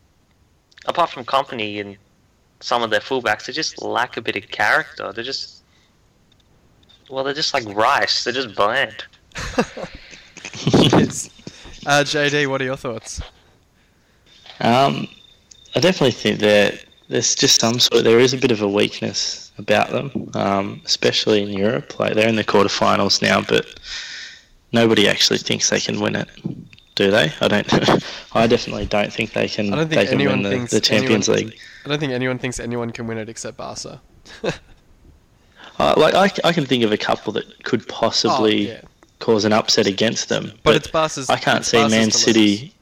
apart 0.86 1.10
from 1.10 1.26
Kompany 1.26 1.80
and 1.80 1.98
some 2.60 2.82
of 2.82 2.90
their 2.90 3.00
fullbacks, 3.00 3.46
they 3.46 3.54
just 3.54 3.82
lack 3.82 4.18
a 4.18 4.22
bit 4.22 4.36
of 4.36 4.48
character. 4.50 5.12
They're 5.12 5.24
just 5.24 5.64
well, 7.10 7.24
they're 7.24 7.34
just 7.34 7.54
like 7.54 7.66
rice. 7.76 8.24
They're 8.24 8.34
just 8.34 8.56
bland. 8.56 9.06
Yes. 10.66 11.30
Uh, 11.86 12.04
JD, 12.04 12.48
what 12.48 12.62
are 12.62 12.66
your 12.66 12.78
thoughts? 12.78 13.22
Um, 14.60 15.08
I 15.76 15.80
definitely 15.80 16.12
think 16.12 16.40
that 16.40 16.86
there's 17.10 17.36
just 17.36 17.60
some 17.60 17.80
sort. 17.80 18.00
of, 18.00 18.04
There 18.04 18.20
is 18.20 18.34
a 18.34 18.38
bit 18.38 18.52
of 18.52 18.62
a 18.62 18.68
weakness 18.68 19.52
about 19.58 19.90
them, 19.92 20.32
um, 20.34 20.82
especially 20.86 21.42
in 21.44 21.50
Europe. 21.50 22.00
Like 22.00 22.14
they're 22.16 22.28
in 22.30 22.36
the 22.36 22.44
quarterfinals 22.44 23.22
now, 23.22 23.42
but 23.42 23.66
nobody 24.72 25.08
actually 25.08 25.40
thinks 25.40 25.70
they 25.70 25.80
can 25.80 26.00
win 26.00 26.16
it, 26.16 26.28
do 26.96 27.12
they? 27.12 27.32
I 27.42 27.48
don't. 27.48 27.68
I 28.36 28.48
definitely 28.48 28.86
don't 28.88 29.12
think 29.14 29.34
they 29.34 29.48
can. 29.48 29.72
I 29.74 29.78
don't 29.78 29.90
think 29.90 30.02
they 30.02 30.06
can 30.08 30.16
anyone 30.16 30.42
win 30.42 30.44
the, 30.44 30.50
thinks 30.50 30.72
the 30.72 30.82
Champions 30.82 31.30
anyone- 31.30 31.50
League. 31.52 31.60
I 31.86 31.90
don't 31.90 32.00
think 32.00 32.14
anyone 32.14 32.40
thinks 32.40 32.60
anyone 32.60 32.92
can 32.92 33.08
win 33.08 33.18
it 33.18 33.30
except 33.30 33.58
Barca. 33.58 34.02
Uh, 35.80 35.94
like 35.98 36.14
I, 36.14 36.48
I 36.50 36.54
can 36.54 36.66
think 36.68 36.84
of 36.84 36.92
a 36.92 36.98
couple 36.98 37.34
that 37.34 37.64
could 37.64 37.88
possibly 37.88 38.70
Oh, 38.70 38.74
yeah. 38.76 38.82
cause 39.20 39.44
an 39.44 39.54
upset 39.54 39.88
against 39.88 40.30
them, 40.30 40.52
But, 40.62 40.76
it's 40.76 40.88
Barca's. 40.88 41.30
I 41.32 41.38
can't 41.38 41.66
see 41.66 41.78
Barca's 41.78 41.92
Man. 41.92 42.12
City. 42.12 42.74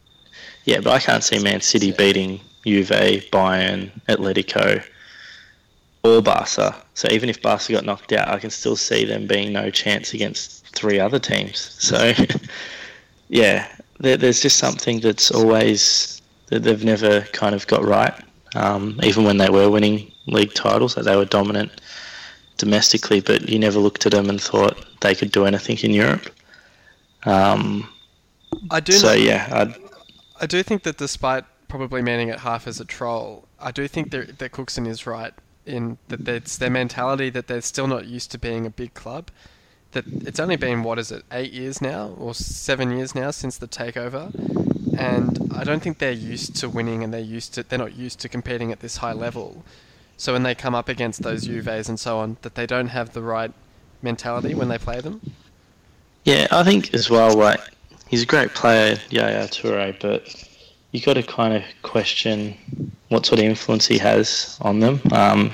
Yeah, 0.65 0.81
but 0.81 0.91
I 0.91 0.99
can't 0.99 1.23
see 1.23 1.39
Man 1.41 1.61
City 1.61 1.87
Yeah. 1.87 1.95
beating 1.97 2.41
Juve, 2.65 2.87
Bayern, 3.31 3.91
Atletico, 4.07 4.83
or 6.03 6.21
Barca. 6.21 6.75
So 6.93 7.07
even 7.09 7.29
if 7.29 7.41
Barca 7.41 7.73
got 7.73 7.85
knocked 7.85 8.11
out, 8.11 8.27
I 8.27 8.39
can 8.39 8.49
still 8.49 8.75
see 8.75 9.05
them 9.05 9.27
being 9.27 9.53
no 9.53 9.69
chance 9.69 10.13
against 10.13 10.65
three 10.75 10.99
other 10.99 11.19
teams. 11.19 11.57
So 11.79 12.13
yeah, 13.29 13.67
there, 13.99 14.17
there's 14.17 14.41
just 14.41 14.57
something 14.57 14.99
that's 14.99 15.31
always 15.31 16.21
that 16.47 16.63
they've 16.63 16.83
never 16.83 17.21
kind 17.33 17.55
of 17.55 17.65
got 17.67 17.83
right. 17.83 18.13
Um, 18.55 18.99
even 19.03 19.23
when 19.23 19.37
they 19.37 19.49
were 19.49 19.69
winning 19.69 20.11
league 20.27 20.53
titles, 20.53 20.97
like 20.97 21.05
they 21.05 21.15
were 21.15 21.25
dominant 21.25 21.71
domestically, 22.57 23.21
but 23.21 23.47
you 23.49 23.57
never 23.57 23.79
looked 23.79 24.05
at 24.05 24.11
them 24.11 24.29
and 24.29 24.39
thought 24.41 24.85
they 25.01 25.15
could 25.15 25.31
do 25.31 25.45
anything 25.45 25.77
in 25.77 25.91
Europe. 25.91 26.29
Um, 27.23 27.87
I 28.69 28.79
do. 28.79 28.93
so 28.93 29.07
know- 29.07 29.13
yeah, 29.13 29.47
I'd, 29.51 29.75
I 30.41 30.45
do 30.45 30.61
think 30.63 30.83
that 30.83 30.97
despite 30.97 31.45
probably 31.71 32.01
meaning 32.01 32.27
it 32.27 32.39
half 32.39 32.67
as 32.67 32.81
a 32.81 32.85
troll, 32.85 33.45
I 33.57 33.71
do 33.71 33.87
think 33.87 34.11
that, 34.11 34.39
that 34.39 34.51
Cooksen 34.51 34.85
is 34.85 35.07
right 35.07 35.33
in 35.65 35.97
that 36.09 36.27
it's 36.27 36.57
their 36.57 36.69
mentality 36.69 37.29
that 37.29 37.47
they're 37.47 37.61
still 37.61 37.87
not 37.87 38.05
used 38.05 38.29
to 38.31 38.37
being 38.37 38.65
a 38.65 38.69
big 38.69 38.93
club. 38.93 39.31
That 39.93 40.03
it's 40.05 40.39
only 40.39 40.57
been 40.57 40.83
what 40.83 40.99
is 40.99 41.13
it, 41.13 41.23
eight 41.31 41.53
years 41.53 41.81
now 41.81 42.13
or 42.17 42.33
seven 42.33 42.91
years 42.91 43.15
now 43.15 43.31
since 43.31 43.57
the 43.57 43.69
takeover, 43.69 44.33
and 44.99 45.49
I 45.55 45.63
don't 45.63 45.81
think 45.81 45.99
they're 45.99 46.11
used 46.11 46.57
to 46.57 46.67
winning 46.67 47.05
and 47.05 47.13
they're 47.13 47.21
used 47.21 47.53
to 47.53 47.63
they're 47.63 47.79
not 47.79 47.95
used 47.95 48.19
to 48.19 48.29
competing 48.29 48.73
at 48.73 48.81
this 48.81 48.97
high 48.97 49.13
level. 49.13 49.63
So 50.17 50.33
when 50.33 50.43
they 50.43 50.53
come 50.53 50.75
up 50.75 50.89
against 50.89 51.23
those 51.23 51.45
Juves 51.45 51.87
and 51.87 51.99
so 51.99 52.19
on, 52.19 52.35
that 52.41 52.55
they 52.55 52.67
don't 52.67 52.89
have 52.89 53.13
the 53.13 53.21
right 53.21 53.53
mentality 54.01 54.53
when 54.55 54.67
they 54.67 54.77
play 54.77 54.99
them. 54.99 55.21
yeah, 56.25 56.47
I 56.51 56.63
think 56.63 56.93
as 56.93 57.09
well. 57.09 57.33
Like 57.35 57.61
he's 58.09 58.23
a 58.23 58.25
great 58.25 58.53
player, 58.53 58.97
Yaya 59.09 59.47
Toure, 59.47 59.97
but 60.01 60.49
you 60.91 61.01
got 61.01 61.13
to 61.13 61.23
kind 61.23 61.53
of 61.53 61.63
question 61.81 62.55
what 63.09 63.25
sort 63.25 63.39
of 63.39 63.45
influence 63.45 63.87
he 63.87 63.97
has 63.97 64.57
on 64.61 64.79
them. 64.79 65.01
Um, 65.11 65.51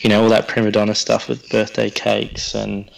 you 0.00 0.08
know, 0.08 0.22
all 0.22 0.28
that 0.28 0.48
prima 0.48 0.70
donna 0.70 0.94
stuff 0.94 1.28
with 1.28 1.48
birthday 1.48 1.90
cakes 1.90 2.54
and 2.54 2.90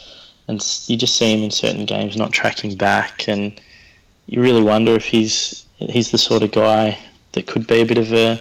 and 0.51 0.61
you 0.89 0.97
just 0.97 1.17
see 1.17 1.33
him 1.33 1.45
in 1.45 1.51
certain 1.53 1.87
games 1.87 2.17
not 2.17 2.33
tracking 2.33 2.75
back, 2.75 3.29
and 3.29 3.61
you 4.27 4.43
really 4.43 4.63
wonder 4.63 4.93
if 4.93 5.05
he's 5.05 5.65
he's 5.77 6.11
the 6.11 6.19
sort 6.19 6.43
of 6.43 6.51
guy 6.51 6.99
that 7.33 7.47
could 7.47 7.69
be 7.69 7.81
a 7.81 7.87
bit 7.87 7.99
of 7.99 8.13
a 8.13 8.41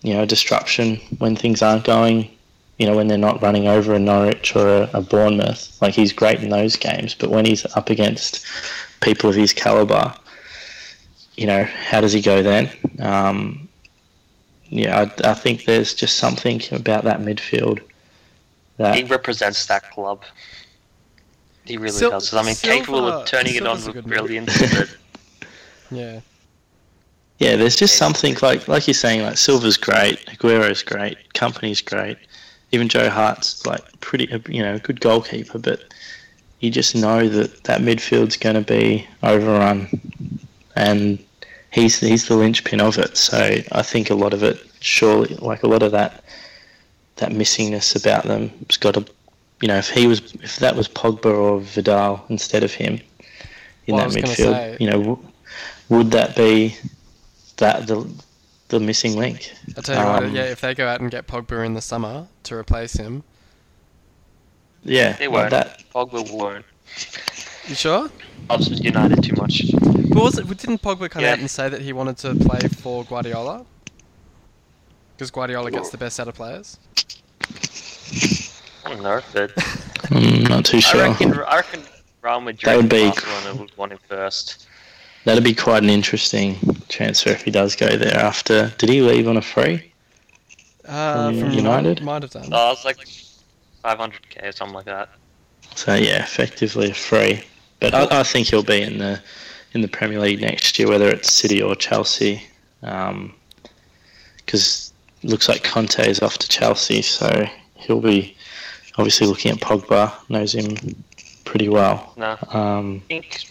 you 0.00 0.14
know 0.14 0.24
disruption 0.24 0.96
when 1.18 1.36
things 1.36 1.60
aren't 1.60 1.84
going. 1.84 2.30
You 2.78 2.86
know, 2.86 2.96
when 2.96 3.08
they're 3.08 3.18
not 3.18 3.42
running 3.42 3.68
over 3.68 3.92
a 3.92 3.98
Norwich 3.98 4.56
or 4.56 4.66
a, 4.66 4.90
a 4.94 5.02
Bournemouth, 5.02 5.80
like 5.82 5.94
he's 5.94 6.14
great 6.14 6.42
in 6.42 6.48
those 6.48 6.76
games, 6.76 7.14
but 7.14 7.30
when 7.30 7.44
he's 7.44 7.66
up 7.76 7.90
against 7.90 8.44
people 9.02 9.28
of 9.28 9.36
his 9.36 9.52
caliber, 9.52 10.14
you 11.42 11.48
know, 11.48 11.64
how 11.64 12.00
does 12.00 12.12
he 12.12 12.20
go 12.22 12.40
then? 12.40 12.70
Um, 13.00 13.68
yeah, 14.68 15.00
I, 15.00 15.30
I 15.30 15.34
think 15.34 15.64
there's 15.64 15.92
just 15.92 16.18
something 16.18 16.62
about 16.70 17.02
that 17.02 17.18
midfield 17.18 17.80
that 18.76 18.94
He 18.94 19.02
represents 19.02 19.66
that 19.66 19.90
club. 19.90 20.22
He 21.64 21.76
really 21.78 21.90
Sil- 21.98 22.10
does. 22.14 22.32
I 22.32 22.44
mean, 22.44 22.54
Silva- 22.54 22.76
capable 22.78 23.08
of 23.08 23.26
turning 23.26 23.56
it 23.56 23.66
on 23.66 23.78
Silva's 23.78 23.88
a 23.88 23.92
with 24.02 24.06
brilliance. 24.06 24.56
but 24.60 24.96
Yeah. 25.90 26.20
Yeah, 27.40 27.56
there's 27.56 27.74
just 27.74 27.96
something 27.96 28.36
like 28.40 28.68
like 28.68 28.86
you're 28.86 28.94
saying, 28.94 29.22
like 29.22 29.36
Silva's 29.36 29.76
great, 29.76 30.24
Aguero's 30.28 30.84
great, 30.84 31.18
Kompany's 31.34 31.80
great, 31.80 32.18
even 32.70 32.88
Joe 32.88 33.10
Hart's 33.10 33.66
like 33.66 33.82
pretty, 34.00 34.28
you 34.48 34.62
know, 34.62 34.78
good 34.78 35.00
goalkeeper, 35.00 35.58
but 35.58 35.92
you 36.60 36.70
just 36.70 36.94
know 36.94 37.28
that 37.28 37.64
that 37.64 37.80
midfield's 37.80 38.36
going 38.36 38.54
to 38.54 38.62
be 38.62 39.08
overrun 39.24 39.88
and 40.76 41.18
he's 41.72 41.98
he's 42.00 42.26
the 42.28 42.36
linchpin 42.36 42.80
of 42.80 42.98
it. 42.98 43.16
So 43.16 43.36
I 43.72 43.82
think 43.82 44.10
a 44.10 44.14
lot 44.14 44.32
of 44.34 44.42
it, 44.42 44.64
surely, 44.80 45.34
like 45.36 45.62
a 45.62 45.68
lot 45.68 45.82
of 45.82 45.92
that 45.92 46.22
that 47.16 47.30
missingness 47.32 47.94
about 48.00 48.24
them, 48.24 48.50
has 48.68 48.76
got 48.78 48.94
to, 48.94 49.04
you 49.60 49.68
know, 49.68 49.76
if 49.78 49.90
he 49.90 50.06
was 50.06 50.20
if 50.42 50.56
that 50.56 50.76
was 50.76 50.88
Pogba 50.88 51.26
or 51.34 51.60
Vidal 51.60 52.24
instead 52.28 52.62
of 52.62 52.72
him 52.72 53.00
in 53.86 53.96
Well, 53.96 54.08
that 54.08 54.22
midfield, 54.22 54.36
say- 54.36 54.76
you 54.80 54.86
know, 54.88 54.98
w- 55.00 55.28
would 55.88 56.10
that 56.12 56.36
be 56.36 56.76
that 57.58 57.86
the 57.86 58.08
the 58.68 58.80
missing 58.80 59.16
link? 59.18 59.52
I 59.76 59.80
tell 59.82 60.00
you 60.00 60.10
what, 60.10 60.22
Um, 60.24 60.34
yeah, 60.34 60.44
if 60.44 60.60
they 60.62 60.74
go 60.74 60.88
out 60.88 61.00
and 61.00 61.10
get 61.10 61.26
Pogba 61.26 61.64
in 61.66 61.74
the 61.74 61.82
summer 61.82 62.26
to 62.44 62.54
replace 62.54 62.94
him, 62.94 63.22
Yeah, 64.84 65.12
They 65.12 65.28
won't. 65.28 65.50
that. 65.50 65.84
Pogba 65.94 66.28
won't. 66.32 66.64
You 67.68 67.74
sure? 67.74 68.10
Loves 68.50 68.68
United 68.80 69.22
too 69.22 69.34
much. 69.36 69.62
But 69.72 70.22
was 70.22 70.38
it, 70.38 70.46
didn't 70.58 70.82
Pogba 70.82 71.10
come 71.10 71.22
Yeah. 71.22 71.32
out 71.32 71.38
and 71.38 71.50
say 71.50 71.68
that 71.68 71.80
he 71.80 71.92
wanted 71.92 72.18
to 72.18 72.34
play 72.34 72.60
for 72.68 73.04
Guardiola? 73.04 73.64
Because 75.16 75.30
Guardiola 75.30 75.70
gets 75.70 75.90
the 75.90 75.98
best 75.98 76.18
out 76.20 76.28
of 76.28 76.34
players. 76.34 76.78
I 78.84 78.88
don't 78.90 79.02
know, 79.02 79.20
but 79.32 79.52
I'm 80.10 80.42
not 80.44 80.64
too 80.64 80.80
sure. 80.80 81.02
I 81.02 81.14
sure. 81.14 81.28
reckon 81.30 81.44
I 81.44 81.56
reckon 81.56 81.82
Real 82.22 82.40
Madrid 82.40 82.68
That 82.68 82.76
would 82.76 82.88
be- 82.88 83.08
Barcelona 83.08 83.54
would 83.60 83.76
want 83.76 83.92
him 83.92 83.98
first. 84.08 84.66
That'd 85.24 85.44
be 85.44 85.54
quite 85.54 85.84
an 85.84 85.90
interesting 85.90 86.58
transfer 86.88 87.30
if 87.30 87.42
he 87.42 87.52
does 87.52 87.76
go 87.76 87.96
there. 87.96 88.16
After, 88.16 88.70
did 88.78 88.88
he 88.88 89.00
leave 89.02 89.28
on 89.28 89.36
a 89.36 89.42
free? 89.42 89.92
Uh, 90.84 91.28
From 91.30 91.40
from 91.40 91.50
United? 91.52 92.02
might 92.02 92.22
have 92.22 92.32
done. 92.32 92.48
Oh, 92.50 92.72
it's 92.72 92.84
like 92.84 92.96
500k 93.84 94.48
or 94.48 94.52
something 94.52 94.74
like 94.74 94.86
that. 94.86 95.10
So 95.76 95.94
yeah, 95.94 96.24
effectively 96.24 96.90
a 96.90 96.94
free. 96.94 97.44
But 97.82 97.94
I, 98.12 98.20
I 98.20 98.22
think 98.22 98.46
he'll 98.48 98.62
be 98.62 98.80
in 98.80 98.98
the 98.98 99.20
in 99.74 99.80
the 99.80 99.88
Premier 99.88 100.20
League 100.20 100.40
next 100.40 100.78
year, 100.78 100.88
whether 100.88 101.08
it's 101.08 101.32
City 101.32 101.60
or 101.60 101.74
Chelsea, 101.74 102.42
because 102.80 104.92
looks 105.24 105.48
like 105.48 105.64
Conte 105.64 106.06
is 106.06 106.20
off 106.20 106.38
to 106.38 106.48
Chelsea, 106.48 107.02
so 107.02 107.44
he'll 107.74 108.00
be 108.00 108.36
obviously 108.98 109.26
looking 109.26 109.50
at 109.52 109.58
Pogba, 109.58 110.12
knows 110.28 110.54
him 110.54 110.94
pretty 111.44 111.68
well. 111.68 112.12
No, 112.16 112.36
Um, 112.50 113.02
I 113.06 113.08
think 113.08 113.44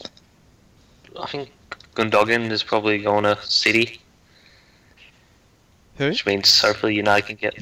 I 1.19 1.25
think 1.27 1.51
Gundogan 1.95 2.49
is 2.51 2.63
probably 2.63 2.99
going 2.99 3.23
to 3.25 3.37
City, 3.43 3.99
Who? 5.97 6.07
which 6.09 6.25
means 6.25 6.61
hopefully 6.61 6.95
United 6.95 7.27
can 7.27 7.35
get 7.35 7.57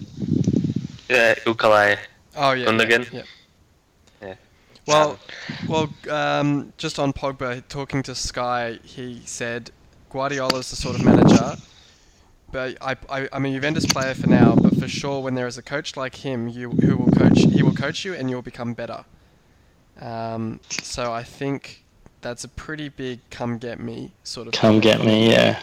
uh, 1.10 1.34
Ukale. 1.50 1.98
Oh 2.36 2.52
yeah. 2.52 2.68
Gundogan? 2.68 3.12
Yeah. 3.12 3.20
Yeah. 3.20 3.24
Well, 4.90 5.20
well, 5.68 5.90
um, 6.10 6.74
just 6.78 6.98
on 6.98 7.14
Pogba, 7.14 7.62
talking 7.68 8.02
to 8.04 8.16
Sky, 8.16 8.80
he 8.84 9.22
said 9.24 9.70
Guardiola's 10.10 10.72
the 10.72 10.76
sort 10.76 10.96
of 10.96 11.06
manager. 11.06 11.58
But 12.52 12.78
I, 12.82 12.96
I, 13.08 13.30
I'm 13.32 13.46
a 13.46 13.52
Juventus 13.52 13.86
player 13.86 14.16
for 14.16 14.28
now, 14.28 14.56
but 14.56 14.76
for 14.78 14.88
sure, 14.88 15.22
when 15.22 15.36
there 15.36 15.46
is 15.46 15.60
a 15.60 15.62
coach 15.62 15.96
like 15.96 16.16
him, 16.16 16.48
you 16.48 16.72
who 16.72 16.98
will 16.98 17.12
coach, 17.12 17.38
he 17.38 17.62
will 17.62 17.76
coach 17.76 18.04
you, 18.04 18.16
and 18.16 18.32
you'll 18.32 18.42
become 18.42 18.74
better. 18.74 19.06
Um, 20.02 20.60
so 20.70 21.14
I 21.14 21.22
think 21.22 21.84
that's 22.22 22.44
a 22.44 22.48
pretty 22.48 22.90
big 22.90 23.20
"come 23.30 23.60
get 23.60 23.80
me" 23.80 24.12
sort 24.24 24.48
of. 24.48 24.54
come 24.54 24.82
thing. 24.82 24.82
get 24.82 25.02
me, 25.02 25.30
yeah, 25.30 25.62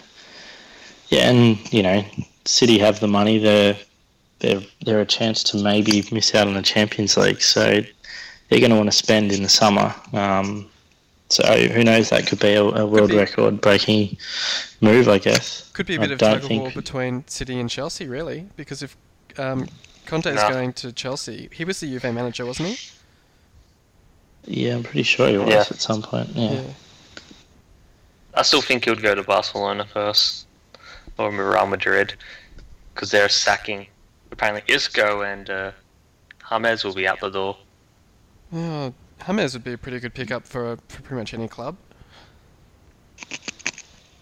yeah, 1.08 1.30
and 1.30 1.72
you 1.72 1.82
know, 1.82 2.04
City 2.44 2.78
have 2.78 3.00
the 3.00 3.08
money. 3.08 3.38
They're 3.38 3.76
they're 4.38 4.62
they're 4.84 5.00
a 5.00 5.06
chance 5.06 5.42
to 5.44 5.56
maybe 5.60 6.04
miss 6.12 6.32
out 6.36 6.46
on 6.46 6.54
the 6.54 6.62
Champions 6.62 7.16
League, 7.16 7.40
so 7.40 7.80
they're 8.48 8.60
going 8.60 8.70
to 8.70 8.76
want 8.76 8.90
to 8.90 8.96
spend 8.96 9.32
in 9.32 9.42
the 9.42 9.48
summer. 9.48 9.94
Um, 10.12 10.68
so 11.28 11.42
who 11.68 11.82
knows? 11.82 12.10
That 12.10 12.26
could 12.26 12.38
be 12.38 12.54
a, 12.54 12.62
a 12.62 12.86
world 12.86 13.10
be. 13.10 13.16
record 13.16 13.60
breaking 13.60 14.16
move, 14.80 15.08
I 15.08 15.18
guess. 15.18 15.68
Could 15.72 15.86
be 15.86 15.96
a 15.96 16.00
bit 16.00 16.12
of 16.12 16.18
don't 16.18 16.40
tug 16.40 16.50
of 16.50 16.58
war 16.58 16.70
between 16.70 17.26
City 17.26 17.58
and 17.58 17.68
Chelsea, 17.68 18.06
really, 18.06 18.48
because 18.56 18.82
if 18.82 18.96
um, 19.36 19.66
Conte 20.06 20.26
is 20.30 20.36
No. 20.36 20.48
going 20.48 20.72
to 20.74 20.92
Chelsea, 20.92 21.48
he 21.52 21.64
was 21.64 21.80
the 21.80 21.88
Juve 21.88 22.04
manager, 22.14 22.46
wasn't 22.46 22.68
he? 22.68 22.78
Yeah, 24.46 24.76
I'm 24.76 24.84
pretty 24.84 25.02
sure 25.02 25.28
he 25.28 25.38
was 25.38 25.48
Yeah. 25.48 25.60
at 25.60 25.80
some 25.80 26.02
point. 26.02 26.28
Yeah. 26.30 26.62
I 28.34 28.42
still 28.42 28.60
think 28.62 28.84
he 28.84 28.90
would 28.90 29.02
go 29.02 29.14
to 29.14 29.22
Barcelona 29.22 29.84
first, 29.92 30.46
or 31.18 31.30
Real 31.30 31.66
Madrid, 31.66 32.14
because 32.94 33.10
they're 33.10 33.28
sacking. 33.28 33.88
Apparently, 34.30 34.62
Isco 34.72 35.22
and 35.22 35.50
uh, 35.50 35.72
James 36.48 36.84
will 36.84 36.94
be 36.94 37.08
out 37.08 37.18
the 37.20 37.30
door. 37.30 37.56
Oh, 38.52 38.92
James 39.26 39.54
would 39.54 39.64
be 39.64 39.72
a 39.72 39.78
pretty 39.78 39.98
good 40.00 40.14
pickup 40.14 40.46
for, 40.46 40.78
for 40.88 41.02
pretty 41.02 41.20
much 41.20 41.34
any 41.34 41.48
club. 41.48 41.76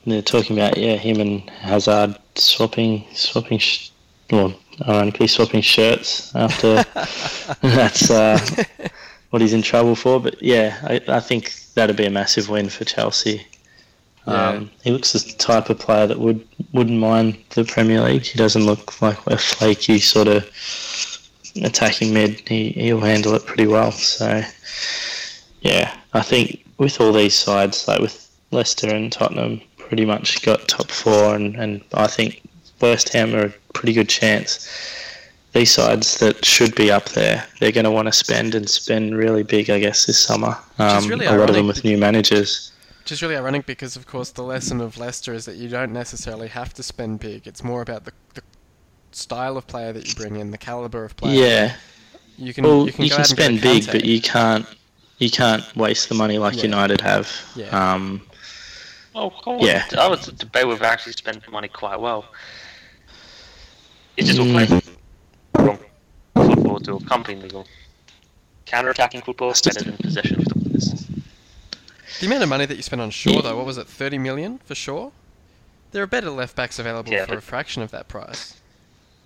They're 0.06 0.22
talking 0.22 0.58
about 0.58 0.76
yeah, 0.76 0.96
him 0.96 1.20
and 1.20 1.48
Hazard 1.50 2.16
swapping 2.34 3.06
swapping, 3.14 3.58
sh- 3.58 3.90
well, 4.30 4.54
ironically 4.87 5.26
swapping 5.26 5.62
shirts 5.62 6.34
after 6.34 6.84
that's 7.62 8.10
uh, 8.10 8.38
what 9.30 9.40
he's 9.40 9.54
in 9.54 9.62
trouble 9.62 9.94
for. 9.94 10.20
But 10.20 10.42
yeah, 10.42 10.78
I, 10.82 11.00
I 11.08 11.20
think 11.20 11.54
that'd 11.74 11.96
be 11.96 12.04
a 12.04 12.10
massive 12.10 12.48
win 12.48 12.68
for 12.68 12.84
Chelsea. 12.84 13.46
Yeah. 14.26 14.48
Um, 14.48 14.70
he 14.82 14.90
looks 14.90 15.12
the 15.12 15.32
type 15.37 15.70
of 15.70 15.78
player 15.78 16.06
that 16.06 16.18
would 16.18 16.46
wouldn't 16.72 16.98
mind 16.98 17.38
the 17.50 17.64
Premier 17.64 18.00
League. 18.02 18.24
He 18.24 18.38
doesn't 18.38 18.64
look 18.64 19.00
like 19.00 19.18
a 19.26 19.38
flaky 19.38 19.98
sort 19.98 20.28
of 20.28 20.44
attacking 21.62 22.12
mid. 22.12 22.40
He 22.48 22.70
he'll 22.70 23.00
handle 23.00 23.34
it 23.34 23.46
pretty 23.46 23.66
well. 23.66 23.92
So 23.92 24.42
yeah, 25.60 25.96
I 26.12 26.22
think 26.22 26.64
with 26.78 27.00
all 27.00 27.12
these 27.12 27.34
sides, 27.34 27.86
like 27.88 28.00
with 28.00 28.30
Leicester 28.50 28.88
and 28.94 29.12
Tottenham, 29.12 29.60
pretty 29.78 30.04
much 30.04 30.42
got 30.42 30.68
top 30.68 30.90
four, 30.90 31.34
and, 31.34 31.56
and 31.56 31.82
I 31.94 32.06
think 32.06 32.42
West 32.80 33.12
Ham 33.12 33.34
are 33.34 33.46
a 33.46 33.54
pretty 33.72 33.92
good 33.92 34.08
chance. 34.08 34.68
These 35.52 35.70
sides 35.70 36.18
that 36.18 36.44
should 36.44 36.74
be 36.74 36.90
up 36.90 37.10
there, 37.10 37.46
they're 37.60 37.70
going 37.70 37.84
to 37.84 37.90
want 37.90 38.06
to 38.06 38.12
spend 38.12 38.56
and 38.56 38.68
spend 38.68 39.16
really 39.16 39.44
big, 39.44 39.70
I 39.70 39.78
guess, 39.78 40.06
this 40.06 40.18
summer. 40.18 40.56
Um, 40.78 41.06
really 41.06 41.26
a 41.26 41.36
lot 41.36 41.48
of 41.48 41.54
them 41.54 41.68
with 41.68 41.84
new 41.84 41.96
managers. 41.96 42.72
Which 42.98 43.12
is 43.12 43.22
really 43.22 43.36
ironic 43.36 43.64
because, 43.64 43.94
of 43.94 44.06
course, 44.06 44.30
the 44.30 44.42
lesson 44.42 44.80
of 44.80 44.98
Leicester 44.98 45.32
is 45.32 45.44
that 45.44 45.56
you 45.56 45.68
don't 45.68 45.92
necessarily 45.92 46.48
have 46.48 46.74
to 46.74 46.82
spend 46.82 47.20
big. 47.20 47.46
It's 47.46 47.62
more 47.62 47.82
about 47.82 48.04
the, 48.04 48.12
the 48.32 48.42
style 49.16 49.57
of 49.57 49.66
player 49.66 49.92
that 49.92 50.07
you 50.09 50.14
bring 50.14 50.37
in, 50.37 50.50
the 50.50 50.59
caliber 50.59 51.05
of 51.05 51.16
player. 51.16 51.35
Yeah, 51.40 51.77
You 52.37 52.53
can 52.55 52.64
well, 52.64 52.87
you 52.87 52.92
can 52.92 53.05
you 53.05 53.11
go 53.11 53.16
can 53.16 53.22
out 53.22 53.31
and 53.31 53.37
get 53.38 53.50
a 53.50 53.59
spend 53.59 53.61
big, 53.61 53.87
but 53.92 54.05
you 54.05 54.20
can't 54.20 54.66
you 55.18 55.31
can't 55.31 55.64
waste 55.77 56.09
the 56.09 56.14
money 56.14 56.38
like 56.38 56.57
Yeah. 56.57 56.62
United 56.64 57.00
have. 57.00 57.31
Yeah. 57.55 57.68
Um, 57.94 58.22
Oh, 59.16 59.31
cool. 59.31 59.64
Yeah. 59.64 59.85
I 59.96 60.09
would 60.09 60.20
debate 60.38 60.66
we've 60.66 60.83
actually 60.83 61.12
spent 61.12 61.48
money 61.53 61.68
quite 61.68 62.00
well. 62.00 62.24
It's 64.16 64.27
just 64.29 64.40
Mm. 64.40 64.55
we're 64.55 64.66
playing 64.66 65.79
from 66.35 66.48
football 66.55 66.81
to 66.81 66.96
accompany 66.96 67.40
the 67.46 67.64
counter-attacking 68.66 69.22
football 69.22 69.50
is 69.53 69.61
better 69.62 69.85
than 69.85 69.96
possession 69.98 70.42
football. 70.42 70.74
is. 70.77 71.07
The 72.18 72.27
amount 72.27 72.42
of 72.42 72.48
money 72.48 72.66
that 72.66 72.77
you 72.77 72.83
spent 72.83 73.03
on 73.03 73.11
Shaw, 73.11 73.31
Yeah. 73.35 73.40
though, 73.42 73.57
what 73.57 73.66
was 73.66 73.79
it, 73.79 73.87
30 73.87 74.18
million 74.18 74.59
for 74.64 74.74
Shaw? 74.74 75.11
There 75.92 76.03
are 76.03 76.07
better 76.09 76.31
left 76.31 76.57
backs 76.57 76.81
available 76.81 77.12
Yeah, 77.12 77.22
for 77.24 77.33
but- 77.33 77.38
a 77.38 77.40
fraction 77.42 77.83
of 77.83 77.92
that 77.92 78.09
price. 78.09 78.55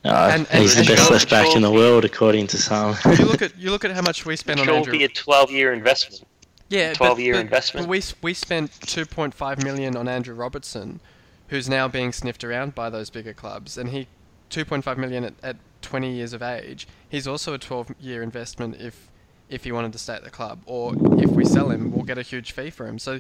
Uh, 0.04 0.30
And- 0.32 0.46
and- 0.50 0.62
he's 0.62 0.74
the 0.74 0.80
and 0.80 0.88
best 0.88 1.11
left 1.11 1.30
back 1.30 1.54
in 1.56 1.62
the 1.62 1.70
world, 1.70 2.04
according 2.04 2.46
to 2.48 2.58
some. 2.58 2.96
You 3.18 3.24
look 3.24 3.42
at 3.42 3.56
you 3.58 3.70
look 3.70 3.84
at 3.84 3.90
how 3.92 4.02
much 4.02 4.24
we 4.24 4.37
spent 4.37 4.61
on 4.61 4.66
Sure 4.66 4.74
will 4.74 4.78
Andrew. 4.80 4.92
be 4.98 5.04
a 5.04 5.08
12-year 5.08 5.72
investment. 5.72 6.24
Yeah, 6.68 6.92
12-year 6.94 7.32
but, 7.34 7.38
but, 7.38 7.44
investment. 7.44 7.87
But 7.87 7.90
we 7.90 8.02
we 8.22 8.34
spent 8.34 8.70
2.5 8.80 9.64
million 9.64 9.96
on 9.96 10.06
Andrew 10.08 10.34
Robertson, 10.34 11.00
who's 11.48 11.68
now 11.68 11.88
being 11.88 12.12
sniffed 12.12 12.44
around 12.44 12.74
by 12.74 12.90
those 12.90 13.11
bigger 13.11 13.32
clubs, 13.32 13.78
and 13.78 13.88
he 13.90 14.06
2.5 14.50 14.96
million 14.98 15.24
at, 15.24 15.34
at 15.42 15.56
20 15.82 16.11
years 16.12 16.32
of 16.32 16.42
age. 16.42 16.87
He's 17.08 17.26
also 17.26 17.54
a 17.54 17.58
12-year 17.58 18.22
investment 18.22 18.76
if 18.80 19.08
if 19.48 19.64
he 19.64 19.72
wanted 19.72 19.92
to 19.94 19.98
stay 19.98 20.12
at 20.14 20.24
the 20.24 20.30
club, 20.30 20.61
or 20.66 20.92
if 21.18 21.30
we 21.30 21.42
sell 21.44 21.70
him, 21.70 21.90
we'll 21.90 22.04
get 22.04 22.18
a 22.18 22.22
huge 22.22 22.52
fee 22.52 22.68
for 22.70 22.87
him. 22.87 22.98
So 22.98 23.18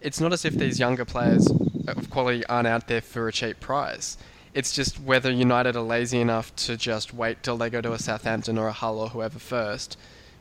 it's 0.00 0.18
not 0.20 0.32
as 0.32 0.44
if 0.44 0.54
these 0.54 0.80
younger 0.80 1.04
players 1.04 1.48
of 1.86 2.10
quality 2.10 2.44
aren't 2.46 2.66
out 2.66 2.88
there 2.88 3.00
for 3.00 3.28
a 3.28 3.32
cheap 3.32 3.60
price. 3.60 4.16
It's 4.58 4.72
just 4.72 4.98
whether 5.00 5.30
United 5.30 5.76
are 5.76 5.82
lazy 5.82 6.20
enough 6.20 6.54
to 6.66 6.76
just 6.76 7.14
wait 7.14 7.44
till 7.44 7.56
they 7.56 7.70
go 7.70 7.80
to 7.80 7.92
a 7.92 7.98
Southampton 8.00 8.58
or 8.58 8.66
a 8.66 8.72
Hull 8.72 8.98
or 8.98 9.08
whoever 9.10 9.38
first, 9.38 9.96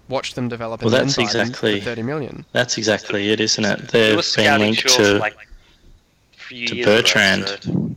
watch 0.09 0.33
them 0.33 0.47
develop, 0.49 0.81
Well, 0.81 0.91
and 0.95 1.03
that's 1.05 1.17
then 1.17 1.25
exactly- 1.25 1.79
for 1.79 1.85
30 1.85 2.01
million. 2.01 2.45
That's 2.51 2.79
exactly 2.79 3.29
it, 3.29 3.39
isn't 3.39 3.63
it? 3.63 3.89
They've 3.89 4.15
were 4.15 4.23
been 4.35 4.59
linked 4.59 4.87
to. 4.89 5.19
like 5.19 5.37
to 6.49 6.83
Bertrand. 6.83 7.95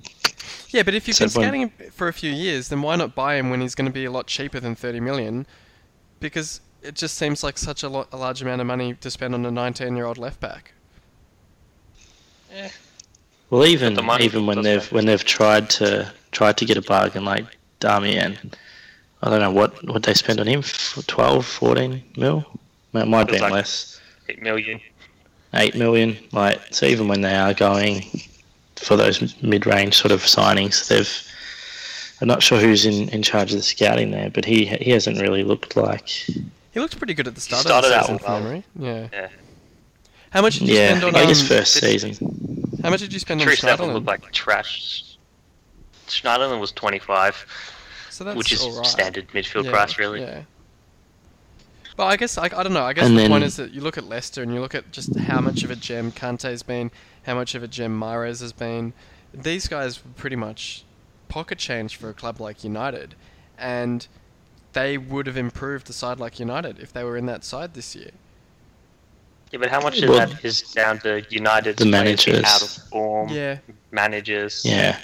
Yeah, 0.69 0.83
but 0.83 0.93
if 0.93 1.09
you've 1.09 1.17
So 1.17 1.25
been 1.25 1.33
when- 1.33 1.45
scouting 1.47 1.61
him 1.63 1.91
for 1.91 2.09
a 2.09 2.13
few 2.13 2.31
years, 2.31 2.69
then 2.69 2.83
why 2.83 2.97
not 2.97 3.15
buy 3.15 3.37
him 3.37 3.49
when 3.49 3.63
he's 3.63 3.75
going 3.75 3.87
to 3.87 3.93
be 3.93 4.05
a 4.05 4.11
lot 4.11 4.27
cheaper 4.27 4.61
than 4.61 4.75
30 4.75 5.01
million? 5.01 5.47
Because 6.21 6.61
it 6.83 6.97
just 6.97 7.17
seems 7.17 7.43
like 7.43 7.57
such 7.57 7.83
a, 7.83 7.89
lot, 7.89 8.09
a 8.13 8.19
large 8.19 8.43
amount 8.43 8.61
of 8.61 8.67
money 8.67 8.93
to 8.93 9.11
spend 9.11 9.33
on 9.35 9.47
a 9.47 9.51
19-year-old 9.51 10.19
left 10.19 10.39
back. 10.39 10.75
Well, 13.51 13.67
even 13.67 13.95
the 13.95 14.03
money 14.03 14.25
even 14.25 14.47
when 14.47 14.63
they've 14.63 14.79
matter. 14.81 14.95
when 14.95 15.07
they've 15.07 15.25
tried 15.25 15.69
to 15.71 16.11
tried 16.33 16.57
to 16.59 16.65
get 16.65 16.77
a 16.77 16.83
bargain 16.83 17.25
like 17.25 17.45
Darmian, 17.81 18.37
I 19.23 19.31
don't 19.31 19.41
know 19.41 19.51
what 19.51 19.83
what 19.87 20.03
they 20.05 20.15
spend 20.15 20.41
on 20.41 20.47
him, 20.47 20.61
f- 20.61 20.99
12, 21.07 21.45
14 21.45 22.03
mil. 22.17 22.45
It 22.95 23.07
might 23.07 23.23
It 23.29 23.31
was 23.33 23.37
be 23.39 23.43
like- 23.43 23.53
less, 23.53 24.01
Eight 24.29 24.43
million. 24.43 24.81
eight 25.55 25.75
million. 25.75 26.17
Like 26.33 26.61
so, 26.71 26.87
even 26.87 27.09
when 27.09 27.21
they 27.23 27.35
are 27.35 27.53
going 27.55 28.05
for 28.77 28.97
those 28.97 29.21
mid-range 29.43 29.95
sort 29.95 30.13
of 30.13 30.23
signings. 30.23 30.87
They've 30.89 31.27
I'm 32.23 32.29
not 32.29 32.43
sure 32.43 32.59
who's 32.61 32.85
in, 32.87 33.09
in 33.11 33.23
charge 33.23 33.51
of 33.53 33.57
the 33.59 33.63
scouting 33.63 34.11
there, 34.11 34.31
but 34.31 34.45
he 34.45 34.67
he 34.67 34.91
hasn't 34.91 35.21
really 35.21 35.43
looked 35.43 35.75
like. 35.77 36.09
He 36.09 36.79
looked 36.79 36.97
pretty 36.99 37.15
good 37.15 37.27
at 37.27 37.35
the 37.35 37.41
start 37.41 37.63
started 37.63 37.89
of 37.89 37.93
the 37.93 37.99
out 37.99 38.03
season, 38.05 38.19
from 38.21 38.33
well. 38.33 38.41
memory. 38.43 38.65
Yeah. 38.79 39.09
Yeah. 39.13 39.29
How 40.31 40.43
much 40.43 40.59
did 40.59 40.69
you 40.69 40.75
Yeah, 40.75 40.99
spend 40.99 41.05
on 41.17 41.17
I 41.17 41.27
guess 41.27 41.41
um, 41.43 41.47
first 41.49 41.73
season. 41.75 42.71
How 42.83 42.91
much 42.91 43.01
did 43.01 43.13
you 43.13 43.19
spend 43.19 43.41
on 43.41 43.47
Trish 43.47 43.65
Neville 43.65 43.89
Schneiderlin? 43.89 43.93
looked 43.95 44.07
like 44.07 44.33
trash. 44.33 45.05
Schneiderlin 46.07 46.61
was 46.61 46.73
25, 46.73 47.47
so 48.11 48.25
that's 48.25 48.37
which 48.37 48.53
is 48.53 48.63
all 48.63 48.77
right. 48.77 48.87
standard 48.87 49.29
midfield 49.29 49.65
Yeah, 49.65 49.71
price, 49.71 49.99
really. 49.99 50.21
Yeah. 50.21 50.43
Well, 51.97 52.09
I 52.09 52.17
guess 52.17 52.39
I, 52.39 52.45
I 52.45 52.63
don't 52.63 52.73
know. 52.73 52.85
I 52.85 52.93
guess 52.93 53.07
And 53.07 53.19
the 53.19 53.29
point 53.29 53.45
is 53.45 53.57
that 53.57 53.73
you 53.73 53.81
look 53.81 53.99
at 53.99 54.05
Leicester 54.05 54.43
and 54.43 54.55
you 54.55 54.61
look 54.61 54.75
at 54.75 54.91
just 54.91 55.17
how 55.19 55.41
much 55.41 55.63
of 55.65 55.71
a 55.71 55.77
gem 55.77 56.11
Kante's 56.13 56.63
been, 56.63 56.91
how 57.25 57.35
much 57.35 57.55
of 57.55 57.63
a 57.63 57.69
gem 57.69 57.99
Mahrez 57.99 58.41
has 58.41 58.53
been. 58.53 58.93
These 59.35 59.69
guys 59.69 60.03
were 60.05 60.11
pretty 60.17 60.37
much 60.37 60.85
pocket 61.29 61.59
change 61.59 61.97
for 61.97 62.09
a 62.09 62.15
club 62.15 62.41
like 62.41 62.65
United, 62.65 63.15
and 63.59 64.07
they 64.73 64.97
would 64.97 65.27
have 65.27 65.37
improved 65.37 65.87
the 65.87 65.93
side 65.93 66.19
like 66.19 66.41
United 66.41 66.79
if 66.79 66.93
they 66.93 67.05
were 67.05 67.17
in 67.17 67.27
that 67.27 67.45
side 67.45 67.75
this 67.75 67.95
year. 67.95 68.11
Yeah, 69.51 69.59
but 69.59 69.69
how 69.71 69.81
much 69.81 70.01
of 70.03 70.09
Well, 70.11 70.19
that 70.29 70.45
is 70.45 70.63
down 70.63 70.99
to 71.01 71.25
United's 71.29 71.79
the 71.79 71.91
players 71.91 72.27
managers. 72.27 72.45
out 72.45 72.63
of 72.63 72.69
form, 72.89 73.29
Yeah. 73.31 73.59
managers? 73.91 74.63
Yeah, 74.65 74.99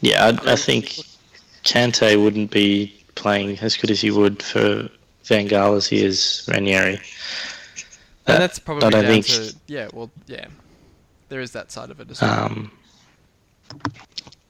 yeah. 0.00 0.26
I, 0.26 0.52
I 0.52 0.56
think 0.56 0.98
Kante 1.64 2.22
wouldn't 2.22 2.50
be 2.50 2.94
playing 3.16 3.58
as 3.58 3.76
good 3.76 3.90
as 3.90 4.00
he 4.00 4.10
would 4.10 4.42
for 4.42 4.88
Van 5.24 5.46
Gaal 5.48 5.76
as 5.76 5.86
he 5.86 6.02
is 6.02 6.42
Ranieri. 6.48 6.94
And 8.26 8.36
Uh, 8.36 8.38
that's 8.38 8.58
probably 8.58 8.86
I 8.86 8.90
down 8.90 9.02
don't 9.04 9.12
think- 9.12 9.26
to 9.26 9.54
yeah. 9.66 9.88
Well, 9.92 10.10
yeah. 10.26 10.46
There 11.28 11.40
is 11.40 11.52
that 11.52 11.70
side 11.70 11.90
of 11.90 12.00
it 12.00 12.10
as 12.10 12.20
well. 12.20 12.44
Um, 12.44 12.72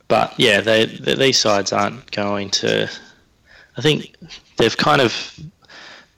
but 0.08 0.32
yeah, 0.38 0.60
they, 0.60 0.86
they, 0.86 1.14
these 1.14 1.38
sides 1.38 1.72
aren't 1.72 2.10
going 2.10 2.50
to. 2.50 2.88
I 3.76 3.82
think 3.82 4.14
they've 4.56 4.76
kind 4.76 5.00
of 5.02 5.38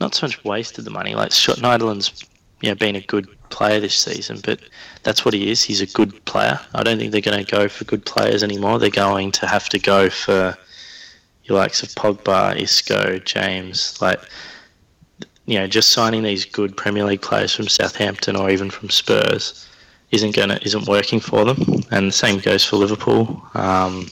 not 0.00 0.14
so 0.14 0.26
much 0.26 0.42
wasted 0.44 0.84
the 0.84 0.90
money. 0.90 1.14
Like 1.14 1.30
Schneiderlin's, 1.30 2.24
you 2.62 2.70
know, 2.70 2.74
been 2.74 2.96
a 2.96 3.00
good 3.00 3.28
player 3.50 3.80
this 3.80 3.94
season, 3.94 4.40
but 4.42 4.60
that's 5.02 5.24
what 5.24 5.34
he 5.34 5.50
is. 5.50 5.62
He's 5.62 5.80
a 5.80 5.86
good 5.86 6.24
player. 6.24 6.58
I 6.74 6.82
don't 6.82 6.98
think 6.98 7.12
they're 7.12 7.20
going 7.20 7.44
to 7.44 7.50
go 7.50 7.68
for 7.68 7.84
good 7.84 8.06
players 8.06 8.42
anymore. 8.42 8.78
They're 8.78 8.90
going 8.90 9.32
to 9.32 9.46
have 9.46 9.68
to 9.70 9.78
go 9.78 10.08
for 10.08 10.56
your 11.44 11.58
likes 11.58 11.82
of 11.82 11.90
Pogba, 11.90 12.56
Isco, 12.56 13.18
James, 13.18 14.00
like 14.00 14.20
you 15.46 15.58
know, 15.58 15.66
just 15.66 15.90
signing 15.90 16.22
these 16.22 16.44
good 16.44 16.76
Premier 16.76 17.04
League 17.04 17.20
players 17.20 17.54
from 17.54 17.68
Southampton 17.68 18.36
or 18.36 18.48
even 18.48 18.70
from 18.70 18.90
Spurs 18.90 19.68
isn't 20.12 20.36
gonna 20.36 20.58
isn't 20.62 20.86
working 20.86 21.20
for 21.20 21.44
them, 21.44 21.82
and 21.90 22.08
the 22.08 22.12
same 22.12 22.38
goes 22.38 22.64
for 22.64 22.76
Liverpool. 22.76 23.42
Um, 23.54 24.08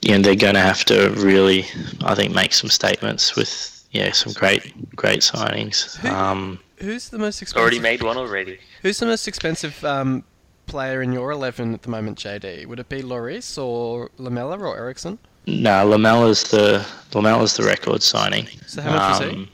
you 0.00 0.12
know, 0.12 0.18
they're 0.18 0.34
going 0.34 0.54
to 0.54 0.60
have 0.60 0.84
to 0.86 1.10
really, 1.16 1.64
I 2.02 2.14
think, 2.14 2.34
make 2.34 2.52
some 2.52 2.70
statements 2.70 3.36
with 3.36 3.86
yeah 3.92 4.12
some 4.12 4.32
great 4.32 4.96
great 4.96 5.20
signings. 5.20 6.02
Um, 6.04 6.58
Who's 6.78 7.08
the 7.08 7.18
most 7.18 7.40
expensive? 7.42 7.60
Already 7.62 7.78
made 7.80 8.02
one 8.02 8.16
already. 8.16 8.58
Who's 8.82 8.98
the 8.98 9.06
most 9.06 9.28
expensive 9.28 9.82
um, 9.84 10.24
player 10.66 11.02
in 11.02 11.12
your 11.12 11.30
eleven 11.30 11.74
at 11.74 11.82
the 11.82 11.90
moment, 11.90 12.18
JD? 12.18 12.66
Would 12.66 12.80
it 12.80 12.88
be 12.88 13.02
Lloris 13.02 13.56
or 13.62 14.10
Lamela 14.18 14.58
or 14.58 14.76
Eriksen? 14.76 15.18
no, 15.46 15.86
Lamela's 15.86 16.44
the 16.50 16.84
Lamela's 17.12 17.56
the 17.56 17.64
record 17.64 18.02
signing. 18.02 18.46
So 18.66 18.80
how 18.82 18.90
much 18.92 19.20
is 19.22 19.28
he? 19.30 19.36
Um, 19.36 19.48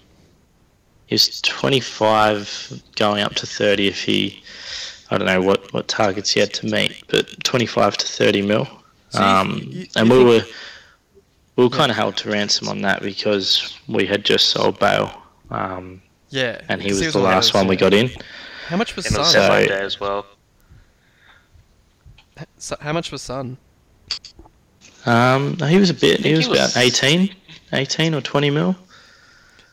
He's 1.06 1.40
25 1.40 2.82
going 2.94 3.22
up 3.24 3.34
to 3.34 3.44
30 3.44 3.88
if 3.88 4.00
he, 4.00 4.44
I 5.10 5.18
don't 5.18 5.26
know 5.26 5.40
what, 5.42 5.72
what 5.72 5.88
targets 5.88 6.30
he 6.30 6.38
had 6.38 6.54
to 6.54 6.66
meet, 6.66 7.02
but 7.08 7.42
25 7.42 7.96
to 7.96 8.06
30 8.06 8.42
mil. 8.42 8.68
So 9.08 9.18
you- 9.18 9.24
um, 9.26 9.60
you- 9.68 9.86
and 9.96 10.08
you 10.08 10.24
we 10.24 10.38
think- 10.38 10.46
were 10.46 10.52
we 11.56 11.64
were 11.64 11.70
kind 11.70 11.90
of 11.90 11.96
held 11.96 12.16
to 12.18 12.30
ransom 12.30 12.68
on 12.68 12.82
that 12.82 13.02
because 13.02 13.76
we 13.88 14.06
had 14.06 14.24
just 14.24 14.50
sold 14.50 14.78
Bale, 14.78 15.10
um, 15.50 16.00
Yeah, 16.30 16.60
and 16.68 16.80
he 16.80 16.88
because 16.88 17.04
was 17.06 17.12
the 17.14 17.20
last 17.20 17.54
one 17.54 17.66
we 17.66 17.76
got 17.76 17.92
in. 17.92 18.10
How 18.68 18.76
much 18.76 18.94
was 18.96 19.06
And 19.06 19.16
it 19.16 19.18
was 19.18 19.32
Son? 19.32 19.42
So- 19.42 19.48
Monday 19.48 19.80
as 19.84 19.98
well. 20.00 20.26
So- 22.56 22.76
How 22.80 22.92
much 22.92 23.10
was 23.12 23.20
Son? 23.22 23.58
Um, 25.06 25.56
he 25.58 25.78
was 25.78 25.90
a 25.90 25.94
bit. 25.94 26.20
He 26.20 26.32
was, 26.34 26.44
he 26.46 26.50
was- 26.50 26.58
about 26.74 26.76
18, 26.82 27.34
18 27.72 28.14
or 28.14 28.20
20 28.20 28.50
mil. 28.50 28.76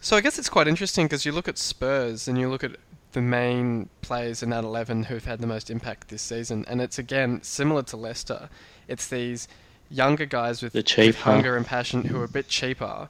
So 0.02 0.16
I 0.16 0.22
guess 0.22 0.38
it's 0.40 0.50
quite 0.50 0.68
interesting 0.68 1.06
because 1.06 1.26
you 1.26 1.32
look 1.32 1.48
at 1.48 1.58
Spurs 1.58 2.28
and 2.28 2.38
you 2.38 2.50
look 2.50 2.64
at 2.64 2.72
the 3.14 3.22
main 3.22 3.90
players 4.02 4.42
in 4.44 4.50
that 4.52 4.64
11 4.64 5.04
who've 5.04 5.26
had 5.26 5.40
the 5.40 5.48
most 5.48 5.70
impact 5.70 6.10
this 6.10 6.22
season, 6.22 6.66
and 6.68 6.82
it's 6.82 6.98
again 7.00 7.42
similar 7.44 7.84
to 7.84 7.98
Leicester. 7.98 8.50
It's 8.88 9.08
these 9.08 9.48
younger 9.90 10.26
guys 10.26 10.62
with, 10.62 10.74
The 10.74 10.80
with 10.80 10.86
cheaper. 10.86 11.18
hunger 11.20 11.56
and 11.58 11.66
passion 11.66 12.04
who 12.06 12.20
are 12.20 12.26
a 12.26 12.30
bit 12.30 12.48
cheaper, 12.48 13.10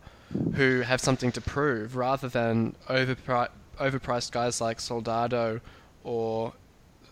who 0.56 0.82
have 0.82 1.00
something 1.02 1.32
to 1.34 1.42
prove, 1.42 1.96
rather 1.96 2.28
than 2.30 2.76
overpri- 2.90 3.50
overpriced 3.80 4.32
guys 4.32 4.60
like 4.62 4.80
Soldado 4.80 5.62
or 6.04 6.54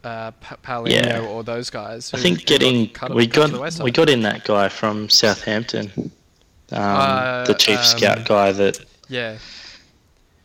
uh, 0.04 0.32
Pa- 0.32 0.58
Paulinho 0.63 0.89
Yeah. 1.06 1.19
or 1.19 1.43
those 1.43 1.69
guys. 1.69 2.13
I 2.13 2.17
think 2.17 2.45
getting 2.45 2.89
cut- 2.89 3.13
we 3.13 3.25
got 3.28 3.51
we 3.80 3.91
got 3.91 4.10
in 4.10 4.21
that 4.21 4.43
guy 4.43 4.69
from 4.69 5.10
Southampton, 5.10 5.91
um, 5.97 6.12
Uh, 6.71 7.45
the 7.45 7.54
chief 7.56 7.80
um, 7.80 7.84
scout 7.86 8.25
guy 8.25 8.51
that 8.51 8.80
yeah. 9.08 9.38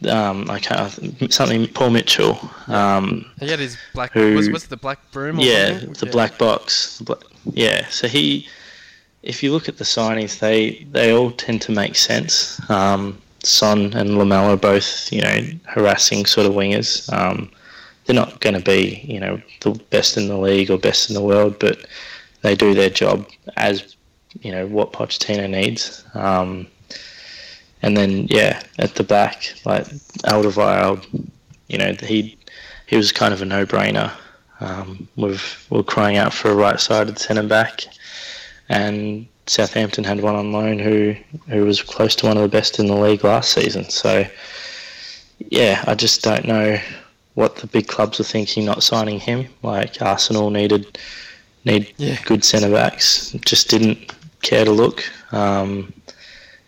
um, 0.09 0.49
I 0.51 0.59
can't 0.61 1.33
something 1.33 1.67
Paul 1.69 1.91
Mitchell. 1.91 2.39
Um, 2.69 3.27
He 3.39 3.49
had 3.49 3.59
his 3.59 3.77
black. 3.95 4.13
Who- 4.13 4.35
was, 4.35 4.49
was 4.49 4.65
it 4.65 4.71
the 4.71 4.77
black 4.77 4.99
broom? 5.13 5.39
Or 5.39 5.43
yeah, 5.43 5.79
something? 5.81 5.93
the 5.95 6.07
black 6.07 6.39
box. 6.39 6.99
the 6.99 7.05
bla- 7.05 7.19
Yeah, 7.53 7.87
so 7.89 8.09
he, 8.09 8.49
if 9.23 9.43
you 9.43 9.53
look 9.53 9.69
at 9.69 9.77
the 9.77 9.85
signings, 9.85 10.39
they 10.39 10.87
they 10.91 11.13
all 11.13 11.31
tend 11.31 11.63
to 11.63 11.73
make 11.73 11.97
sense. 11.97 12.61
Um, 12.71 13.21
Son 13.43 13.93
and 13.95 14.19
Lamela 14.19 14.55
are 14.55 14.57
both 14.57 15.13
you 15.13 15.23
know 15.23 15.41
harassing 15.67 16.27
sort 16.27 16.47
of 16.47 16.55
wingers. 16.55 17.11
Um, 17.13 17.51
they're 18.05 18.17
not 18.17 18.41
going 18.41 18.55
to 18.55 18.63
be 18.63 19.01
you 19.05 19.21
know 19.21 19.41
the 19.61 19.73
best 19.91 20.17
in 20.17 20.29
the 20.29 20.39
league 20.39 20.71
or 20.71 20.79
best 20.79 21.11
in 21.11 21.15
the 21.15 21.23
world, 21.23 21.59
but 21.59 21.87
they 22.43 22.55
do 22.55 22.75
their 22.75 22.91
job 22.91 23.27
as 23.57 23.97
you 24.41 24.53
know 24.53 24.67
what 24.67 24.93
Pochettino 24.93 25.49
needs. 25.49 26.05
Um, 26.15 26.67
and 27.83 27.97
then 27.97 28.27
yeah, 28.29 28.63
at 28.79 28.95
the 28.95 29.05
back, 29.05 29.55
like 29.65 29.87
Alderweireld, 30.25 31.07
you 31.69 31.79
know 31.79 31.95
he 32.03 32.37
he 32.87 32.97
was 32.97 33.13
kind 33.13 33.33
of 33.33 33.43
a 33.43 33.45
no-brainer. 33.45 34.13
Um, 34.61 35.09
we've, 35.17 35.67
we're 35.71 35.83
crying 35.83 36.19
out 36.19 36.35
for 36.35 36.51
a 36.51 36.55
right-sided 36.55 37.19
centre 37.19 37.47
back, 37.47 37.85
and 38.71 39.27
Southampton 39.47 40.05
had 40.05 40.21
one 40.21 40.37
on 40.37 40.53
loan 40.53 40.79
who 40.79 41.15
who 41.49 41.65
was 41.65 41.83
close 41.83 42.15
to 42.17 42.27
one 42.27 42.37
of 42.37 42.43
the 42.43 42.49
best 42.49 42.79
in 42.79 42.87
the 42.87 42.95
league 42.97 43.25
last 43.25 43.53
season. 43.53 43.85
So 43.91 44.25
yeah, 45.49 45.83
I 45.87 45.95
just 45.95 46.23
don't 46.23 46.47
know 46.47 46.79
what 47.35 47.57
the 47.57 47.67
big 47.67 47.87
clubs 47.89 48.21
are 48.21 48.25
thinking 48.25 48.65
not 48.65 48.83
signing 48.83 49.19
him. 49.21 49.49
Like 49.63 50.01
Arsenal 50.03 50.51
needed 50.51 50.99
need 51.65 51.93
Yeah. 51.99 52.17
good 52.25 52.45
centre 52.45 52.71
backs, 52.71 53.33
just 53.45 53.69
didn't 53.69 54.13
care 54.43 54.65
to 54.65 54.71
look. 54.71 55.03
Um, 55.33 55.93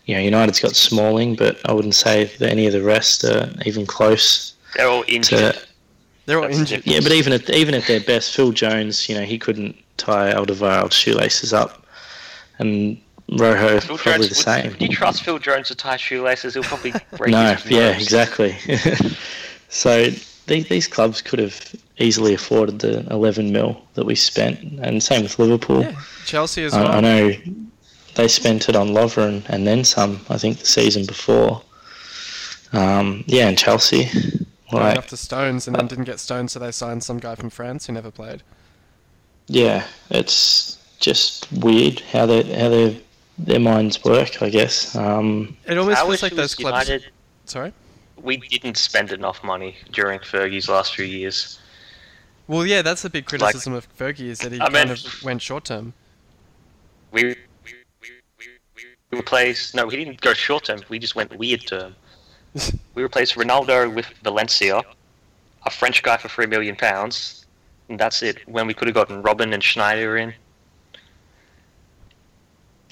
you 0.05 0.15
know, 0.15 0.21
United's 0.21 0.59
got 0.59 0.75
Smalling, 0.75 1.35
but 1.35 1.57
I 1.65 1.71
wouldn't 1.71 1.95
say 1.95 2.25
that 2.25 2.49
any 2.49 2.67
of 2.67 2.73
the 2.73 2.81
rest 2.83 3.23
are 3.23 3.49
even 3.65 3.85
close 3.85 4.53
They're 4.75 4.89
all 4.89 5.03
injured. 5.07 5.53
to 5.53 5.59
They're 6.25 6.39
all 6.39 6.49
injured. 6.49 6.81
yeah, 6.85 6.99
but 7.01 7.11
even 7.13 7.31
at 7.33 7.49
even 7.49 7.73
at 7.73 7.85
their 7.87 8.01
best, 8.01 8.35
Phil 8.35 8.51
Jones, 8.51 9.07
you 9.07 9.15
know, 9.15 9.23
he 9.23 9.39
couldn't 9.39 9.75
tie 9.97 10.33
Alderweireld's 10.33 10.95
shoelaces 10.95 11.53
up, 11.53 11.82
and 12.59 12.97
Rojo 13.31 13.79
Phil 13.79 13.97
probably 13.97 14.27
Jones, 14.27 14.29
the 14.29 14.35
same. 14.35 14.71
would 14.71 14.81
you 14.81 14.89
trust 14.89 15.23
Phil 15.23 15.39
Jones 15.39 15.67
to 15.69 15.75
tie 15.75 15.97
shoelaces? 15.97 16.53
He'll 16.53 16.63
probably 16.63 16.93
break 17.17 17.31
No, 17.31 17.53
his 17.55 17.71
yeah, 17.71 17.89
exactly. 17.91 18.55
so 19.69 20.09
these, 20.47 20.67
these 20.69 20.87
clubs 20.87 21.21
could 21.21 21.39
have 21.39 21.75
easily 21.97 22.33
afforded 22.33 22.79
the 22.79 23.05
11 23.11 23.51
mil 23.51 23.81
that 23.93 24.05
we 24.05 24.15
spent, 24.15 24.59
and 24.81 25.01
same 25.01 25.23
with 25.23 25.39
Liverpool. 25.39 25.81
Yeah, 25.81 25.95
Chelsea 26.25 26.63
as 26.63 26.73
I, 26.73 26.81
well. 26.81 26.91
I 26.91 26.99
know 26.99 27.31
they 28.15 28.27
spent 28.27 28.69
it 28.69 28.75
on 28.75 28.89
Lovren 28.89 29.43
and 29.49 29.65
then 29.65 29.83
some. 29.83 30.21
I 30.29 30.37
think 30.37 30.59
the 30.59 30.65
season 30.65 31.05
before. 31.05 31.61
Um, 32.73 33.23
yeah, 33.27 33.47
and 33.47 33.57
Chelsea. 33.57 34.05
Going 34.71 34.83
Like, 34.83 34.97
off 34.97 35.07
to 35.07 35.17
Stones 35.17 35.67
and 35.67 35.75
then 35.75 35.85
didn't 35.87 36.05
get 36.05 36.19
Stones, 36.19 36.51
so 36.51 36.59
they 36.59 36.71
signed 36.71 37.03
some 37.03 37.19
guy 37.19 37.35
from 37.35 37.49
France 37.51 37.85
who 37.85 37.93
never 37.93 38.09
played. 38.11 38.41
yeah, 39.47 39.85
it's 40.09 40.77
just 41.03 41.51
weird 41.51 41.99
how 41.99 42.25
they 42.25 42.41
how 42.43 42.69
their 42.69 42.95
their 43.37 43.59
minds 43.59 44.03
work. 44.03 44.41
I 44.41 44.49
guess. 44.49 44.95
Um, 44.95 45.55
It 45.67 45.77
almost 45.77 45.99
I 46.01 46.05
feels 46.05 46.23
like 46.23 46.33
those 46.33 46.55
clubs. 46.55 46.87
United. 46.87 47.11
Sorry. 47.45 47.71
We 48.17 48.37
didn't 48.37 48.77
spend 48.77 49.11
enough 49.11 49.43
money 49.43 49.75
during 49.91 50.19
Fergie's 50.19 50.69
last 50.69 50.95
few 50.95 51.05
years. 51.05 51.59
Well, 52.47 52.65
yeah, 52.65 52.81
that's 52.81 53.01
the 53.01 53.09
big 53.09 53.25
criticism 53.25 53.73
of 53.73 53.85
Fergie 53.97 54.29
is 54.33 54.39
that 54.39 54.51
he 54.53 54.61
I 54.61 54.69
kind 54.69 54.89
mean- 54.89 54.91
of 54.91 55.23
went 55.23 55.41
short 55.41 55.65
term. 55.65 55.93
We 57.11 57.23
we, 57.23 57.33
we, 58.01 58.09
we, 58.39 58.83
we 59.11 59.17
replaced 59.17 59.75
no, 59.75 59.85
we 59.85 59.97
didn't 59.97 60.21
go 60.21 60.33
short 60.33 60.63
term. 60.65 60.79
We 60.89 60.99
just 60.99 61.15
went 61.15 61.37
weird 61.37 61.67
term. 61.67 61.95
we 62.95 63.03
replaced 63.03 63.35
Ronaldo 63.35 63.93
with 63.93 64.05
Valencia, 64.23 64.81
a 65.65 65.69
French 65.69 66.01
guy 66.03 66.17
for 66.17 66.29
three 66.29 66.45
million 66.47 66.75
pounds, 66.75 67.45
And 67.89 67.99
that's 67.99 68.21
it. 68.23 68.37
When 68.47 68.67
we 68.67 68.73
could 68.73 68.87
have 68.87 68.95
gotten 68.95 69.21
Robin 69.21 69.51
and 69.53 69.61
Schneider 69.63 70.15
in. 70.17 70.33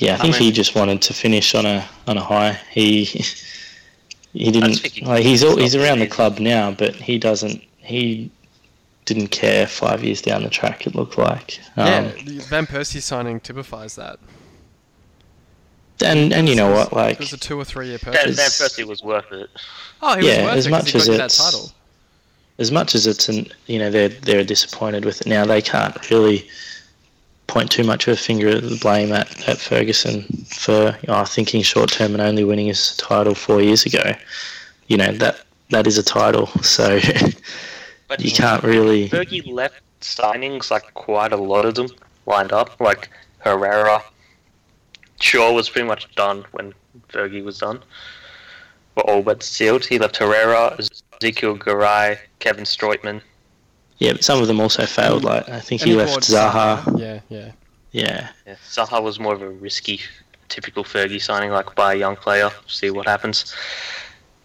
Yeah, 0.01 0.13
I 0.13 0.15
I 0.15 0.17
think 0.21 0.35
he 0.35 0.51
just 0.51 0.73
wanted 0.75 1.01
to 1.03 1.13
finish 1.13 1.53
on 1.55 1.65
a 1.65 1.87
on 2.07 2.17
a 2.17 2.21
high. 2.23 2.59
He 2.71 3.03
he 4.33 4.51
didn't 4.51 4.79
he- 4.87 5.05
like 5.05 5.23
he's 5.23 5.43
all, 5.43 5.57
he's 5.57 5.75
around 5.75 5.99
the 5.99 6.07
club 6.07 6.39
now, 6.39 6.71
but 6.71 6.95
he 6.95 7.17
doesn't 7.19 7.63
he 7.77 8.31
didn't 9.05 9.27
care 9.27 9.67
five 9.67 10.03
years 10.03 10.21
down 10.21 10.43
the 10.43 10.49
track. 10.49 10.87
It 10.87 10.95
looked 10.95 11.17
like. 11.17 11.59
Um, 11.77 11.85
yeah, 11.87 12.11
Van 12.49 12.65
Persie 12.65 13.01
signing 13.01 13.39
typifies 13.39 13.95
that. 13.95 14.17
and 16.03 16.33
and 16.33 16.49
you 16.49 16.55
know 16.55 16.69
was- 16.71 16.85
what, 16.89 16.93
like 16.93 17.13
it 17.13 17.19
was 17.19 17.33
a 17.33 17.37
two 17.37 17.59
or 17.59 17.65
three 17.65 17.87
year 17.89 17.97
Van, 17.99 18.13
purchase. 18.13 18.35
Van 18.37 18.49
Persie 18.49 18.83
was 18.87 19.03
worth 19.03 19.31
it. 19.31 19.49
Oh, 20.01 20.17
he 20.17 20.27
Yeah, 20.27 20.37
was 20.37 20.45
worth 20.45 20.57
as 20.57 20.65
it 20.65 20.69
'cause 20.69 20.83
much 20.83 20.91
he 20.91 20.97
as 20.97 21.05
got 21.05 21.11
you 21.11 21.17
that 21.19 21.25
it's- 21.25 21.37
title. 21.37 21.71
as 22.57 22.71
much 22.71 22.95
as 22.95 23.05
it's 23.07 23.29
an 23.29 23.47
you 23.67 23.77
know 23.79 23.91
they're 23.91 24.09
they're 24.09 24.43
disappointed 24.43 25.05
with 25.05 25.21
it 25.21 25.27
now, 25.27 25.45
they 25.45 25.61
can't 25.61 26.09
really 26.09 26.47
point 27.51 27.69
too 27.69 27.83
much 27.83 28.07
of 28.07 28.13
a 28.13 28.17
finger 28.17 28.47
of 28.47 28.69
the 28.69 28.77
blame 28.77 29.11
at, 29.11 29.47
at 29.47 29.57
Ferguson 29.57 30.23
for 30.47 30.97
oh, 31.09 31.25
thinking 31.25 31.61
short 31.61 31.91
term 31.91 32.13
and 32.13 32.21
only 32.21 32.45
winning 32.45 32.67
his 32.67 32.95
title 32.95 33.35
four 33.35 33.61
years 33.61 33.85
ago. 33.85 34.15
You 34.87 34.97
know 34.97 35.11
that 35.11 35.45
that 35.69 35.85
is 35.85 35.97
a 35.97 36.03
title, 36.03 36.47
so 36.61 36.99
But 38.07 38.25
you 38.25 38.31
can't 38.31 38.63
really. 38.63 39.09
Fergie 39.09 39.45
left 39.51 39.81
signings 40.01 40.71
like 40.71 40.93
quite 40.93 41.31
a 41.31 41.37
lot 41.37 41.65
of 41.65 41.75
them 41.75 41.87
lined 42.25 42.51
up, 42.51 42.79
like 42.79 43.09
Herrera. 43.39 44.01
Shaw 45.19 45.53
was 45.53 45.69
pretty 45.69 45.87
much 45.87 46.13
done 46.15 46.43
when 46.51 46.73
Fergie 47.09 47.43
was 47.43 47.59
done. 47.59 47.81
but 48.95 49.09
all 49.09 49.21
but 49.21 49.43
sealed. 49.43 49.85
He 49.85 49.99
left 49.99 50.17
Herrera, 50.17 50.75
Ezequiel 50.77 51.57
Garay, 51.57 52.17
Kevin 52.39 52.65
Strootman. 52.65 53.21
Yeah, 54.01 54.13
but 54.13 54.23
some 54.23 54.41
of 54.41 54.47
them 54.47 54.59
also 54.59 54.87
failed. 54.87 55.23
Like 55.23 55.47
I 55.47 55.59
think 55.59 55.83
he 55.83 55.91
And 55.91 55.99
left 55.99 56.21
Zaha. 56.21 56.99
Yeah, 56.99 57.19
yeah. 57.29 57.51
Yeah, 57.91 58.29
Yeah, 58.47 58.55
Zaha 58.67 59.03
was 59.03 59.19
more 59.19 59.35
of 59.35 59.43
a 59.43 59.49
risky, 59.49 59.99
typical 60.49 60.83
Fergie 60.83 61.21
signing, 61.21 61.51
like 61.51 61.75
buy 61.75 61.93
a 61.93 61.97
young 61.97 62.15
player, 62.15 62.49
see 62.65 62.89
what 62.89 63.05
happens. 63.05 63.53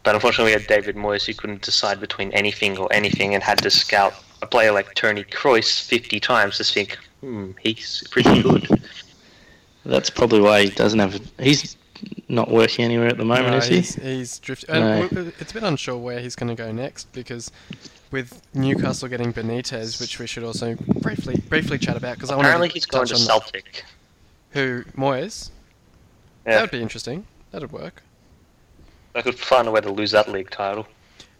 But 0.02 0.14
unfortunately, 0.14 0.50
we 0.52 0.60
had 0.60 0.66
David 0.66 0.94
Moyes 0.96 1.24
who 1.24 1.32
couldn't 1.32 1.62
decide 1.62 2.00
between 2.00 2.32
anything 2.32 2.76
or 2.76 2.92
anything 2.92 3.34
and 3.34 3.42
had 3.42 3.58
to 3.62 3.70
scout 3.70 4.12
a 4.42 4.46
player 4.46 4.72
like 4.72 4.92
Tony 4.94 5.24
Kroos 5.24 5.80
50 5.82 6.20
times 6.20 6.58
to 6.58 6.64
think, 6.64 6.98
hmm, 7.20 7.52
he's 7.62 8.04
pretty 8.10 8.42
good. 8.42 8.68
that's 9.86 10.10
probably 10.10 10.40
why 10.40 10.64
he 10.64 10.70
doesn't 10.70 10.98
have. 10.98 11.18
He's 11.40 11.76
not 12.28 12.50
working 12.50 12.84
anywhere 12.84 13.08
at 13.08 13.16
the 13.16 13.24
moment, 13.24 13.52
No, 13.52 13.56
is 13.56 13.68
he? 13.68 13.76
he's, 13.76 13.94
he's 13.94 14.38
drifted. 14.40 14.68
No. 14.70 15.08
It's 15.40 15.52
a 15.52 15.54
bit 15.54 15.62
unsure 15.62 15.96
where 15.96 16.20
he's 16.20 16.36
going 16.36 16.54
to 16.54 16.62
go 16.62 16.70
next 16.72 17.10
because 17.12 17.50
with 18.10 18.40
Newcastle 18.54 19.08
getting 19.08 19.32
Benitez, 19.32 20.00
which 20.00 20.18
we 20.18 20.26
should 20.26 20.44
also 20.44 20.74
briefly 20.76 21.42
briefly 21.48 21.78
chat 21.78 21.96
about 21.96 22.16
because 22.16 22.30
I 22.30 22.36
want 22.36 22.46
Apparently, 22.46 22.68
he's 22.68 22.86
going 22.86 23.06
to 23.06 23.16
Celtic. 23.16 23.84
that. 24.52 24.58
Who 24.58 24.84
Moyes? 24.96 25.50
Yeah. 26.46 26.54
That 26.54 26.60
would 26.62 26.70
be 26.70 26.82
interesting. 26.82 27.26
That'd 27.50 27.72
work. 27.72 28.02
I 29.14 29.22
could 29.22 29.38
find 29.38 29.66
a 29.66 29.70
way 29.70 29.80
to 29.80 29.90
lose 29.90 30.10
that 30.12 30.30
league 30.30 30.50
title. 30.50 30.86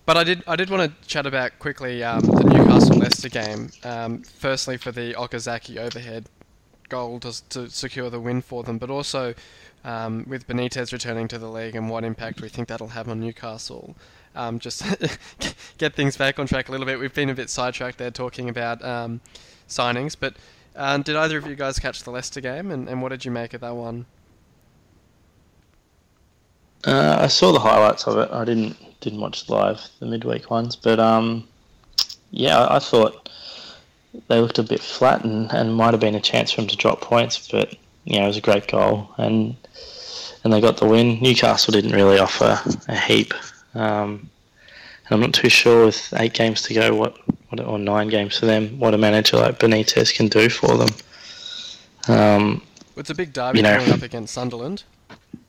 But 0.07 0.17
I 0.17 0.25
did 0.25 0.43
I 0.47 0.57
did 0.57 0.71
want 0.71 0.91
to 1.03 1.09
chat 1.09 1.27
about 1.27 1.59
quickly 1.59 2.03
um, 2.03 2.21
the 2.21 2.45
Newcastle 2.45 2.97
Leicester 2.97 3.29
game. 3.29 3.71
Um, 3.85 4.23
firstly, 4.23 4.77
for 4.77 4.93
the 4.93 5.15
Okazaki 5.15 5.79
overhead 5.79 6.27
goal 6.89 7.19
to, 7.21 7.49
to 7.49 7.69
secure 7.69 8.09
the 8.11 8.21
win 8.21 8.41
for 8.41 8.63
them, 8.63 8.79
but 8.79 8.91
also 8.91 9.35
um, 9.87 10.27
with 10.29 10.47
Benitez 10.49 10.93
returning 10.93 11.29
to 11.29 11.39
the 11.39 11.49
league 11.49 11.77
and 11.77 11.89
what 11.89 12.05
impact 12.05 12.43
we 12.43 12.49
think 12.49 12.69
that'll 12.69 12.89
have 12.89 13.09
on 13.09 13.21
Newcastle. 13.21 13.95
Um, 14.35 14.59
just 14.59 14.85
get 15.79 15.95
things 15.95 16.17
back 16.17 16.39
on 16.39 16.47
track 16.47 16.69
a 16.69 16.73
little 16.73 16.85
bit. 16.85 16.99
We've 16.99 17.15
been 17.15 17.31
a 17.31 17.35
bit 17.35 17.49
sidetracked 17.49 17.97
there 17.97 18.11
talking 18.11 18.49
about 18.49 18.85
um, 18.85 19.21
signings, 19.69 20.17
but 20.19 20.35
um, 20.75 21.03
did 21.03 21.15
either 21.15 21.39
of 21.39 21.47
you 21.47 21.55
guys 21.55 21.79
catch 21.79 22.03
the 22.03 22.11
Leicester 22.11 22.41
game 22.41 22.71
and, 22.71 22.89
and 22.89 23.01
what 23.01 23.11
did 23.11 23.25
you 23.25 23.31
make 23.31 23.55
of 23.55 23.61
that 23.61 23.77
one? 23.77 24.07
Uh, 26.85 27.19
I 27.21 27.29
saw 27.29 27.53
the 27.53 27.61
highlights 27.61 28.07
of 28.07 28.19
it. 28.19 28.29
I 28.31 28.45
didn't 28.45 28.77
didn't 29.01 29.21
watch 29.21 29.49
live 29.49 29.81
the 30.01 30.07
midweek 30.07 30.51
ones, 30.51 30.75
but 30.75 30.99
um, 30.99 31.47
yeah, 32.31 32.59
I, 32.59 32.77
I 32.77 32.79
thought 32.81 33.29
they 34.29 34.41
looked 34.41 34.59
a 34.59 34.63
bit 34.63 34.81
flat 34.81 35.25
and, 35.25 35.51
and 35.53 35.75
might 35.75 35.93
have 35.93 36.01
been 36.01 36.15
a 36.15 36.21
chance 36.21 36.51
for 36.53 36.61
them 36.61 36.69
to 36.69 36.77
drop 36.77 37.01
points. 37.01 37.49
But 37.49 37.77
yeah, 38.07 38.25
it 38.25 38.29
was 38.29 38.37
a 38.39 38.41
great 38.41 38.67
goal 38.69 39.11
and 39.19 39.55
and 40.43 40.53
they 40.53 40.61
got 40.61 40.77
the 40.79 40.87
win. 40.87 41.19
Newcastle 41.21 41.73
didn't 41.73 41.91
really 41.93 42.19
offer 42.19 42.59
a 42.89 42.97
heap, 42.97 43.35
um, 43.75 44.31
and 45.05 45.11
I'm 45.11 45.21
not 45.21 45.35
too 45.35 45.49
sure 45.49 45.87
with 45.87 46.15
eight 46.17 46.35
games 46.35 46.63
to 46.63 46.75
go 46.75 46.95
what, 46.95 47.17
what 47.49 47.61
or 47.61 47.79
nine 47.79 48.09
games 48.09 48.39
for 48.39 48.47
them 48.47 48.79
what 48.79 48.95
a 48.95 48.99
manager 48.99 49.37
like 49.37 49.59
Benitez 49.59 50.15
can 50.15 50.29
do 50.29 50.49
for 50.49 50.79
them. 50.79 50.89
Um, 52.09 52.63
It's 52.97 53.11
a 53.11 53.15
big 53.15 53.33
derby 53.33 53.59
You 53.59 53.63
know- 53.65 53.77
coming 53.77 53.93
up 53.93 54.03
against 54.03 54.33
Sunderland, 54.35 54.85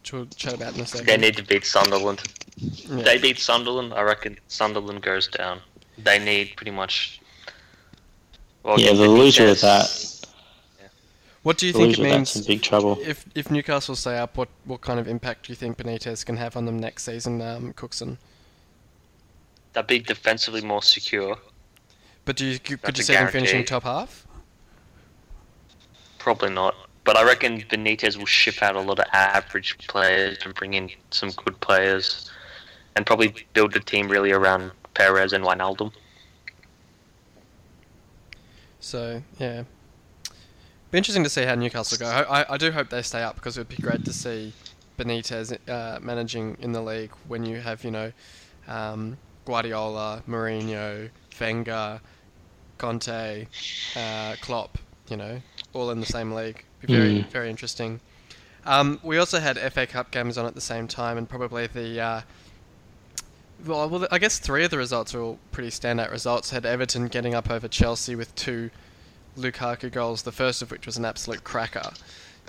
which 0.01 0.11
we'll 0.13 0.25
chat 0.35 0.53
about 0.53 0.75
in 0.75 0.81
a 0.81 0.85
second. 0.87 1.05
They 1.05 1.17
need 1.17 1.37
to 1.37 1.43
beat 1.43 1.63
Sunderland. 1.65 2.23
Yeah. 2.57 3.03
They 3.03 3.17
beat 3.19 3.37
Sunderland, 3.39 3.93
I 3.93 4.01
reckon 4.01 4.39
Sunderland 4.47 5.03
goes 5.03 5.27
down. 5.27 5.59
They 5.99 6.17
need 6.17 6.55
pretty 6.55 6.71
much. 6.71 7.19
Well, 8.63 8.79
yeah, 8.79 8.91
get 8.91 8.97
the 8.97 9.07
loser 9.07 9.47
of 9.47 9.61
that, 9.61 9.85
What 11.47 11.57
do 11.57 11.65
you 11.65 11.71
think 11.71 11.97
it 11.97 11.99
loser 11.99 12.01
of 12.01 12.09
that's 12.09 12.35
in 12.35 12.39
means 12.41 12.47
big 12.47 12.61
trouble. 12.61 12.97
if 13.01 13.25
if 13.33 13.49
Newcastle 13.49 13.95
stay 13.95 14.17
up? 14.17 14.35
What 14.35 14.49
what 14.65 14.81
kind 14.81 14.99
of 14.99 15.07
impact 15.07 15.45
do 15.45 15.53
you 15.53 15.55
think 15.55 15.77
Benitez 15.77 16.25
can 16.25 16.35
have 16.35 16.57
on 16.57 16.65
them 16.65 16.77
next 16.77 17.05
season, 17.05 17.41
um, 17.41 17.71
Cooksen? 17.71 18.17
They'll 19.71 19.83
be 19.83 19.99
defensively 19.99 20.59
more 20.59 20.83
secure. 20.83 21.37
But 22.25 22.35
do 22.35 22.45
you 22.45 22.59
could 22.59 22.81
That's 22.81 22.99
you 22.99 23.03
a 23.03 23.05
see 23.05 23.13
them 23.13 23.29
finishing 23.29 23.63
top 23.63 23.83
half? 23.83 24.27
Probably 26.17 26.49
not. 26.49 26.75
But 27.05 27.15
I 27.15 27.23
reckon 27.23 27.61
Benitez 27.61 28.17
will 28.17 28.25
ship 28.25 28.61
out 28.61 28.75
a 28.75 28.81
lot 28.81 28.99
of 28.99 29.05
average 29.13 29.77
players 29.87 30.39
and 30.43 30.53
bring 30.53 30.73
in 30.73 30.89
some 31.11 31.29
good 31.29 31.57
players, 31.61 32.29
and 32.97 33.05
probably 33.05 33.33
build 33.53 33.71
the 33.71 33.79
team 33.79 34.09
really 34.09 34.33
around 34.33 34.73
Perez 34.95 35.31
and 35.31 35.45
Wijnaldum. 35.45 35.93
So 38.81 39.23
yeah, 39.39 39.63
be 40.97 40.99
interesting 40.99 41.23
to 41.23 41.29
see 41.29 41.43
how 41.43 41.53
Newcastle 41.53 41.95
go. 41.99 42.07
I, 42.07 42.53
I, 42.53 42.57
do 42.57 42.71
hope 42.71 42.89
they 42.89 43.03
stay 43.03 43.21
up 43.21 43.35
because 43.35 43.55
it 43.55 43.59
would 43.59 43.69
be 43.69 43.75
great 43.77 44.03
to 44.05 44.11
see 44.11 44.51
Benitez 44.97 45.55
uh, 45.69 45.99
managing 46.01 46.57
in 46.59 46.71
the 46.71 46.81
league 46.81 47.11
when 47.27 47.45
you 47.45 47.61
have 47.61 47.83
you 47.83 47.91
know 47.91 48.11
um, 48.67 49.15
Guardiola, 49.45 50.23
Mourinho, 50.27 51.11
Wenger, 51.39 52.01
Conte, 52.79 53.45
uh, 53.95 54.35
Klopp. 54.41 54.79
You 55.07 55.17
know, 55.17 55.41
all 55.73 55.91
in 55.91 55.99
the 55.99 56.07
same 56.07 56.31
league. 56.31 56.65
Be 56.81 56.87
very 56.87 57.09
Mm. 57.19 57.29
very 57.29 57.49
interesting. 57.51 57.99
Um, 58.65 58.99
we 59.03 59.19
also 59.19 59.39
had 59.39 59.59
FA 59.71 59.85
Cup 59.85 60.09
games 60.09 60.35
on 60.35 60.47
at 60.47 60.55
the 60.55 60.61
same 60.61 60.87
time, 60.87 61.15
and 61.19 61.29
probably 61.29 61.67
the 61.67 62.01
uh, 62.01 62.21
well, 63.63 63.87
well, 63.87 64.07
I 64.09 64.17
guess 64.17 64.39
three 64.39 64.65
of 64.65 64.71
the 64.71 64.77
results 64.79 65.13
are 65.13 65.21
all 65.21 65.37
pretty 65.51 65.69
standout 65.69 66.09
results. 66.11 66.49
Had 66.49 66.65
Everton 66.65 67.07
getting 67.07 67.35
up 67.35 67.51
over 67.51 67.67
Chelsea 67.67 68.15
with 68.15 68.33
two 68.33 68.71
Lukaku 69.37 69.91
goals, 69.91 70.23
the 70.23 70.31
first 70.31 70.61
of 70.61 70.71
which 70.71 70.85
was 70.85 70.97
an 70.97 71.05
absolute 71.05 71.43
cracker. 71.43 71.91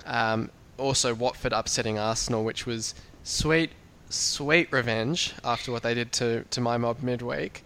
Um, 0.05 0.49
also, 0.77 1.13
Watford 1.13 1.53
upsetting 1.53 1.99
Arsenal, 1.99 2.43
which 2.43 2.65
was 2.65 2.95
sweet, 3.23 3.71
sweet 4.09 4.71
revenge 4.71 5.33
after 5.43 5.71
what 5.71 5.83
they 5.83 5.93
did 5.93 6.11
to, 6.13 6.43
to 6.45 6.61
my 6.61 6.77
mob 6.77 7.01
midweek. 7.01 7.63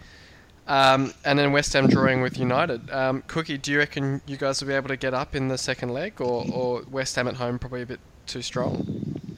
Um, 0.67 1.13
and 1.25 1.37
then 1.37 1.51
West 1.51 1.73
Ham 1.73 1.87
drawing 1.87 2.21
with 2.21 2.37
United. 2.37 2.89
Um, 2.89 3.23
Cookie, 3.27 3.57
do 3.57 3.71
you 3.71 3.79
reckon 3.79 4.21
you 4.25 4.37
guys 4.37 4.61
will 4.61 4.69
be 4.69 4.73
able 4.73 4.87
to 4.87 4.97
get 4.97 5.13
up 5.13 5.35
in 5.35 5.49
the 5.49 5.57
second 5.57 5.89
leg, 5.89 6.21
or, 6.21 6.45
or 6.51 6.83
West 6.89 7.15
Ham 7.15 7.27
at 7.27 7.35
home 7.35 7.59
probably 7.59 7.81
a 7.81 7.85
bit 7.85 7.99
too 8.25 8.41
strong? 8.41 9.37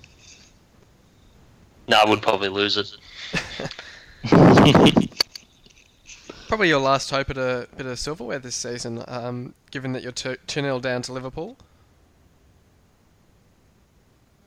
No, 1.87 1.97
I 1.97 2.09
would 2.09 2.21
probably 2.21 2.49
lose 2.49 2.77
it. 2.77 2.95
Probably 6.55 6.69
your 6.69 6.79
last 6.79 7.09
hope 7.09 7.29
at 7.31 7.37
a 7.37 7.67
bit 7.75 7.85
of 7.85 7.99
silverware 7.99 8.39
this 8.39 8.55
season, 8.55 9.03
um, 9.09 9.53
given 9.71 9.91
that 9.91 10.03
you're 10.03 10.13
2 10.13 10.37
0 10.49 10.79
down 10.79 11.01
to 11.01 11.11
Liverpool. 11.11 11.57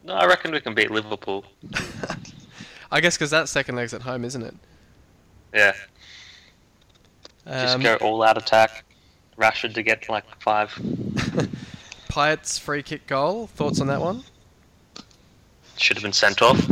No, 0.04 0.14
I 0.14 0.24
reckon 0.24 0.52
we 0.52 0.60
can 0.62 0.72
beat 0.72 0.90
Liverpool. 0.90 1.44
I 2.90 3.02
guess 3.02 3.18
because 3.18 3.28
that 3.32 3.50
second 3.50 3.76
leg's 3.76 3.92
at 3.92 4.00
home, 4.00 4.24
isn't 4.24 4.42
it? 4.42 4.54
Yeah, 5.52 5.74
just 7.46 7.74
Um, 7.74 7.82
go 7.82 7.96
all 7.96 8.22
out 8.22 8.38
attack. 8.38 8.86
Rashford 9.36 9.74
to 9.74 9.82
get 9.82 10.08
like 10.08 10.24
five. 10.40 10.72
Payet's 12.08 12.58
free 12.58 12.82
kick 12.82 13.06
goal. 13.06 13.48
Thoughts 13.48 13.82
on 13.82 13.86
that 13.88 14.00
one? 14.00 14.24
Should 15.76 15.98
have 15.98 16.04
been 16.04 16.14
sent 16.14 16.40
off. 16.40 16.70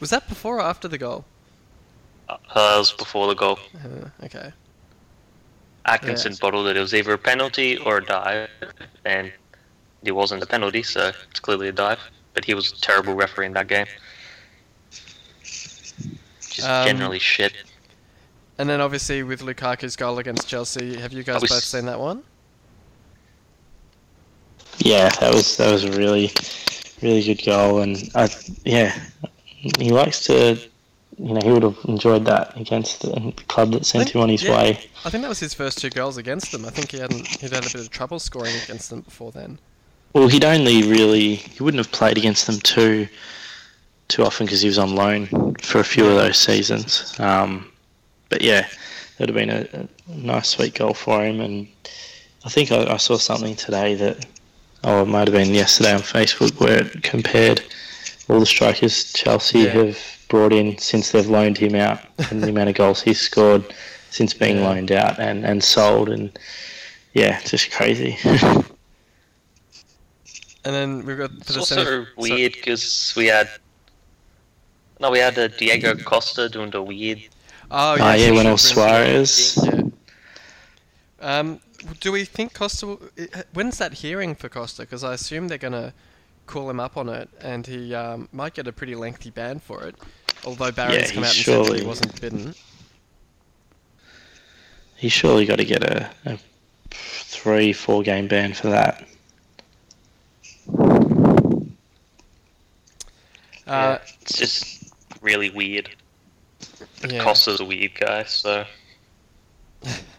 Was 0.00 0.10
that 0.10 0.28
before 0.28 0.56
or 0.56 0.62
after 0.62 0.88
the 0.88 0.98
goal? 0.98 1.26
Uh, 2.28 2.36
Hurls 2.48 2.92
before 2.92 3.28
the 3.28 3.34
goal. 3.34 3.58
Uh, 3.84 4.24
okay. 4.24 4.52
Atkinson 5.84 6.32
Yeah. 6.32 6.38
bottled 6.40 6.66
it. 6.66 6.76
It 6.76 6.80
was 6.80 6.94
either 6.94 7.12
a 7.12 7.18
penalty 7.18 7.76
or 7.78 7.98
a 7.98 8.04
dive, 8.04 8.48
and 9.04 9.32
it 10.02 10.12
wasn't 10.12 10.42
a 10.42 10.46
penalty, 10.46 10.82
so 10.82 11.12
it's 11.30 11.38
clearly 11.40 11.68
a 11.68 11.72
dive. 11.72 12.00
But 12.34 12.44
he 12.44 12.54
was 12.54 12.72
a 12.72 12.80
terrible 12.80 13.14
referee 13.14 13.46
in 13.46 13.52
that 13.52 13.68
game. 13.68 13.86
Just 15.42 16.64
Um, 16.64 16.86
generally 16.86 17.18
shit. 17.18 17.52
And 18.58 18.68
then 18.68 18.80
obviously 18.80 19.22
with 19.22 19.42
Lukaku's 19.42 19.96
goal 19.96 20.18
against 20.18 20.48
Chelsea, 20.48 20.96
have 20.98 21.12
you 21.12 21.22
guys 21.22 21.42
was- 21.42 21.50
both 21.50 21.62
seen 21.64 21.86
that 21.86 22.00
one? 22.00 22.22
Yeah, 24.78 25.08
that 25.20 25.32
was 25.32 25.56
that 25.56 25.70
was 25.72 25.84
a 25.84 25.92
really, 25.92 26.32
really 27.02 27.22
good 27.22 27.42
goal, 27.44 27.80
and 27.80 28.10
I, 28.14 28.28
yeah, 28.64 28.98
he 29.78 29.90
likes 29.90 30.24
to, 30.26 30.58
you 31.18 31.32
know, 31.32 31.40
he 31.42 31.50
would 31.50 31.62
have 31.62 31.78
enjoyed 31.86 32.24
that 32.26 32.56
against 32.58 33.02
the 33.02 33.32
club 33.48 33.72
that 33.72 33.86
sent 33.86 34.04
think- 34.04 34.14
him 34.14 34.22
on 34.22 34.28
his 34.28 34.42
yeah. 34.42 34.56
way. 34.56 34.80
I 35.04 35.10
think 35.10 35.22
that 35.22 35.28
was 35.28 35.40
his 35.40 35.54
first 35.54 35.78
two 35.78 35.90
goals 35.90 36.16
against 36.16 36.52
them. 36.52 36.64
I 36.64 36.70
think 36.70 36.90
he 36.90 36.98
hadn't 36.98 37.26
he'd 37.26 37.52
had 37.52 37.64
a 37.64 37.70
bit 37.70 37.74
of 37.74 37.90
trouble 37.90 38.18
scoring 38.18 38.54
against 38.64 38.90
them 38.90 39.00
before 39.00 39.32
then. 39.32 39.58
Well, 40.12 40.28
he'd 40.28 40.44
only 40.44 40.82
really 40.82 41.36
he 41.36 41.62
wouldn't 41.62 41.84
have 41.84 41.92
played 41.92 42.18
against 42.18 42.46
them 42.46 42.58
too, 42.60 43.08
too 44.08 44.24
often 44.24 44.46
because 44.46 44.60
he 44.60 44.68
was 44.68 44.78
on 44.78 44.94
loan 44.94 45.54
for 45.62 45.78
a 45.80 45.84
few 45.84 46.06
of 46.06 46.14
those 46.16 46.38
seasons. 46.38 47.18
Um, 47.18 47.70
but 48.28 48.42
yeah, 48.42 48.66
it 48.66 49.18
would 49.20 49.28
have 49.28 49.36
been 49.36 49.50
a, 49.50 49.88
a 50.08 50.16
nice, 50.16 50.48
sweet 50.48 50.74
goal 50.74 50.94
for 50.94 51.24
him, 51.24 51.40
and 51.40 51.66
I 52.44 52.48
think 52.48 52.72
I, 52.72 52.94
I 52.94 52.96
saw 52.96 53.16
something 53.16 53.56
today 53.56 53.94
that, 53.94 54.26
oh, 54.84 55.02
it 55.02 55.06
might 55.06 55.28
have 55.28 55.34
been 55.34 55.54
yesterday 55.54 55.94
on 55.94 56.00
Facebook 56.00 56.60
where 56.60 56.82
it 56.82 57.02
compared 57.02 57.62
all 58.28 58.40
the 58.40 58.46
strikers 58.46 59.12
Chelsea 59.12 59.60
Yeah. 59.60 59.70
have 59.70 59.98
brought 60.28 60.52
in 60.52 60.76
since 60.78 61.12
they've 61.12 61.26
loaned 61.28 61.58
him 61.58 61.74
out 61.74 62.00
and 62.30 62.42
the 62.42 62.48
amount 62.48 62.68
of 62.68 62.74
goals 62.74 63.00
he's 63.02 63.20
scored 63.20 63.64
since 64.10 64.34
being 64.34 64.56
Yeah. 64.58 64.68
loaned 64.68 64.92
out 64.92 65.18
and, 65.18 65.44
and 65.44 65.62
sold, 65.62 66.08
and 66.08 66.36
yeah, 67.14 67.38
it's 67.40 67.50
just 67.50 67.70
crazy. 67.70 68.16
And 70.64 70.74
then 70.74 71.06
we've 71.06 71.16
got 71.18 71.30
It's 71.30 71.52
the 71.54 71.60
also 71.60 71.84
semi- 71.84 72.06
weird 72.16 72.52
because 72.54 73.14
we 73.16 73.26
had 73.26 73.48
no, 74.98 75.10
we 75.12 75.20
had 75.20 75.38
uh, 75.38 75.46
Diego 75.48 75.94
Costa 75.96 76.48
doing 76.48 76.70
the 76.70 76.82
weird. 76.82 77.20
Oh 77.70 77.96
Ah, 78.00 78.14
yeah, 78.14 78.30
when 78.32 78.42
sure, 78.42 78.48
it 78.48 78.52
was. 78.52 78.62
Suarez. 78.62 79.58
Yeah. 79.62 79.82
Um, 81.20 81.60
do 82.00 82.10
we 82.10 82.24
think 82.24 82.52
Costa? 82.54 82.86
Will, 82.86 83.00
when's 83.52 83.78
that 83.78 83.92
hearing 83.94 84.34
for 84.34 84.48
Costa? 84.48 84.82
Because 84.82 85.04
I 85.04 85.14
assume 85.14 85.46
they're 85.48 85.56
gonna 85.58 85.92
call 86.46 86.70
him 86.70 86.80
up 86.80 86.96
on 86.96 87.08
it, 87.08 87.28
and 87.40 87.66
he 87.66 87.94
um, 87.94 88.28
might 88.32 88.54
get 88.54 88.66
a 88.66 88.72
pretty 88.72 88.94
lengthy 88.94 89.30
ban 89.30 89.58
for 89.58 89.84
it. 89.84 89.96
Although 90.44 90.70
Barry's 90.72 91.08
Yeah, 91.08 91.14
come 91.14 91.24
out 91.24 91.34
and 91.34 91.44
said 91.44 91.64
that 91.66 91.80
he 91.80 91.86
wasn't 91.86 92.20
bidden. 92.20 92.54
He's 94.96 95.12
surely 95.12 95.44
got 95.44 95.56
to 95.56 95.64
get 95.64 95.82
a, 95.82 96.10
a 96.24 96.38
three, 96.90 97.72
four 97.72 98.02
game 98.02 98.28
ban 98.28 98.54
for 98.54 98.68
that. 98.70 99.06
Uh, 103.66 103.98
it's 104.22 104.38
just 104.38 104.94
really 105.20 105.50
weird. 105.50 105.90
yeah. 107.06 107.22
Costa's 107.22 107.60
a 107.60 107.64
weird 107.64 107.94
guy, 107.98 108.22
so 108.24 108.64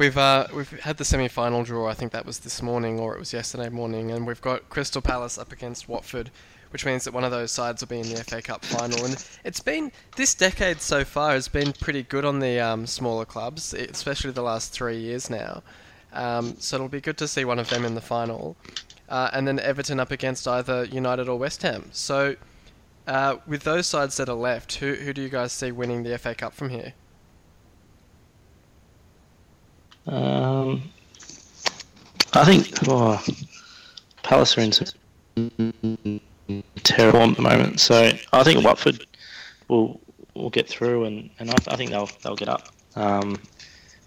We've 0.00 0.16
uh, 0.16 0.46
we've 0.54 0.80
had 0.80 0.96
the 0.96 1.04
semi-final 1.04 1.62
draw. 1.64 1.86
I 1.86 1.92
think 1.92 2.12
that 2.12 2.24
was 2.24 2.38
this 2.38 2.62
morning, 2.62 2.98
or 2.98 3.14
it 3.14 3.18
was 3.18 3.34
yesterday 3.34 3.68
morning, 3.68 4.10
and 4.10 4.26
we've 4.26 4.40
got 4.40 4.70
Crystal 4.70 5.02
Palace 5.02 5.36
up 5.36 5.52
against 5.52 5.90
Watford, 5.90 6.30
which 6.70 6.86
means 6.86 7.04
that 7.04 7.12
one 7.12 7.22
of 7.22 7.30
those 7.30 7.52
sides 7.52 7.82
will 7.82 7.88
be 7.88 8.00
in 8.00 8.08
the 8.08 8.24
FA 8.24 8.40
Cup 8.40 8.64
final. 8.64 9.04
And 9.04 9.22
it's 9.44 9.60
been 9.60 9.92
this 10.16 10.34
decade 10.34 10.80
so 10.80 11.04
far 11.04 11.32
has 11.32 11.48
been 11.48 11.74
pretty 11.74 12.02
good 12.02 12.24
on 12.24 12.38
the 12.38 12.58
um, 12.58 12.86
smaller 12.86 13.26
clubs, 13.26 13.74
especially 13.74 14.30
the 14.30 14.40
last 14.40 14.72
three 14.72 14.96
years 14.96 15.28
now. 15.28 15.62
Um, 16.14 16.56
so 16.58 16.76
it'll 16.76 16.88
be 16.88 17.02
good 17.02 17.18
to 17.18 17.28
see 17.28 17.44
one 17.44 17.58
of 17.58 17.68
them 17.68 17.84
in 17.84 17.94
the 17.94 18.00
final, 18.00 18.56
uh, 19.10 19.28
and 19.34 19.46
then 19.46 19.60
Everton 19.60 20.00
up 20.00 20.10
against 20.10 20.48
either 20.48 20.84
United 20.84 21.28
or 21.28 21.38
West 21.38 21.60
Ham. 21.60 21.90
So. 21.92 22.36
Uh, 23.06 23.38
with 23.46 23.62
those 23.64 23.86
sides 23.86 24.18
that 24.18 24.28
are 24.28 24.36
left, 24.36 24.74
who 24.74 24.94
who 24.94 25.12
do 25.12 25.20
you 25.20 25.28
guys 25.28 25.52
see 25.52 25.72
winning 25.72 26.04
the 26.04 26.16
FA 26.16 26.34
Cup 26.34 26.52
from 26.52 26.68
here? 26.68 26.92
Um, 30.06 30.82
I 32.32 32.44
think 32.44 32.68
oh, 32.88 33.22
Palace 34.22 34.56
are 34.56 34.60
in 34.60 36.20
terrible 36.82 37.20
at 37.20 37.36
the 37.36 37.42
moment, 37.42 37.80
so 37.80 38.12
I 38.32 38.44
think 38.44 38.64
Watford 38.64 39.06
will 39.68 40.00
will 40.34 40.50
get 40.50 40.68
through, 40.68 41.04
and, 41.04 41.30
and 41.38 41.50
I, 41.50 41.54
I 41.68 41.76
think 41.76 41.90
they'll 41.90 42.10
they'll 42.22 42.36
get 42.36 42.48
up. 42.48 42.68
Um, 42.96 43.36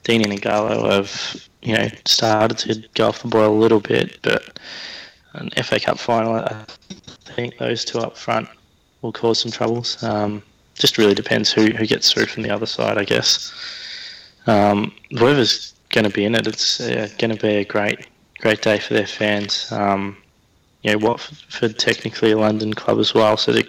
Deeney 0.04 0.26
and 0.26 0.42
Ighalo 0.42 0.92
have 0.92 1.48
you 1.62 1.78
know 1.78 1.88
started 2.06 2.58
to 2.60 2.88
go 2.96 3.08
off 3.08 3.22
the 3.22 3.28
boil 3.28 3.54
a 3.54 3.60
little 3.60 3.80
bit, 3.80 4.20
but 4.22 4.60
an 5.34 5.50
FA 5.64 5.80
Cup 5.80 6.00
final, 6.00 6.36
I 6.36 6.66
think 7.36 7.58
those 7.58 7.84
two 7.86 8.00
up 8.00 8.18
front 8.18 8.48
will 9.02 9.12
cause 9.12 9.40
some 9.40 9.52
troubles. 9.52 10.02
Um, 10.04 10.44
just 10.76 10.98
really 10.98 11.14
depends 11.14 11.52
who, 11.52 11.68
who 11.68 11.86
gets 11.86 12.12
through 12.12 12.26
from 12.26 12.44
the 12.44 12.50
other 12.50 12.66
side, 12.66 12.98
I 12.98 13.04
guess. 13.04 13.54
Um, 14.48 14.94
whoever's 15.12 15.74
going 15.94 16.04
to 16.04 16.10
be 16.10 16.26
in 16.26 16.36
it, 16.36 16.48
it's 16.48 16.82
uh, 16.82 17.08
going 17.18 17.36
to 17.36 17.42
be 17.42 17.56
a 17.56 17.66
great 17.66 18.08
great 18.40 18.62
day 18.62 18.78
for 18.80 18.94
their 18.94 19.08
fans. 19.08 19.72
Um, 19.72 20.18
you 20.82 20.92
know, 20.92 20.98
Watford 20.98 21.80
technically 21.80 22.32
a 22.32 22.38
London 22.38 22.74
club 22.74 23.00
as 23.00 23.14
well, 23.14 23.38
so 23.38 23.54
a 23.54 23.64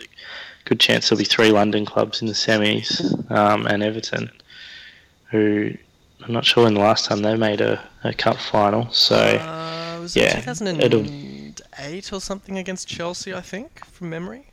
good 0.65 0.81
chance 0.81 1.09
there'll 1.09 1.19
be 1.19 1.25
three 1.25 1.53
London 1.53 1.85
clubs 1.87 2.21
in 2.21 2.27
the 2.27 2.35
semis, 2.35 3.31
um, 3.31 3.67
and 3.67 3.83
Everton, 3.83 4.31
who 5.31 5.73
I'm 6.23 6.33
not 6.33 6.45
sure 6.45 6.65
when 6.65 6.75
the 6.75 6.81
last 6.81 7.05
time 7.05 7.23
they 7.23 7.37
made 7.37 7.61
a, 7.61 7.81
a 8.03 8.13
cup 8.13 8.39
final. 8.39 8.91
So 8.91 9.17
Uh, 9.17 9.99
was 10.01 10.17
yeah, 10.17 10.39
it 10.39 10.45
2008 10.45 12.13
or 12.13 12.21
something 12.21 12.59
against 12.59 12.89
Chelsea, 12.89 13.33
I 13.35 13.41
think, 13.43 13.85
from 13.87 14.11
memory? 14.11 14.47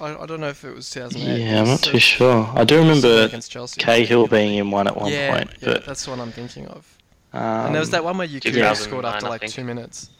I, 0.00 0.14
I 0.14 0.26
don't 0.26 0.40
know 0.40 0.48
if 0.48 0.64
it 0.64 0.74
was 0.74 0.90
2008. 0.90 1.40
yeah, 1.40 1.60
I'm 1.60 1.66
not 1.66 1.80
So- 1.80 1.92
too 1.92 1.98
sure. 1.98 2.50
I 2.54 2.64
do 2.64 2.78
remember. 2.78 3.28
Cahill 3.78 4.26
being 4.26 4.54
in 4.56 4.70
one 4.70 4.86
at 4.86 4.96
one 4.96 5.10
yeah, 5.12 5.36
point, 5.36 5.50
yeah, 5.60 5.72
but 5.74 5.86
that's 5.86 6.04
the 6.04 6.10
one 6.10 6.20
I'm 6.20 6.32
thinking 6.32 6.66
of. 6.68 6.86
um, 7.32 7.42
and 7.66 7.74
there 7.74 7.80
was 7.80 7.90
that 7.90 8.04
one 8.04 8.18
where 8.18 8.26
you 8.26 8.40
2009, 8.40 8.76
scored 8.76 9.04
after 9.04 9.28
like 9.28 9.46
two 9.48 9.64
minutes. 9.64 10.10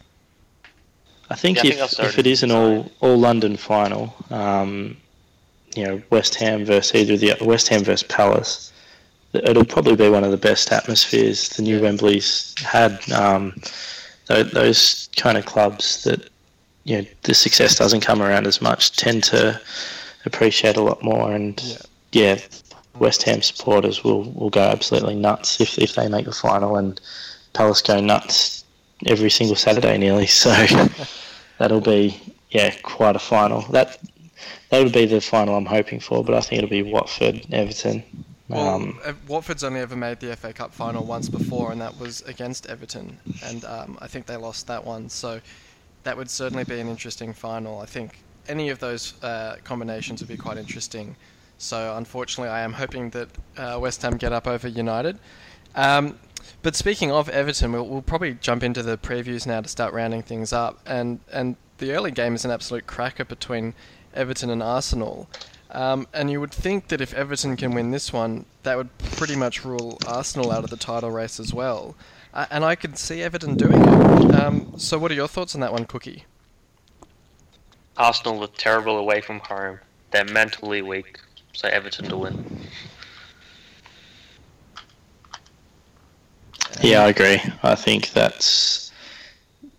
I 1.29 1.35
think 1.35 1.57
Yeah, 1.57 1.61
I 1.61 1.87
think 1.89 1.93
if, 1.93 2.01
if 2.01 2.18
it 2.18 2.27
is 2.27 2.43
an 2.43 2.53
all 2.53 2.91
all 3.01 3.16
London 3.18 3.57
final, 3.57 4.14
um, 4.31 4.97
you 5.74 5.85
know, 5.85 6.01
West 6.11 6.37
Ham 6.37 6.64
versus 6.64 6.95
either 6.95 7.16
the 7.16 7.45
West 7.45 7.68
Ham 7.68 7.83
versus 7.83 8.05
Palace, 8.09 8.72
it'll 9.35 9.64
probably 9.64 9.97
be 9.97 10.09
one 10.09 10.22
of 10.24 10.31
the 10.31 10.37
best 10.37 10.70
atmospheres 10.72 11.49
the 11.51 11.62
new 11.62 11.77
Yeah. 11.77 11.83
Wembley's 11.83 12.55
had. 12.62 12.99
Um, 13.12 13.55
those 14.29 15.09
kind 15.16 15.39
of 15.39 15.47
clubs 15.47 16.03
that 16.03 16.29
you 16.87 16.95
know 17.03 17.07
the 17.22 17.34
success 17.34 17.76
doesn't 17.76 18.01
come 18.01 18.22
around 18.22 18.47
as 18.47 18.62
much 18.62 18.82
tend 18.97 19.24
to 19.24 19.61
appreciate 20.24 20.76
a 20.76 20.82
lot 20.82 21.03
more, 21.03 21.32
and 21.34 21.61
Yeah. 21.62 21.76
yeah, 22.12 22.39
West 22.99 23.22
Ham 23.24 23.43
supporters 23.43 24.03
will, 24.05 24.22
will 24.32 24.51
go 24.51 24.62
absolutely 24.62 25.14
nuts 25.16 25.61
if 25.61 25.78
if 25.78 25.95
they 25.97 26.09
make 26.09 26.24
the 26.26 26.32
final, 26.32 26.76
and 26.76 27.01
Palace 27.53 27.82
go 27.82 28.01
nuts 28.01 28.64
every 29.07 29.30
single 29.30 29.57
Saturday 29.57 29.99
nearly. 29.99 30.26
So 30.45 30.51
that'll 31.59 31.80
be 31.80 32.18
yeah 32.51 32.74
quite 32.82 33.16
a 33.16 33.24
final. 33.34 33.61
That 33.72 33.99
that 34.70 34.82
would 34.82 34.93
be 34.93 35.07
the 35.07 35.20
final 35.20 35.55
I'm 35.57 35.66
hoping 35.66 36.01
for, 36.01 36.22
but 36.24 36.34
I 36.34 36.41
think 36.41 36.59
it'll 36.62 36.70
be 36.70 36.82
Watford 36.82 37.47
Everton. 37.53 38.03
Well, 38.49 38.68
Um, 38.76 39.01
uh, 39.05 39.12
Watford's 39.26 39.64
only 39.64 39.80
ever 39.80 39.97
made 39.97 40.20
the 40.20 40.37
FA 40.37 40.53
Cup 40.53 40.72
final 40.72 41.05
once 41.05 41.28
before, 41.28 41.72
and 41.72 41.80
that 41.80 41.99
was 41.99 42.22
against 42.22 42.66
Everton, 42.66 43.18
and 43.45 43.64
um, 43.64 43.99
I 44.01 44.07
think 44.07 44.26
they 44.26 44.37
lost 44.37 44.66
that 44.68 44.84
one. 44.84 45.09
So 45.09 45.41
that 46.07 46.16
would 46.16 46.30
certainly 46.30 46.62
be 46.62 46.78
an 46.78 46.88
interesting 46.88 47.32
final. 47.32 47.80
I 47.80 47.86
think 47.86 48.22
any 48.48 48.68
of 48.68 48.78
those 48.78 49.20
uh, 49.24 49.57
combinations 49.64 50.20
would 50.20 50.28
be 50.28 50.36
quite 50.36 50.57
interesting. 50.57 51.16
So 51.59 51.96
unfortunately, 51.96 52.48
I 52.48 52.61
am 52.61 52.72
hoping 52.72 53.11
that 53.11 53.28
uh, 53.57 53.78
West 53.80 54.02
Ham 54.02 54.16
get 54.16 54.32
up 54.32 54.46
over 54.46 54.68
United. 54.68 55.18
Um, 55.74 56.18
but 56.62 56.76
speaking 56.76 57.11
of 57.11 57.28
Everton, 57.28 57.72
we'll, 57.72 57.88
we'll 57.88 58.02
probably 58.02 58.34
jump 58.34 58.62
into 58.62 58.84
the 58.84 58.96
previews 58.96 59.48
now 59.48 59.61
to 59.61 59.68
start 59.68 59.92
rounding 59.92 60.22
things 60.22 60.52
up. 60.52 60.78
And 60.86 61.18
and 61.32 61.57
the 61.78 61.92
early 61.92 62.12
game 62.12 62.36
is 62.36 62.44
an 62.44 62.52
absolute 62.52 62.86
cracker 62.86 63.24
between 63.24 63.74
Everton 64.14 64.48
and 64.48 64.62
Arsenal. 64.62 65.28
Um, 65.72 66.07
and 66.14 66.30
you 66.30 66.40
would 66.40 66.52
think 66.52 66.86
that 66.88 67.00
if 67.00 67.12
Everton 67.14 67.57
can 67.57 67.74
win 67.74 67.90
this 67.90 68.12
one, 68.12 68.46
that 68.62 68.76
would 68.76 68.96
pretty 68.98 69.34
much 69.34 69.64
rule 69.64 69.98
Arsenal 70.07 70.52
out 70.52 70.62
of 70.62 70.70
the 70.70 70.76
title 70.76 71.11
race 71.11 71.40
as 71.40 71.52
well. 71.52 71.96
Uh, 72.37 72.45
and 72.51 72.66
I 72.66 72.74
could 72.74 72.99
see 72.99 73.22
Everton 73.22 73.57
doing 73.57 73.80
it. 73.80 74.34
Um, 74.34 74.74
so, 74.76 74.99
what 74.99 75.11
are 75.11 75.14
your 75.14 75.26
thoughts 75.26 75.55
on 75.55 75.62
that 75.62 75.72
one, 75.72 75.87
Cookie? 75.87 76.26
Arsenal 77.97 78.45
are 78.45 78.49
terrible 78.49 78.99
away 78.99 79.22
from 79.22 79.41
home. 79.41 79.78
They're 80.11 80.26
mentally 80.26 80.82
weak, 80.82 81.18
so 81.55 81.66
Everton 81.68 82.11
to 82.11 82.16
win. 82.18 82.61
yeah, 86.82 87.05
I 87.05 87.09
agree. 87.09 87.41
I 87.62 87.74
think 87.74 88.11
that's 88.11 88.93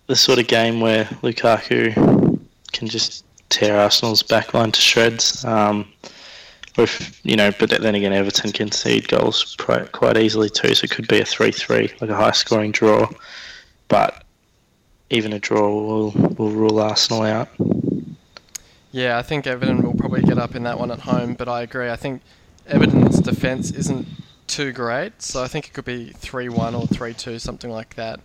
the 0.08 0.16
sort 0.16 0.40
of 0.40 0.48
game 0.48 0.80
where 0.80 1.04
Lukaku 1.22 2.40
can 2.72 2.88
just 2.88 3.24
tear 3.50 3.78
Arsenal's 3.78 4.24
backline 4.24 4.72
to 4.72 4.80
shreds. 4.80 5.44
Um, 5.44 5.86
with 6.78 7.20
you 7.24 7.36
know, 7.36 7.52
but 7.58 7.70
then 7.70 7.94
again, 7.94 8.12
Everton 8.12 8.52
concede 8.52 9.08
goals 9.08 9.56
quite 9.56 10.16
easily 10.16 10.48
too, 10.48 10.74
so 10.74 10.84
it 10.84 10.90
could 10.90 11.08
be 11.08 11.20
a 11.20 11.24
three-three, 11.24 11.92
like 12.00 12.10
a 12.10 12.16
high-scoring 12.16 12.72
draw. 12.72 13.08
But 13.88 14.24
even 15.10 15.32
a 15.32 15.38
draw 15.38 15.68
will 15.68 16.10
will 16.10 16.50
rule 16.50 16.80
Arsenal 16.80 17.22
out. 17.22 17.48
Yeah, 18.92 19.18
I 19.18 19.22
think 19.22 19.46
Everton 19.46 19.82
will 19.82 19.94
probably 19.94 20.22
get 20.22 20.38
up 20.38 20.54
in 20.54 20.62
that 20.62 20.78
one 20.78 20.90
at 20.90 21.00
home, 21.00 21.34
but 21.34 21.48
I 21.48 21.62
agree. 21.62 21.90
I 21.90 21.96
think 21.96 22.22
Everton's 22.66 23.20
defence 23.20 23.70
isn't 23.70 24.06
too 24.46 24.72
great, 24.72 25.20
so 25.20 25.42
I 25.42 25.48
think 25.48 25.66
it 25.66 25.74
could 25.74 25.84
be 25.84 26.10
3 26.10 26.48
1 26.48 26.74
or 26.74 26.86
3 26.86 27.12
2, 27.12 27.38
something 27.38 27.70
like 27.70 27.96
that. 27.96 28.20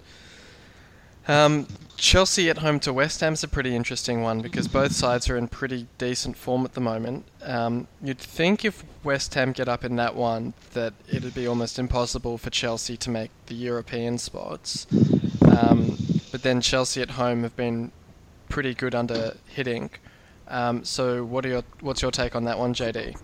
Um, 1.27 1.67
Chelsea 1.97 2.49
at 2.49 2.57
home 2.57 2.79
to 2.81 2.91
West 2.91 3.21
Ham's 3.21 3.43
a 3.43 3.47
pretty 3.47 3.75
interesting 3.75 4.21
one 4.21 4.41
because 4.41 4.67
both 4.67 4.91
sides 4.91 5.29
are 5.29 5.37
in 5.37 5.47
pretty 5.47 5.87
decent 5.97 6.35
form 6.35 6.65
at 6.65 6.73
the 6.73 6.81
moment. 6.81 7.25
Um, 7.41 7.87
you'd 8.01 8.17
think 8.17 8.65
if 8.65 8.83
West 9.03 9.33
Ham 9.35 9.53
get 9.53 9.69
up 9.69 9.85
in 9.85 9.95
that 9.95 10.15
one 10.15 10.53
that 10.73 10.93
it'd 11.07 11.33
be 11.33 11.47
almost 11.47 11.79
impossible 11.79 12.37
for 12.37 12.49
Chelsea 12.49 12.97
to 12.97 13.09
make 13.09 13.31
the 13.45 13.55
European 13.55 14.17
spots. 14.17 14.85
Um, 15.45 15.97
but 16.31 16.43
then 16.43 16.59
Chelsea 16.59 17.01
at 17.01 17.11
home 17.11 17.43
have 17.43 17.55
been 17.55 17.91
pretty 18.49 18.73
good 18.73 18.93
under 18.93 19.37
Hiddink. 19.55 19.91
Um, 20.49 20.83
so 20.83 21.23
what 21.23 21.45
are 21.45 21.49
your 21.49 21.63
what's 21.79 22.01
your 22.01 22.11
take 22.11 22.35
on 22.35 22.43
that 22.43 22.59
one, 22.59 22.73
JD? 22.73 23.17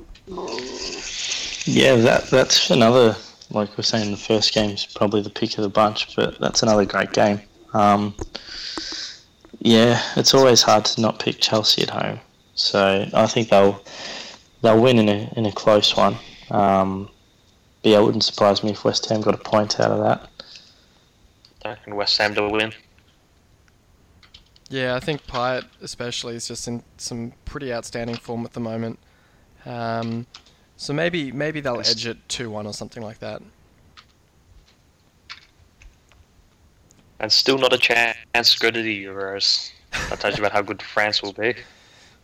Yeah, 1.65 1.95
that 1.97 2.29
that's 2.29 2.69
another 2.69 3.17
like 3.51 3.75
we 3.75 3.81
are 3.81 3.83
saying 3.83 4.11
the 4.11 4.17
first 4.17 4.53
game's 4.53 4.85
probably 4.85 5.21
the 5.21 5.29
pick 5.29 5.57
of 5.57 5.63
the 5.63 5.69
bunch, 5.69 6.15
but 6.15 6.39
that's 6.39 6.63
another 6.63 6.85
great 6.85 7.11
game. 7.11 7.41
Um, 7.73 8.15
yeah, 9.59 10.01
it's 10.15 10.33
always 10.33 10.61
hard 10.61 10.85
to 10.85 11.01
not 11.01 11.19
pick 11.19 11.39
Chelsea 11.39 11.83
at 11.83 11.89
home. 11.89 12.19
So 12.55 13.07
I 13.13 13.27
think 13.27 13.49
they'll 13.49 13.81
they'll 14.61 14.81
win 14.81 14.99
in 14.99 15.09
a 15.09 15.31
in 15.35 15.45
a 15.45 15.51
close 15.51 15.95
one. 15.95 16.17
Um, 16.51 17.09
but 17.81 17.91
yeah, 17.91 17.99
it 17.99 18.03
wouldn't 18.03 18.23
surprise 18.23 18.63
me 18.63 18.71
if 18.71 18.83
West 18.83 19.07
Ham 19.09 19.21
got 19.21 19.33
a 19.33 19.37
point 19.37 19.79
out 19.79 19.91
of 19.91 19.99
that. 19.99 20.29
I 21.63 21.69
reckon 21.69 21.95
West 21.95 22.17
Ham 22.17 22.35
to 22.35 22.47
win. 22.49 22.73
Yeah, 24.69 24.95
I 24.95 24.99
think 24.99 25.25
Payet 25.25 25.65
especially 25.81 26.35
is 26.35 26.47
just 26.47 26.67
in 26.67 26.83
some 26.97 27.33
pretty 27.45 27.73
outstanding 27.73 28.17
form 28.17 28.45
at 28.45 28.53
the 28.53 28.59
moment. 28.59 28.99
Um, 29.65 30.27
so 30.77 30.93
maybe 30.93 31.31
maybe 31.31 31.59
they'll 31.59 31.79
edge 31.79 32.05
it 32.05 32.17
two 32.29 32.49
one 32.49 32.67
or 32.67 32.73
something 32.73 33.03
like 33.03 33.19
that. 33.19 33.41
And 37.19 37.31
still 37.31 37.57
not 37.57 37.73
a 37.73 37.77
chance 37.77 38.53
to 38.53 38.59
go 38.59 38.71
to 38.71 38.81
the 38.81 39.05
Euros. 39.05 39.71
That 40.09 40.19
tells 40.19 40.37
you 40.37 40.43
about 40.43 40.53
how 40.53 40.61
good 40.61 40.81
France 40.81 41.21
will 41.21 41.33
be. 41.33 41.55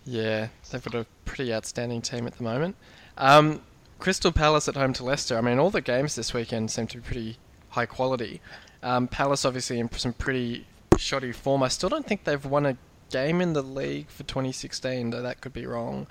Yeah, 0.06 0.50
they've 0.70 0.84
got 0.84 0.96
a 0.96 1.06
pretty 1.26 1.54
outstanding 1.54 2.02
team 2.02 2.28
at 2.28 2.38
the 2.38 2.44
moment. 2.44 2.76
Um, 3.18 3.62
Crystal 4.00 4.32
Palace 4.32 4.68
at 4.68 4.76
home 4.76 4.94
to 4.94 5.04
Leicester. 5.04 5.38
I 5.38 5.42
mean, 5.42 5.58
all 5.58 5.72
the 5.72 5.82
games 5.82 6.16
this 6.16 6.34
weekend 6.34 6.72
seem 6.72 6.88
to 6.88 6.98
be 6.98 7.04
pretty 7.04 7.38
high 7.70 7.86
quality. 7.86 8.42
Um, 8.84 9.08
Palace 9.08 9.46
obviously 9.46 9.80
in 9.80 9.92
some 9.92 10.14
pretty 10.14 10.66
shoddy 10.98 11.32
form. 11.32 11.64
I 11.64 11.70
still 11.70 11.90
don't 11.90 12.06
think 12.06 12.24
they've 12.24 12.46
won 12.46 12.66
a 12.66 12.78
game 13.10 13.42
in 13.42 13.54
the 13.54 13.62
league 13.62 14.10
for 14.10 14.24
2016, 14.24 15.10
though 15.10 15.22
that 15.22 15.42
could 15.42 15.54
be 15.54 15.66
wrong. 15.66 16.08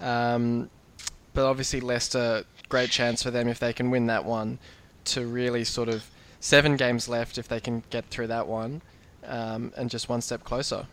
Um, 0.00 0.70
but 1.32 1.46
obviously 1.46 1.80
Leicester, 1.80 2.44
great 2.68 2.90
chance 2.90 3.22
for 3.22 3.30
them 3.30 3.48
if 3.48 3.58
they 3.58 3.72
can 3.72 3.90
win 3.90 4.06
that 4.06 4.24
one 4.24 4.58
to 5.06 5.26
really 5.26 5.64
sort 5.64 5.88
of 5.88 6.10
seven 6.40 6.76
games 6.76 7.08
left 7.08 7.38
if 7.38 7.46
they 7.46 7.60
can 7.60 7.84
get 7.90 8.06
through 8.06 8.26
that 8.28 8.46
one, 8.46 8.82
um, 9.26 9.72
and 9.76 9.88
just 9.88 10.08
one 10.08 10.20
step 10.20 10.42
closer. 10.42 10.86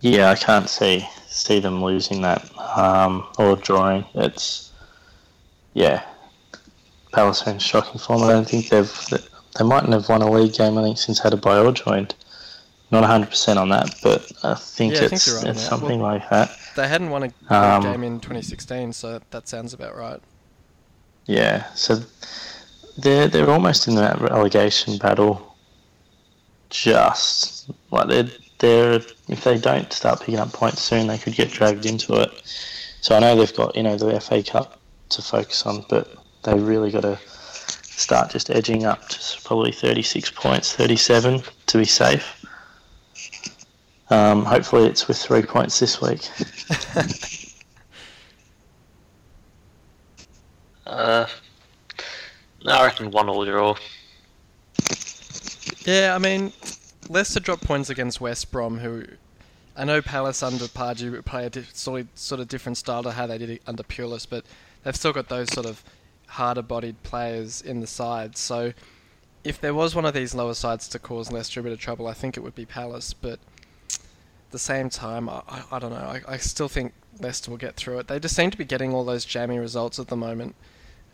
Yeah, 0.00 0.30
I 0.30 0.34
can't 0.34 0.68
see 0.68 1.06
see 1.26 1.60
them 1.60 1.82
losing 1.82 2.22
that 2.22 2.50
um, 2.58 3.26
or 3.38 3.56
drawing. 3.56 4.04
It's 4.14 4.72
yeah, 5.74 6.02
Palace 7.12 7.46
are 7.46 7.50
in 7.50 7.58
shocking 7.58 7.98
form. 7.98 8.22
I 8.22 8.28
don't 8.28 8.48
think 8.48 8.68
they've 8.68 9.06
they 9.58 9.64
mightn't 9.64 9.92
have 9.92 10.08
won 10.08 10.22
a 10.22 10.30
league 10.30 10.54
game. 10.54 10.78
I 10.78 10.82
think 10.82 10.98
since 10.98 11.20
Adebayor 11.20 11.74
joined. 11.74 12.14
Not 12.90 13.04
100% 13.04 13.58
on 13.58 13.68
that, 13.68 13.94
but 14.02 14.32
I 14.42 14.54
think 14.54 14.94
yeah, 14.94 15.02
it's, 15.02 15.28
I 15.28 15.32
think 15.32 15.44
right 15.44 15.50
it's 15.54 15.62
something 15.62 16.00
well, 16.00 16.12
like 16.14 16.30
that. 16.30 16.56
They 16.74 16.88
hadn't 16.88 17.10
won 17.10 17.24
a 17.24 17.54
um, 17.54 17.82
game 17.82 18.02
in 18.02 18.18
2016, 18.18 18.94
so 18.94 19.20
that 19.30 19.46
sounds 19.46 19.74
about 19.74 19.94
right. 19.94 20.20
Yeah, 21.26 21.70
so 21.74 22.00
they're 22.98 23.28
they're 23.28 23.48
almost 23.48 23.88
in 23.88 23.94
that 23.94 24.20
relegation 24.20 24.98
battle. 24.98 25.56
Just 26.68 27.70
like 27.90 28.08
they're 28.08 28.28
they're 28.58 29.00
if 29.28 29.44
they 29.44 29.56
don't 29.56 29.90
start 29.92 30.20
picking 30.20 30.38
up 30.38 30.52
points 30.52 30.82
soon, 30.82 31.06
they 31.06 31.16
could 31.16 31.34
get 31.34 31.50
dragged 31.50 31.86
into 31.86 32.20
it. 32.20 32.42
So 33.00 33.16
I 33.16 33.20
know 33.20 33.36
they've 33.36 33.54
got 33.54 33.76
you 33.76 33.84
know 33.84 33.96
the 33.96 34.20
FA 34.20 34.42
Cup 34.42 34.80
to 35.10 35.22
focus 35.22 35.64
on, 35.64 35.86
but 35.88 36.12
they 36.42 36.58
really 36.58 36.90
got 36.90 37.02
to 37.02 37.18
start 37.28 38.30
just 38.30 38.50
edging 38.50 38.84
up 38.84 39.08
to 39.08 39.18
probably 39.44 39.72
36 39.72 40.30
points, 40.32 40.72
37 40.74 41.42
to 41.66 41.78
be 41.78 41.84
safe. 41.84 42.44
Um, 44.10 44.44
hopefully, 44.44 44.86
it's 44.86 45.08
with 45.08 45.18
three 45.18 45.42
points 45.42 45.78
this 45.78 46.00
week. 46.00 46.28
uh, 50.86 51.26
I 52.70 52.84
reckon 52.84 53.10
one 53.10 53.28
all 53.28 53.44
draw. 53.44 53.76
Yeah, 55.84 56.14
I 56.14 56.18
mean, 56.18 56.52
Leicester 57.08 57.40
dropped 57.40 57.64
points 57.64 57.90
against 57.90 58.20
West 58.20 58.50
Brom, 58.50 58.78
who 58.78 59.04
I 59.76 59.84
know 59.84 60.02
Palace 60.02 60.42
under 60.42 60.64
Pardew 60.66 61.24
play 61.24 61.46
a 61.46 61.64
sort 61.72 62.00
of, 62.00 62.08
sort 62.14 62.40
of 62.40 62.48
different 62.48 62.76
style 62.76 63.02
to 63.04 63.12
how 63.12 63.26
they 63.26 63.38
did 63.38 63.50
it 63.50 63.62
under 63.66 63.82
Pulis, 63.82 64.26
but 64.28 64.44
they've 64.82 64.96
still 64.96 65.12
got 65.12 65.28
those 65.28 65.52
sort 65.52 65.66
of 65.66 65.82
harder-bodied 66.26 67.02
players 67.04 67.62
in 67.62 67.80
the 67.80 67.86
side. 67.86 68.36
So 68.36 68.72
if 69.44 69.60
there 69.60 69.74
was 69.74 69.94
one 69.94 70.04
of 70.04 70.14
these 70.14 70.34
lower 70.34 70.54
sides 70.54 70.88
to 70.88 70.98
cause 70.98 71.32
Leicester 71.32 71.60
a 71.60 71.62
bit 71.62 71.72
of 71.72 71.78
trouble, 71.78 72.06
I 72.06 72.12
think 72.12 72.36
it 72.36 72.40
would 72.40 72.54
be 72.54 72.66
Palace. 72.66 73.14
But 73.14 73.38
at 73.92 74.50
the 74.50 74.58
same 74.58 74.90
time, 74.90 75.28
I, 75.28 75.42
I, 75.48 75.62
I 75.72 75.78
don't 75.78 75.90
know. 75.92 75.96
I, 75.96 76.22
I 76.26 76.36
still 76.38 76.68
think 76.68 76.92
Leicester 77.20 77.50
will 77.50 77.58
get 77.58 77.76
through 77.76 78.00
it. 78.00 78.08
They 78.08 78.18
just 78.18 78.36
seem 78.36 78.50
to 78.50 78.58
be 78.58 78.64
getting 78.64 78.92
all 78.92 79.04
those 79.04 79.24
jammy 79.24 79.58
results 79.58 79.98
at 79.98 80.08
the 80.08 80.16
moment. 80.16 80.54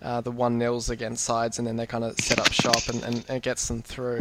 Uh, 0.05 0.21
the 0.21 0.31
one 0.31 0.59
nils 0.59 0.91
against 0.91 1.25
sides, 1.25 1.59
and 1.59 1.67
then 1.67 1.77
they 1.77 1.87
kind 1.87 2.05
of 2.05 2.15
set 2.21 2.39
up 2.39 2.53
shop 2.53 2.89
and, 2.89 3.03
and, 3.05 3.25
and 3.27 3.43
gets 3.43 3.67
them 3.69 3.81
through. 3.81 4.19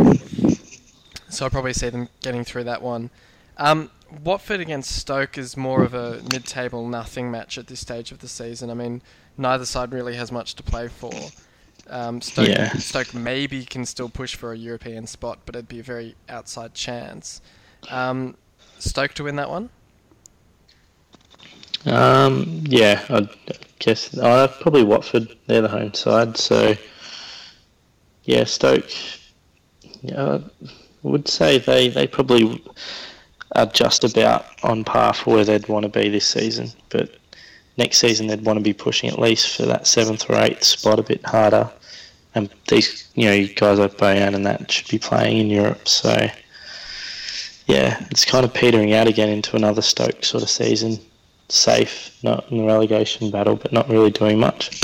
So 1.28 1.46
I 1.46 1.50
probably 1.50 1.74
see 1.74 1.90
them 1.90 2.08
getting 2.22 2.46
through 2.46 2.64
that 2.64 2.82
one. 2.82 3.10
Um, 3.58 3.92
Watford 4.24 4.62
against 4.62 4.96
Stoke 4.96 5.38
is 5.38 5.58
more 5.58 5.84
of 5.84 5.94
a 5.94 6.22
mid-table 6.32 6.88
nothing 6.88 7.30
match 7.30 7.58
at 7.58 7.68
this 7.68 7.82
stage 7.82 8.14
of 8.14 8.20
the 8.20 8.30
season. 8.30 8.70
I 8.70 8.76
mean, 8.76 9.02
neither 9.38 9.66
side 9.66 9.92
really 9.92 10.16
has 10.16 10.32
much 10.32 10.56
to 10.56 10.64
play 10.64 10.88
for. 10.88 11.12
Um, 11.90 12.22
Stoke, 12.22 12.48
yeah. 12.48 12.72
Stoke 12.74 13.14
maybe 13.14 13.66
can 13.66 13.86
still 13.86 14.08
push 14.10 14.36
for 14.36 14.54
a 14.54 14.58
European 14.58 15.06
spot, 15.06 15.40
but 15.46 15.54
it'd 15.54 15.68
be 15.68 15.80
a 15.80 15.84
very 15.84 16.16
outside 16.30 16.74
chance. 16.74 17.42
Um, 17.90 18.38
Stoke 18.80 19.14
to 19.16 19.26
win 19.26 19.36
that 19.36 19.50
one? 19.50 19.70
Um, 21.86 22.64
yeah, 22.68 23.04
I 23.10 23.28
guess 23.80 24.18
uh, 24.18 24.48
probably 24.62 24.84
Watford. 24.84 25.36
They're 25.48 25.62
the 25.62 25.68
home 25.68 25.94
side, 25.94 26.38
so 26.38 26.76
yeah, 28.24 28.46
Stoke. 28.46 28.90
Yeah, 30.02 30.40
I 31.04 31.08
would 31.08 31.28
say 31.28 31.58
they, 31.58 31.90
they 31.90 32.08
probably 32.08 32.62
are 33.56 33.66
just 33.68 34.04
about 34.04 34.46
on 34.64 34.84
par 34.84 35.14
for 35.14 35.36
where 35.36 35.46
they'd 35.46 35.68
want 35.68 35.84
to 35.84 35.90
be 35.90 36.10
this 36.10 36.28
season. 36.28 36.72
But 36.90 37.18
next 37.78 37.98
season 37.98 38.28
they'd 38.28 38.46
want 38.46 38.58
to 38.58 38.64
be 38.64 38.74
pushing 38.74 39.10
at 39.10 39.20
least 39.20 39.56
for 39.56 39.66
that 39.66 39.88
seventh 39.88 40.30
or 40.30 40.36
eighth 40.36 40.64
spot 40.64 41.00
a 41.00 41.04
bit 41.04 41.26
harder. 41.26 41.70
And 42.36 42.50
these, 42.68 43.08
you 43.14 43.26
know, 43.26 43.48
guys 43.56 43.80
like 43.80 43.98
Bojan 43.98 44.34
and 44.34 44.46
that 44.46 44.72
should 44.72 44.90
be 44.90 44.98
playing 44.98 45.38
in 45.38 45.50
Europe. 45.50 45.88
So, 45.88 46.28
yeah, 47.68 48.06
it's 48.10 48.26
kind 48.26 48.44
of 48.44 48.54
petering 48.54 48.94
out 48.94 49.08
again 49.08 49.30
into 49.30 49.56
another 49.56 49.84
Stoke 49.84 50.24
sort 50.26 50.44
of 50.44 50.50
season. 50.50 51.00
Safe, 51.50 52.18
not 52.24 52.50
in 52.52 52.58
the 52.58 52.64
relegation 52.64 53.30
battle, 53.30 53.56
but 53.56 53.72
not 53.72 53.90
really 53.90 54.12
doing 54.12 54.40
much. 54.40 54.82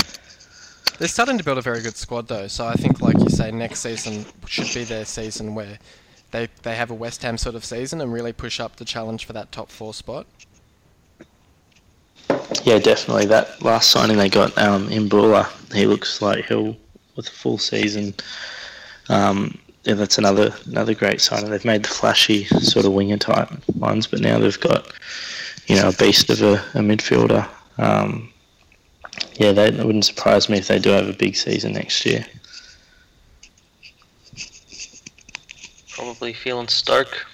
They're 0.98 1.08
starting 1.08 1.38
to 1.38 1.44
build 1.44 1.58
a 1.58 1.62
very 1.62 1.80
good 1.80 1.96
squad, 1.96 2.28
though. 2.28 2.46
So 2.46 2.66
I 2.66 2.74
think, 2.74 3.00
like 3.00 3.18
you 3.18 3.30
say, 3.30 3.50
next 3.50 3.80
season 3.80 4.26
should 4.46 4.72
be 4.74 4.84
their 4.84 5.04
season 5.04 5.54
where 5.54 5.78
they 6.30 6.48
they 6.62 6.76
have 6.76 6.90
a 6.90 6.94
West 6.94 7.22
Ham 7.22 7.38
sort 7.38 7.54
of 7.54 7.64
season 7.64 8.00
and 8.00 8.12
really 8.12 8.32
push 8.32 8.60
up 8.60 8.76
the 8.76 8.84
challenge 8.84 9.24
for 9.24 9.32
that 9.32 9.50
top 9.50 9.70
four 9.70 9.94
spot. 9.94 10.26
Yeah, 12.64 12.78
definitely. 12.78 13.26
That 13.26 13.62
last 13.62 13.90
signing 13.90 14.18
they 14.18 14.28
got, 14.28 14.56
um, 14.58 14.88
Imbula, 14.88 15.48
he 15.74 15.86
looks 15.86 16.20
like 16.20 16.44
he'll 16.46 16.76
with 17.16 17.28
a 17.28 17.30
full 17.30 17.58
season. 17.58 18.14
Um, 19.08 19.58
yeah, 19.84 19.94
that's 19.94 20.18
another 20.18 20.54
another 20.66 20.94
great 20.94 21.20
signing. 21.20 21.50
They've 21.50 21.64
made 21.64 21.84
the 21.84 21.88
flashy 21.88 22.44
sort 22.44 22.84
of 22.84 22.92
winger 22.92 23.16
type 23.16 23.50
ones, 23.76 24.06
but 24.06 24.20
now 24.20 24.38
they've 24.38 24.60
got 24.60 24.92
you 25.70 25.76
know 25.76 25.88
a 25.88 25.92
beast 25.92 26.28
of 26.30 26.42
a, 26.42 26.54
a 26.74 26.82
midfielder. 26.82 27.48
Um, 27.78 28.32
yeah, 29.34 29.52
they, 29.52 29.68
it 29.68 29.86
wouldn't 29.86 30.04
surprise 30.04 30.48
me 30.48 30.58
if 30.58 30.66
they 30.66 30.80
do 30.80 30.90
have 30.90 31.08
a 31.08 31.12
big 31.12 31.36
season 31.36 31.74
next 31.74 32.04
year. 32.04 32.26
Probably 35.90 36.32
feeling 36.32 36.66
Stoke. 36.66 37.24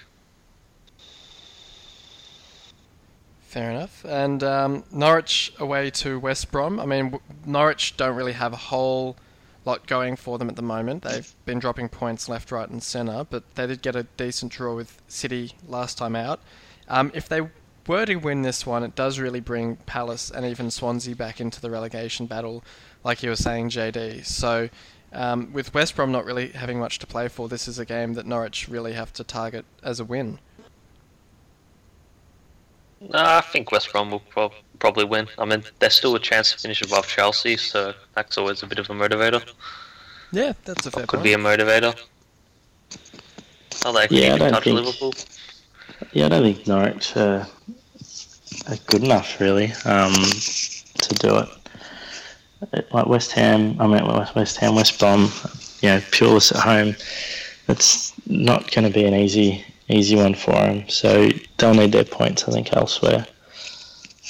Fair 3.41 3.71
enough. 3.71 4.05
And 4.05 4.45
um, 4.45 4.85
Norwich 4.93 5.55
away 5.59 5.89
to 5.93 6.19
West 6.21 6.53
Brom. 6.53 6.79
I 6.79 6.85
mean, 6.85 7.19
Norwich 7.47 7.97
don't 7.97 8.15
really 8.15 8.33
have 8.33 8.53
a 8.53 8.57
whole 8.57 9.17
lot 9.65 9.87
going 9.87 10.15
for 10.17 10.37
them 10.37 10.51
at 10.51 10.57
the 10.57 10.63
moment. 10.63 11.05
They've 11.05 11.33
been 11.47 11.59
dropping 11.59 11.89
points 11.89 12.29
left, 12.29 12.53
right, 12.53 12.69
and 12.69 12.83
centre, 12.83 13.27
but 13.31 13.55
they 13.55 13.67
did 13.67 13.81
get 13.81 13.97
a 13.97 14.03
decent 14.19 14.53
draw 14.53 14.77
with 14.77 15.01
City 15.09 15.53
last 15.67 15.97
time 15.97 16.15
out. 16.15 16.41
Um, 16.89 17.11
if 17.15 17.31
they 17.31 17.41
were 17.89 18.07
to 18.07 18.17
win 18.17 18.43
this 18.43 18.67
one, 18.67 18.83
it 18.83 18.95
does 18.95 19.19
really 19.19 19.41
bring 19.41 19.77
Palace 19.87 20.31
and 20.31 20.45
even 20.47 20.71
Swansea 20.71 21.15
back 21.17 21.41
into 21.41 21.61
the 21.61 21.71
relegation 21.71 22.27
battle, 22.27 22.63
like 23.05 23.23
you 23.23 23.31
were 23.31 23.37
saying, 23.37 23.71
JD. 23.71 24.25
So, 24.25 24.69
um, 25.13 25.53
with 25.53 25.73
West 25.75 25.97
Brom 25.97 26.13
not 26.13 26.25
really 26.25 26.49
having 26.49 26.79
much 26.79 26.99
to 27.01 27.07
play 27.07 27.29
for, 27.29 27.49
this 27.49 27.69
is 27.69 27.79
a 27.79 27.85
game 27.85 28.15
that 28.15 28.27
Norwich 28.27 28.69
really 28.69 28.93
have 28.95 29.13
to 29.15 29.25
target 29.25 29.65
as 29.83 30.01
a 30.01 30.05
win. 30.05 30.39
No, 33.01 33.19
I 33.19 33.41
think 33.43 33.71
West 33.73 33.93
Brom 33.93 34.11
will 34.11 34.21
prob- 34.21 34.53
probably 34.79 35.05
win. 35.05 35.29
I 35.39 35.45
mean, 35.45 35.63
there's 35.79 35.95
still 35.95 36.15
a 36.15 36.21
chance 36.21 36.53
to 36.53 36.59
finish 36.59 36.81
above 36.83 37.07
Chelsea, 37.07 37.57
so 37.57 37.93
that's 38.15 38.39
always 38.39 38.63
a 38.63 38.67
bit 38.67 38.79
of 38.79 38.89
a 38.91 38.95
motivator. 38.95 39.43
Yeah, 40.33 40.55
that's 40.65 40.87
a 40.87 40.91
fair 40.91 41.03
Could 41.07 41.19
point. 41.19 41.25
be 41.25 41.33
a 41.35 41.39
motivator. 41.39 41.95
Are 43.85 43.93
they 43.93 44.07
Yeah, 44.11 44.35
I 44.35 44.39
don't 44.39 44.53
touch 44.53 44.65
think- 44.65 44.77
with 44.77 44.87
Liverpool? 44.87 45.15
Yeah, 46.13 46.27
I 46.27 46.29
don't 46.31 46.43
think 46.43 46.67
Norwich 46.67 47.17
uh, 47.17 47.21
are 47.21 47.47
good 48.87 49.03
enough 49.05 49.41
really 49.41 49.73
um, 49.85 50.13
to 50.13 51.15
do 51.15 51.39
it. 51.39 51.49
Uh, 52.73 52.83
Like 52.93 53.07
West 53.07 53.33
Ham, 53.33 53.77
I 53.81 53.87
mean 53.87 54.07
West 54.07 54.35
West 54.35 54.57
Ham, 54.59 54.75
West 54.75 54.99
Brom, 54.99 55.31
you 55.83 55.89
know, 55.91 56.01
Pulis 56.11 56.55
at 56.55 56.63
home. 56.63 56.97
It's 57.69 58.13
not 58.27 58.71
going 58.73 58.87
to 58.87 58.93
be 58.93 59.05
an 59.05 59.15
easy 59.15 59.65
easy 59.89 60.17
one 60.17 60.35
for 60.35 60.53
them. 60.53 60.89
So 60.89 61.29
they'll 61.59 61.75
need 61.75 61.93
their 61.93 62.05
points, 62.05 62.49
I 62.49 62.53
think, 62.53 62.73
elsewhere. 62.73 63.27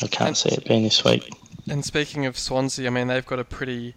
I 0.02 0.06
can't 0.08 0.36
see 0.36 0.50
it 0.50 0.64
being 0.66 0.84
this 0.84 1.04
week. 1.04 1.30
And 1.68 1.84
speaking 1.84 2.26
of 2.26 2.38
Swansea, 2.38 2.86
I 2.86 2.90
mean, 2.90 3.08
they've 3.08 3.24
got 3.24 3.38
a 3.38 3.44
pretty 3.44 3.94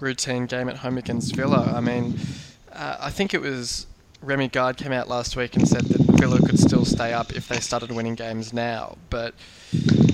routine 0.00 0.46
game 0.46 0.68
at 0.68 0.78
home 0.78 0.98
against 0.98 1.36
Villa. 1.36 1.72
I 1.74 1.80
mean, 1.80 2.18
uh, 2.72 2.96
I 2.98 3.10
think 3.10 3.34
it 3.34 3.40
was 3.40 3.86
Rémi 4.24 4.50
Garde 4.50 4.76
came 4.76 4.92
out 4.92 5.08
last 5.08 5.36
week 5.36 5.56
and 5.56 5.66
said 5.66 5.82
that 5.86 6.00
Villa 6.20 6.38
could 6.40 6.58
still 6.58 6.84
stay 6.84 7.12
up 7.12 7.32
if 7.34 7.48
they 7.48 7.58
started 7.60 7.90
winning 7.90 8.14
games 8.14 8.52
now. 8.52 8.96
But 9.10 9.34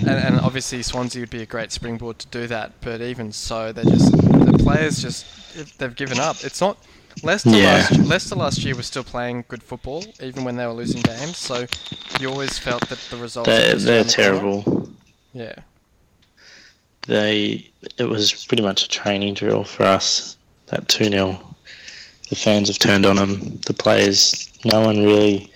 and, 0.00 0.08
and 0.08 0.40
obviously 0.40 0.82
Swansea 0.82 1.20
would 1.20 1.30
be 1.30 1.42
a 1.42 1.46
great 1.46 1.72
springboard 1.72 2.18
to 2.20 2.26
do 2.28 2.46
that. 2.46 2.72
But 2.80 3.00
even 3.02 3.32
so, 3.32 3.72
they 3.72 3.82
just 3.84 4.10
the 4.12 4.58
players 4.62 5.02
just 5.02 5.78
they've 5.78 5.94
given 5.94 6.18
up. 6.18 6.36
It's 6.42 6.60
not. 6.60 6.78
Leicester, 7.24 7.50
Yeah. 7.50 7.72
last, 7.90 7.98
Leicester 7.98 8.34
last 8.36 8.64
year 8.64 8.76
was 8.76 8.86
still 8.86 9.02
playing 9.02 9.44
good 9.48 9.62
football, 9.62 10.04
even 10.22 10.44
when 10.44 10.56
they 10.56 10.64
were 10.66 10.72
losing 10.72 11.02
games. 11.02 11.36
So 11.36 11.66
you 12.20 12.30
always 12.30 12.58
felt 12.58 12.88
that 12.88 12.98
the 13.10 13.16
results. 13.16 13.48
were 13.48 13.54
They're, 13.56 13.72
just 13.72 13.86
they're 13.86 13.96
around 13.96 14.06
the 14.06 14.12
terrible. 14.12 14.88
Yeah. 15.32 15.54
they 17.06 17.70
it 17.98 18.04
was 18.04 18.44
pretty 18.46 18.62
much 18.62 18.84
a 18.84 18.88
training 18.88 19.34
drill 19.34 19.64
for 19.64 19.82
us. 19.84 20.36
That 20.66 20.88
two 20.88 21.04
0 21.04 21.40
the 22.28 22.36
fans 22.36 22.68
have 22.68 22.78
turned 22.78 23.06
on 23.06 23.16
them. 23.16 23.58
The 23.66 23.74
players, 23.74 24.48
no 24.64 24.80
one 24.80 25.04
really. 25.04 25.50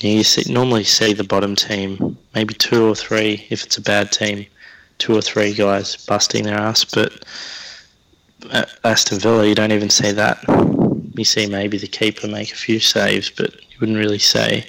You 0.00 0.24
see, 0.24 0.52
normally 0.52 0.84
see 0.84 1.12
the 1.12 1.24
bottom 1.24 1.54
team, 1.54 2.18
maybe 2.34 2.54
two 2.54 2.86
or 2.86 2.94
three 2.94 3.46
if 3.50 3.64
it's 3.64 3.78
a 3.78 3.82
bad 3.82 4.10
team, 4.12 4.46
two 4.98 5.16
or 5.16 5.22
three 5.22 5.54
guys 5.54 5.96
busting 6.06 6.44
their 6.44 6.58
ass. 6.58 6.84
But 6.84 7.24
at 8.52 8.70
Aston 8.84 9.18
Villa, 9.18 9.46
you 9.46 9.54
don't 9.54 9.72
even 9.72 9.90
see 9.90 10.12
that. 10.12 10.42
You 11.14 11.24
see 11.24 11.46
maybe 11.46 11.78
the 11.78 11.86
keeper 11.86 12.28
make 12.28 12.52
a 12.52 12.56
few 12.56 12.80
saves, 12.80 13.30
but 13.30 13.54
you 13.54 13.76
wouldn't 13.80 13.98
really 13.98 14.18
say, 14.18 14.66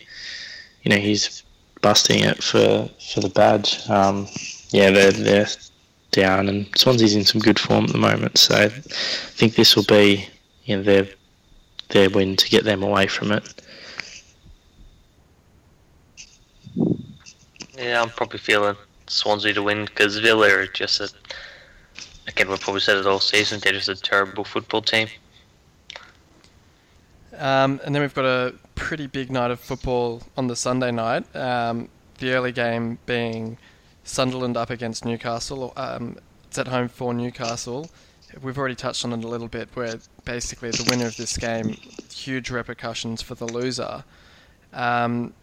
you 0.83 0.91
know, 0.91 0.97
he's 0.97 1.43
busting 1.81 2.23
it 2.23 2.43
for 2.43 2.89
for 3.11 3.19
the 3.19 3.29
badge. 3.29 3.89
Um, 3.89 4.27
yeah, 4.69 4.91
they're 4.91 5.11
they're 5.11 5.47
down, 6.11 6.47
and 6.47 6.67
Swansea's 6.77 7.15
in 7.15 7.25
some 7.25 7.41
good 7.41 7.59
form 7.59 7.85
at 7.85 7.91
the 7.91 7.97
moment. 7.97 8.37
So 8.37 8.55
I 8.55 8.69
think 8.69 9.55
this 9.55 9.75
will 9.75 9.83
be 9.83 10.27
you 10.67 10.77
know 10.77 10.83
their 10.83 11.07
their 11.89 12.09
win 12.09 12.35
to 12.35 12.49
get 12.49 12.65
them 12.65 12.83
away 12.83 13.07
from 13.07 13.31
it. 13.31 13.53
Yeah, 17.77 18.01
I'm 18.01 18.09
probably 18.09 18.39
feeling 18.39 18.75
Swansea 19.07 19.53
to 19.53 19.63
win 19.63 19.85
because 19.85 20.17
Villa 20.17 20.49
are 20.49 20.67
just 20.67 20.99
a. 20.99 21.09
Again, 22.27 22.49
we've 22.49 22.59
probably 22.59 22.81
said 22.81 22.97
it 22.97 23.07
all 23.07 23.21
season. 23.21 23.61
They're 23.63 23.71
just 23.71 23.87
a 23.87 23.95
terrible 23.95 24.43
football 24.43 24.81
team. 24.81 25.07
Um, 27.37 27.79
and 27.85 27.95
then 27.95 28.01
we've 28.01 28.13
got 28.13 28.25
a 28.25 28.55
pretty 28.75 29.07
big 29.07 29.31
night 29.31 29.51
of 29.51 29.59
football 29.59 30.23
on 30.35 30.47
the 30.47 30.55
Sunday 30.55 30.91
night. 30.91 31.33
Um, 31.35 31.87
the 32.17 32.31
early 32.33 32.51
game 32.51 32.97
being 33.05 33.57
Sunderland 34.03 34.57
up 34.57 34.69
against 34.69 35.05
Newcastle. 35.05 35.71
Um, 35.77 36.17
it's 36.47 36.57
at 36.57 36.67
home 36.67 36.89
for 36.89 37.13
Newcastle. 37.13 37.89
We've 38.41 38.57
already 38.57 38.75
touched 38.75 39.03
on 39.05 39.13
it 39.13 39.23
a 39.23 39.27
little 39.27 39.47
bit, 39.47 39.69
where 39.73 39.95
basically 40.25 40.71
the 40.71 40.87
winner 40.89 41.05
of 41.05 41.17
this 41.17 41.37
game, 41.37 41.77
huge 42.11 42.49
repercussions 42.49 43.21
for 43.21 43.35
the 43.35 43.45
loser. 43.45 44.03
Um, 44.73 45.33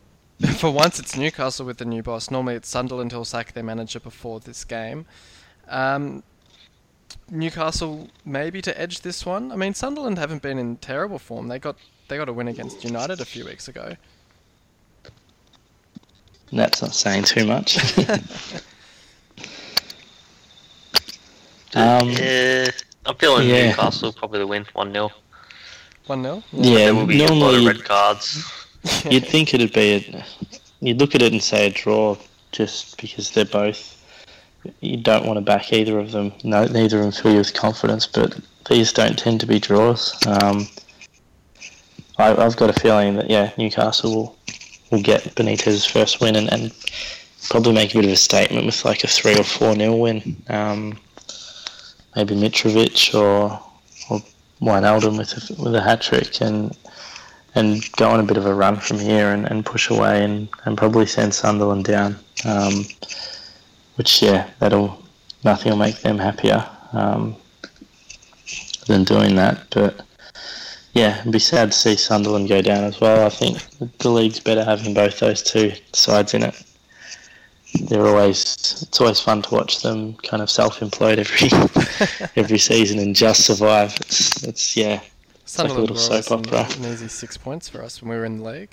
for 0.56 0.70
once, 0.70 0.98
it's 0.98 1.16
Newcastle 1.16 1.66
with 1.66 1.78
the 1.78 1.84
new 1.84 2.02
boss. 2.02 2.30
Normally, 2.30 2.54
it's 2.54 2.68
Sunderland 2.68 3.12
who'll 3.12 3.24
sack 3.24 3.52
their 3.52 3.64
manager 3.64 4.00
before 4.00 4.40
this 4.40 4.64
game. 4.64 5.06
Um, 5.68 6.22
Newcastle 7.30 8.08
maybe 8.24 8.62
to 8.62 8.80
edge 8.80 9.00
this 9.00 9.26
one. 9.26 9.52
I 9.52 9.56
mean, 9.56 9.74
Sunderland 9.74 10.18
haven't 10.18 10.42
been 10.42 10.58
in 10.58 10.76
terrible 10.76 11.18
form. 11.18 11.48
They 11.48 11.58
got 11.58 11.76
they 12.08 12.16
got 12.16 12.28
a 12.28 12.32
win 12.32 12.48
against 12.48 12.84
United 12.84 13.20
a 13.20 13.24
few 13.24 13.44
weeks 13.44 13.68
ago. 13.68 13.96
That's 16.52 16.80
not 16.80 16.94
saying 16.94 17.24
too 17.24 17.44
much. 17.44 17.78
um, 21.74 22.08
yeah, 22.10 22.70
I'm 23.06 23.16
feeling 23.16 23.48
yeah. 23.48 23.68
Newcastle 23.68 24.12
probably 24.12 24.40
to 24.40 24.46
win 24.46 24.66
1 24.72 24.92
0. 24.92 25.10
One 26.06 26.22
0 26.22 26.42
yeah, 26.52 26.76
There 26.76 26.94
will 26.94 27.06
be 27.06 27.18
a 27.18 27.22
lot 27.22 27.30
of 27.30 27.38
normally 27.38 27.66
red 27.66 27.84
cards. 27.84 28.44
you'd 29.10 29.26
think 29.26 29.54
it'd 29.54 29.72
be 29.72 29.94
a, 29.94 30.24
you'd 30.80 30.98
look 30.98 31.14
at 31.14 31.22
it 31.22 31.32
and 31.32 31.42
say 31.42 31.66
a 31.66 31.70
draw 31.70 32.16
just 32.52 33.00
because 33.00 33.30
they're 33.30 33.44
both. 33.44 33.94
You 34.80 34.96
don't 34.96 35.26
want 35.26 35.36
to 35.36 35.40
back 35.40 35.72
either 35.72 35.98
of 35.98 36.12
them. 36.12 36.32
No, 36.44 36.64
neither 36.64 36.98
of 36.98 37.02
them 37.04 37.12
fill 37.12 37.32
you 37.32 37.38
with 37.38 37.54
confidence, 37.54 38.06
but 38.06 38.38
these 38.68 38.92
don't 38.92 39.18
tend 39.18 39.40
to 39.40 39.46
be 39.46 39.58
draws. 39.58 40.14
Um, 40.26 40.66
I, 42.18 42.34
I've 42.34 42.56
got 42.56 42.70
a 42.70 42.80
feeling 42.80 43.16
that 43.16 43.30
yeah, 43.30 43.52
Newcastle 43.56 44.14
will 44.14 44.38
will 44.90 45.02
get 45.02 45.34
Benitez's 45.34 45.84
first 45.84 46.20
win 46.20 46.36
and, 46.36 46.52
and 46.52 46.72
probably 47.50 47.72
make 47.72 47.92
a 47.92 47.98
bit 47.98 48.06
of 48.06 48.10
a 48.10 48.16
statement 48.16 48.66
with 48.66 48.84
like 48.84 49.04
a 49.04 49.06
three 49.06 49.38
or 49.38 49.44
four 49.44 49.74
nil 49.74 49.98
win. 49.98 50.36
Um, 50.48 50.98
maybe 52.18 52.34
Mitrovic 52.34 53.14
or 53.14 53.60
or 54.10 54.20
Wijnaldum 54.60 55.16
with 55.16 55.32
a, 55.38 55.62
with 55.62 55.74
a 55.76 55.80
hat 55.80 56.02
trick 56.02 56.40
and 56.40 56.76
and 57.54 57.90
go 57.92 58.10
on 58.10 58.20
a 58.20 58.24
bit 58.24 58.36
of 58.36 58.44
a 58.44 58.54
run 58.54 58.76
from 58.76 58.98
here 58.98 59.28
and, 59.30 59.46
and 59.46 59.64
push 59.64 59.88
away 59.88 60.22
and, 60.24 60.48
and 60.64 60.76
probably 60.76 61.06
send 61.06 61.32
Sunderland 61.32 61.84
down. 61.84 62.16
Um, 62.44 62.84
which 63.96 64.20
yeah, 64.22 64.50
that'll 64.58 65.02
nothing 65.44 65.70
will 65.70 65.78
make 65.78 66.00
them 66.00 66.18
happier 66.18 66.68
um, 66.92 67.36
than 68.86 69.04
doing 69.04 69.36
that. 69.36 69.66
But 69.70 70.00
yeah, 70.94 71.20
it'd 71.20 71.32
be 71.32 71.38
sad 71.38 71.70
to 71.72 71.78
see 71.78 71.96
Sunderland 71.96 72.48
go 72.48 72.62
down 72.62 72.84
as 72.84 73.00
well. 73.00 73.26
I 73.26 73.30
think 73.30 73.58
the 73.98 74.10
league's 74.10 74.40
better 74.40 74.64
having 74.64 74.92
both 74.92 75.20
those 75.20 75.42
two 75.42 75.72
sides 75.92 76.34
in 76.34 76.42
it. 76.42 76.62
They're 77.74 78.06
always 78.06 78.82
it's 78.82 79.00
always 79.00 79.20
fun 79.20 79.42
to 79.42 79.54
watch 79.54 79.82
them 79.82 80.14
kind 80.16 80.42
of 80.42 80.50
self 80.50 80.80
implode 80.80 81.18
every 81.18 82.30
every 82.36 82.58
season 82.58 82.98
and 82.98 83.14
just 83.14 83.44
survive. 83.44 83.96
It's 84.00 84.42
it's 84.42 84.76
yeah. 84.76 85.00
Sunderland 85.44 85.90
little 85.90 85.96
were 85.96 86.02
always 86.02 86.26
soap 86.26 86.46
an, 86.46 86.54
opera. 86.54 86.76
an 86.76 86.92
easy 86.92 87.08
six 87.08 87.36
points 87.36 87.68
for 87.68 87.82
us 87.82 88.02
when 88.02 88.10
we 88.10 88.16
were 88.16 88.24
in 88.24 88.38
the 88.38 88.44
league. 88.44 88.70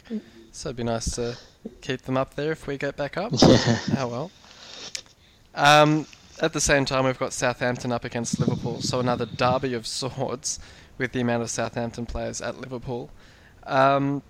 So 0.51 0.69
it'd 0.69 0.77
be 0.77 0.83
nice 0.83 1.11
to 1.15 1.37
keep 1.81 2.01
them 2.03 2.17
up 2.17 2.35
there 2.35 2.51
if 2.51 2.67
we 2.67 2.77
get 2.77 2.95
back 2.95 3.17
up. 3.17 3.31
Yeah. 3.33 3.79
Oh 3.97 4.07
well. 4.07 4.31
Um, 5.53 6.05
at 6.41 6.51
the 6.53 6.59
same 6.59 6.83
time, 6.83 7.05
we've 7.05 7.19
got 7.19 7.31
Southampton 7.31 7.91
up 7.91 8.03
against 8.03 8.39
Liverpool, 8.39 8.81
so 8.81 8.99
another 8.99 9.25
derby 9.25 9.73
of 9.73 9.87
swords 9.87 10.59
with 10.97 11.13
the 11.13 11.21
amount 11.21 11.43
of 11.43 11.49
Southampton 11.49 12.05
players 12.05 12.41
at 12.41 12.59
Liverpool. 12.59 13.09
Um, 13.63 14.21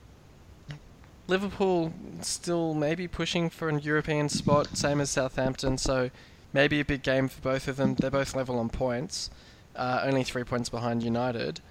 Liverpool 1.27 1.91
still 2.21 2.73
maybe 2.73 3.07
pushing 3.07 3.49
for 3.49 3.67
an 3.69 3.79
European 3.79 4.29
spot, 4.29 4.77
same 4.77 5.01
as 5.01 5.09
Southampton, 5.09 5.77
so 5.77 6.11
maybe 6.53 6.79
a 6.79 6.85
big 6.85 7.01
game 7.01 7.27
for 7.27 7.41
both 7.41 7.67
of 7.67 7.77
them. 7.77 7.95
They're 7.95 8.11
both 8.11 8.35
level 8.35 8.59
on 8.59 8.69
points, 8.69 9.29
uh, 9.75 10.01
only 10.03 10.23
three 10.23 10.43
points 10.43 10.69
behind 10.69 11.03
United. 11.03 11.61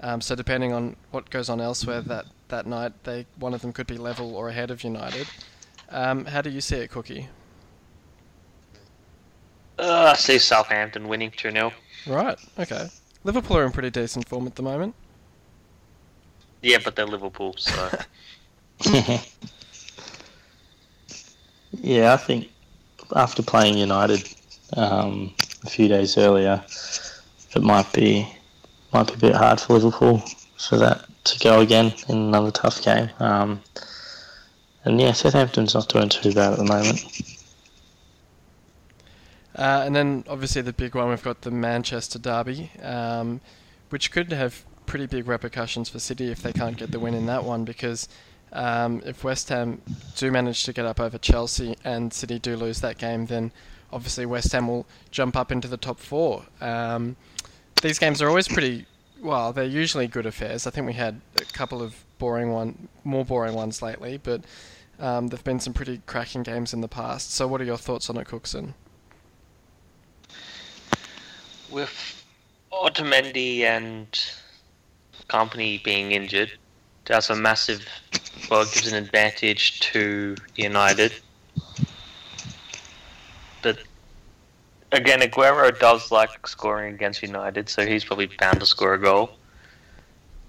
Um, 0.00 0.20
so 0.20 0.34
depending 0.34 0.72
on 0.72 0.96
what 1.10 1.30
goes 1.30 1.48
on 1.48 1.60
elsewhere 1.60 2.00
that, 2.02 2.26
that 2.48 2.66
night, 2.66 2.92
they 3.04 3.26
one 3.38 3.54
of 3.54 3.62
them 3.62 3.72
could 3.72 3.86
be 3.86 3.98
level 3.98 4.34
or 4.34 4.48
ahead 4.48 4.70
of 4.70 4.84
United. 4.84 5.26
Um, 5.90 6.26
how 6.26 6.40
do 6.42 6.50
you 6.50 6.60
see 6.60 6.76
it, 6.76 6.90
Cookie? 6.90 7.28
Uh, 9.78 10.12
I 10.12 10.14
see 10.14 10.38
Southampton 10.38 11.08
winning 11.08 11.30
2 11.30 11.50
0. 11.50 11.72
Right. 12.06 12.38
Okay. 12.58 12.88
Liverpool 13.24 13.56
are 13.56 13.64
in 13.64 13.72
pretty 13.72 13.90
decent 13.90 14.28
form 14.28 14.46
at 14.46 14.54
the 14.56 14.62
moment. 14.62 14.94
Yeah, 16.62 16.78
but 16.84 16.96
they're 16.96 17.06
Liverpool, 17.06 17.54
so. 17.56 17.90
Yeah, 21.82 22.12
I 22.12 22.16
think 22.16 22.50
after 23.14 23.42
playing 23.42 23.78
United 23.78 24.28
um, 24.76 25.32
a 25.64 25.70
few 25.70 25.88
days 25.88 26.18
earlier, 26.18 26.62
it 27.54 27.62
might 27.62 27.90
be 27.92 28.28
might 28.92 29.06
be 29.06 29.14
a 29.14 29.18
bit 29.18 29.34
hard 29.34 29.60
for 29.60 29.74
Liverpool 29.74 30.22
for 30.58 30.76
that 30.78 31.04
to 31.24 31.38
go 31.38 31.60
again 31.60 31.94
in 32.08 32.16
another 32.16 32.50
tough 32.50 32.82
game. 32.82 33.08
Um, 33.20 33.62
and 34.84 35.00
yeah, 35.00 35.12
Southampton's 35.12 35.74
not 35.74 35.88
doing 35.88 36.08
too 36.08 36.32
bad 36.32 36.52
at 36.52 36.58
the 36.58 36.64
moment. 36.64 37.04
Uh, 39.54 39.82
and 39.84 39.94
then 39.94 40.24
obviously 40.28 40.62
the 40.62 40.72
big 40.72 40.94
one, 40.94 41.08
we've 41.08 41.22
got 41.22 41.42
the 41.42 41.50
Manchester 41.50 42.18
Derby, 42.18 42.70
um, 42.82 43.40
which 43.90 44.10
could 44.10 44.32
have 44.32 44.64
pretty 44.86 45.06
big 45.06 45.28
repercussions 45.28 45.88
for 45.88 45.98
City 45.98 46.30
if 46.30 46.42
they 46.42 46.52
can't 46.52 46.76
get 46.76 46.90
the 46.90 46.98
win 46.98 47.14
in 47.14 47.26
that 47.26 47.44
one 47.44 47.64
because 47.64 48.08
um, 48.52 49.02
if 49.04 49.22
West 49.24 49.48
Ham 49.48 49.80
do 50.16 50.30
manage 50.30 50.64
to 50.64 50.72
get 50.72 50.84
up 50.84 51.00
over 51.00 51.18
Chelsea 51.18 51.76
and 51.84 52.12
City 52.12 52.38
do 52.38 52.56
lose 52.56 52.80
that 52.80 52.98
game, 52.98 53.26
then 53.26 53.52
obviously 53.92 54.26
West 54.26 54.52
Ham 54.52 54.68
will 54.68 54.86
jump 55.10 55.36
up 55.36 55.52
into 55.52 55.68
the 55.68 55.76
top 55.76 55.98
four. 55.98 56.44
Um, 56.60 57.16
these 57.82 57.98
games 57.98 58.20
are 58.20 58.28
always 58.28 58.48
pretty 58.48 58.86
well. 59.22 59.52
They're 59.52 59.64
usually 59.64 60.06
good 60.06 60.26
affairs. 60.26 60.66
I 60.66 60.70
think 60.70 60.86
we 60.86 60.94
had 60.94 61.20
a 61.40 61.44
couple 61.44 61.82
of 61.82 62.04
boring 62.18 62.52
one, 62.52 62.88
more 63.04 63.24
boring 63.24 63.54
ones 63.54 63.82
lately, 63.82 64.18
but 64.22 64.42
um, 64.98 65.28
there've 65.28 65.44
been 65.44 65.60
some 65.60 65.72
pretty 65.72 66.02
cracking 66.06 66.42
games 66.42 66.72
in 66.72 66.80
the 66.80 66.88
past. 66.88 67.32
So, 67.32 67.46
what 67.46 67.60
are 67.60 67.64
your 67.64 67.78
thoughts 67.78 68.10
on 68.10 68.16
it, 68.16 68.26
Cooksen? 68.26 68.74
With 71.70 72.24
Otamendi 72.72 73.60
and 73.60 74.06
company 75.28 75.80
being 75.84 76.12
injured, 76.12 76.52
that's 77.04 77.30
a 77.30 77.36
massive. 77.36 77.86
Well, 78.50 78.62
it 78.62 78.72
gives 78.72 78.90
an 78.90 79.02
advantage 79.02 79.80
to 79.80 80.36
United. 80.56 81.12
But 83.62 83.78
again, 84.92 85.20
Aguero 85.20 85.78
does 85.78 86.10
like 86.10 86.46
scoring 86.46 86.94
against 86.94 87.22
United, 87.22 87.68
so 87.68 87.86
he's 87.86 88.04
probably 88.04 88.28
bound 88.38 88.60
to 88.60 88.66
score 88.66 88.94
a 88.94 88.98
goal. 88.98 89.32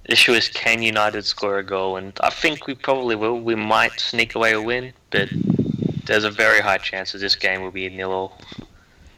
The 0.05 0.13
issue 0.13 0.33
is, 0.33 0.49
can 0.49 0.81
United 0.81 1.25
score 1.25 1.59
a 1.59 1.63
goal? 1.63 1.97
And 1.97 2.13
I 2.21 2.29
think 2.29 2.67
we 2.67 2.75
probably 2.75 3.15
will. 3.15 3.39
We 3.39 3.55
might 3.55 3.99
sneak 3.99 4.35
away 4.35 4.53
a 4.53 4.61
win, 4.61 4.93
but 5.11 5.29
there's 6.05 6.23
a 6.23 6.31
very 6.31 6.59
high 6.59 6.79
chance 6.79 7.11
that 7.11 7.19
this 7.19 7.35
game 7.35 7.61
will 7.61 7.71
be 7.71 7.85
a 7.85 7.89
nil 7.89 8.11
all. 8.11 8.39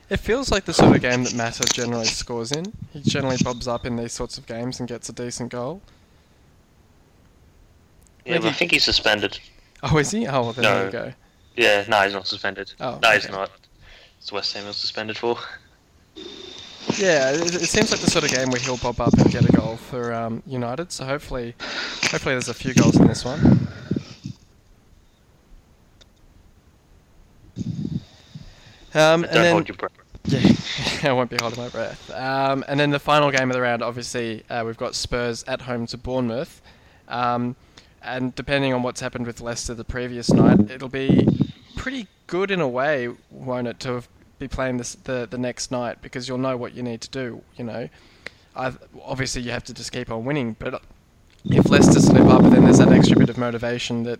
It 0.09 0.17
feels 0.17 0.51
like 0.51 0.65
the 0.65 0.73
sort 0.73 0.95
of 0.95 1.01
game 1.01 1.23
that 1.23 1.33
Mata 1.33 1.63
generally 1.73 2.05
scores 2.05 2.51
in. 2.51 2.73
He 2.91 3.01
generally 3.01 3.37
bobs 3.41 3.67
up 3.67 3.85
in 3.85 3.95
these 3.95 4.11
sorts 4.11 4.37
of 4.37 4.45
games 4.45 4.79
and 4.79 4.87
gets 4.87 5.09
a 5.09 5.13
decent 5.13 5.51
goal. 5.51 5.81
Yeah, 8.25 8.39
but 8.39 8.47
I 8.47 8.51
think 8.53 8.71
he's 8.71 8.83
suspended. 8.83 9.39
Oh, 9.83 9.97
is 9.97 10.11
he? 10.11 10.27
Oh, 10.27 10.41
well, 10.43 10.53
then 10.53 10.63
No. 10.63 10.75
there 10.75 10.85
you 10.85 10.91
go. 10.91 11.13
Yeah, 11.55 11.85
no, 11.87 12.01
he's 12.01 12.13
not 12.13 12.27
suspended. 12.27 12.73
Oh, 12.79 12.99
no, 13.01 13.11
he's 13.11 13.29
not. 13.29 13.51
It's 14.19 14.31
West 14.31 14.53
Ham 14.53 14.65
was 14.65 14.77
suspended 14.77 15.17
for. 15.17 15.37
Yeah, 16.97 17.31
it, 17.31 17.55
it 17.55 17.67
seems 17.69 17.91
like 17.91 17.99
the 17.99 18.09
sort 18.09 18.23
of 18.25 18.31
game 18.31 18.49
where 18.49 18.59
he'll 18.59 18.77
bob 18.77 18.99
up 19.01 19.13
and 19.13 19.29
get 19.31 19.47
a 19.47 19.51
goal 19.51 19.77
for 19.77 20.13
um, 20.13 20.41
United. 20.45 20.91
So 20.91 21.05
hopefully, 21.05 21.55
hopefully 21.59 22.35
there's 22.35 22.49
a 22.49 22.53
few 22.53 22.73
goals 22.73 22.95
in 22.95 23.07
this 23.07 23.25
one. 23.25 23.67
Um, 28.95 29.23
and 29.23 29.23
don't 29.23 29.33
then, 29.33 29.51
hold 29.53 29.67
your 29.67 29.77
breath. 29.77 29.91
Yeah, 30.25 31.09
I 31.09 31.13
won't 31.13 31.29
be 31.29 31.37
holding 31.41 31.59
my 31.59 31.69
breath. 31.69 32.11
Um, 32.11 32.63
and 32.67 32.79
then 32.79 32.91
the 32.91 32.99
final 32.99 33.31
game 33.31 33.49
of 33.49 33.55
the 33.55 33.61
round, 33.61 33.81
obviously, 33.81 34.43
uh, 34.49 34.63
we've 34.65 34.77
got 34.77 34.95
Spurs 34.95 35.43
at 35.47 35.61
home 35.61 35.87
to 35.87 35.97
Bournemouth. 35.97 36.61
Um, 37.07 37.55
and 38.03 38.35
depending 38.35 38.73
on 38.73 38.83
what's 38.83 39.01
happened 39.01 39.25
with 39.25 39.41
Leicester 39.41 39.73
the 39.73 39.83
previous 39.83 40.31
night, 40.31 40.69
it'll 40.69 40.89
be 40.89 41.27
pretty 41.75 42.07
good 42.27 42.51
in 42.51 42.61
a 42.61 42.67
way, 42.67 43.09
won't 43.29 43.67
it, 43.67 43.79
to 43.81 44.03
be 44.39 44.47
playing 44.47 44.77
this 44.77 44.95
the, 44.95 45.27
the 45.29 45.37
next 45.37 45.71
night 45.71 46.01
because 46.01 46.27
you'll 46.27 46.37
know 46.37 46.57
what 46.57 46.73
you 46.73 46.83
need 46.83 47.01
to 47.01 47.09
do. 47.09 47.41
You 47.55 47.65
know, 47.65 47.89
i 48.55 48.73
obviously 49.03 49.41
you 49.41 49.51
have 49.51 49.63
to 49.65 49.73
just 49.73 49.91
keep 49.91 50.11
on 50.11 50.25
winning, 50.25 50.55
but 50.59 50.81
if 51.45 51.69
Leicester 51.69 51.99
slip 51.99 52.25
up, 52.27 52.41
then 52.43 52.63
there's 52.63 52.77
that 52.77 52.91
extra 52.91 53.17
bit 53.17 53.29
of 53.29 53.37
motivation 53.37 54.03
that 54.03 54.19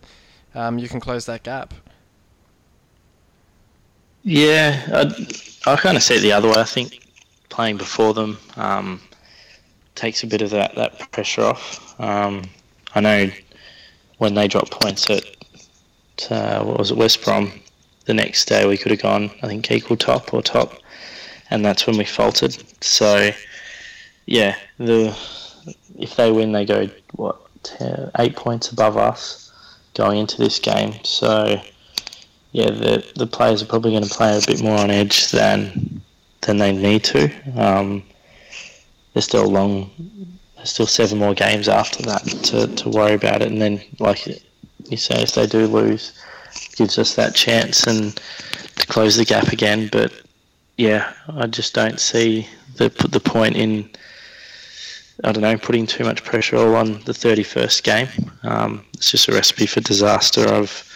um, 0.56 0.78
you 0.78 0.88
can 0.88 1.00
close 1.00 1.26
that 1.26 1.44
gap. 1.44 1.74
Yeah, 4.24 4.82
I, 4.88 5.72
I 5.72 5.76
kind 5.76 5.98
of 5.98 6.04
see 6.04 6.16
it 6.16 6.22
the 6.22 6.32
other 6.32 6.48
way. 6.48 6.56
I 6.56 6.64
think 6.64 7.00
playing 7.50 7.78
before 7.78 8.14
them 8.14 8.38
um, 8.56 9.02
takes 9.96 10.24
a 10.24 10.28
bit 10.28 10.42
of 10.42 10.50
that, 10.52 10.76
that 10.76 11.12
pressure 11.12 11.44
off. 11.44 12.00
Um, 12.00 12.44
I 12.96 13.02
know 13.02 13.30
when 14.24 14.36
they 14.36 14.48
dropped 14.48 14.72
points 14.72 15.10
at 15.10 15.26
uh, 16.32 16.64
what 16.64 16.80
was 16.80 16.92
it 16.92 16.98
West 16.98 17.24
Brom, 17.26 17.52
the 18.06 18.14
next 18.14 18.46
day 18.46 18.66
we 18.66 18.78
could 18.78 18.92
have 18.92 19.02
gone 19.02 19.30
I 19.44 19.48
think 19.48 19.70
equal 19.70 19.98
top 19.98 20.34
or 20.34 20.42
top, 20.42 20.74
and 21.50 21.66
that's 21.66 21.86
when 21.86 21.98
we 21.98 22.06
faltered. 22.06 22.56
So 22.82 23.32
yeah, 24.26 24.56
the 24.78 25.16
if 26.00 26.16
they 26.16 26.32
win, 26.32 26.54
they 26.54 26.66
go 26.66 26.90
what 27.12 27.38
10, 27.64 28.12
eight 28.20 28.36
points 28.38 28.72
above 28.72 28.96
us 28.96 29.52
going 29.94 30.20
into 30.20 30.38
this 30.38 30.58
game. 30.58 30.94
So 31.04 31.62
yeah, 32.54 32.72
the 32.72 33.06
the 33.16 33.28
players 33.28 33.62
are 33.62 33.66
probably 33.66 33.92
going 33.92 34.04
to 34.04 34.10
play 34.10 34.38
a 34.38 34.42
bit 34.48 34.62
more 34.64 34.78
on 34.78 34.90
edge 34.90 35.32
than 35.32 36.02
than 36.42 36.58
they 36.60 36.72
need 36.72 37.04
to. 37.06 37.30
Um, 37.62 38.04
there's 39.14 39.26
still 39.26 39.46
a 39.46 39.54
long, 39.60 39.92
there's 40.64 40.72
still 40.72 40.88
seven 40.88 41.20
more 41.20 41.34
games 41.34 41.68
after 41.68 42.02
that 42.04 42.24
to, 42.24 42.68
to 42.68 42.90
worry 42.90 43.16
about 43.16 43.42
it, 43.42 43.52
and 43.52 43.62
then 43.62 43.82
like 44.00 44.26
you 44.26 44.96
say, 44.96 45.22
if 45.22 45.34
they 45.34 45.46
do 45.46 45.68
lose, 45.68 46.18
it 46.56 46.76
gives 46.78 46.98
us 46.98 47.16
that 47.16 47.36
chance 47.36 47.86
and 47.86 48.18
to 48.78 48.88
close 48.88 49.18
the 49.18 49.26
gap 49.26 49.50
again. 49.50 49.90
But 49.92 50.14
yeah, 50.78 51.12
I 51.28 51.48
just 51.48 51.74
don't 51.74 52.00
see 52.00 52.48
the 52.78 52.88
the 53.10 53.20
point 53.20 53.58
in. 53.58 53.90
I 55.26 55.34
don't 55.34 55.44
know, 55.44 55.58
putting 55.58 55.86
too 55.86 56.06
much 56.06 56.24
pressure 56.24 56.56
all 56.56 56.76
on 56.76 56.94
the 57.04 57.12
31st 57.12 57.84
game. 57.84 58.08
Um, 58.42 58.84
it's 58.94 59.12
just 59.12 59.28
a 59.28 59.32
recipe 59.32 59.68
for 59.68 59.80
disaster 59.80 60.48
of 60.48 60.90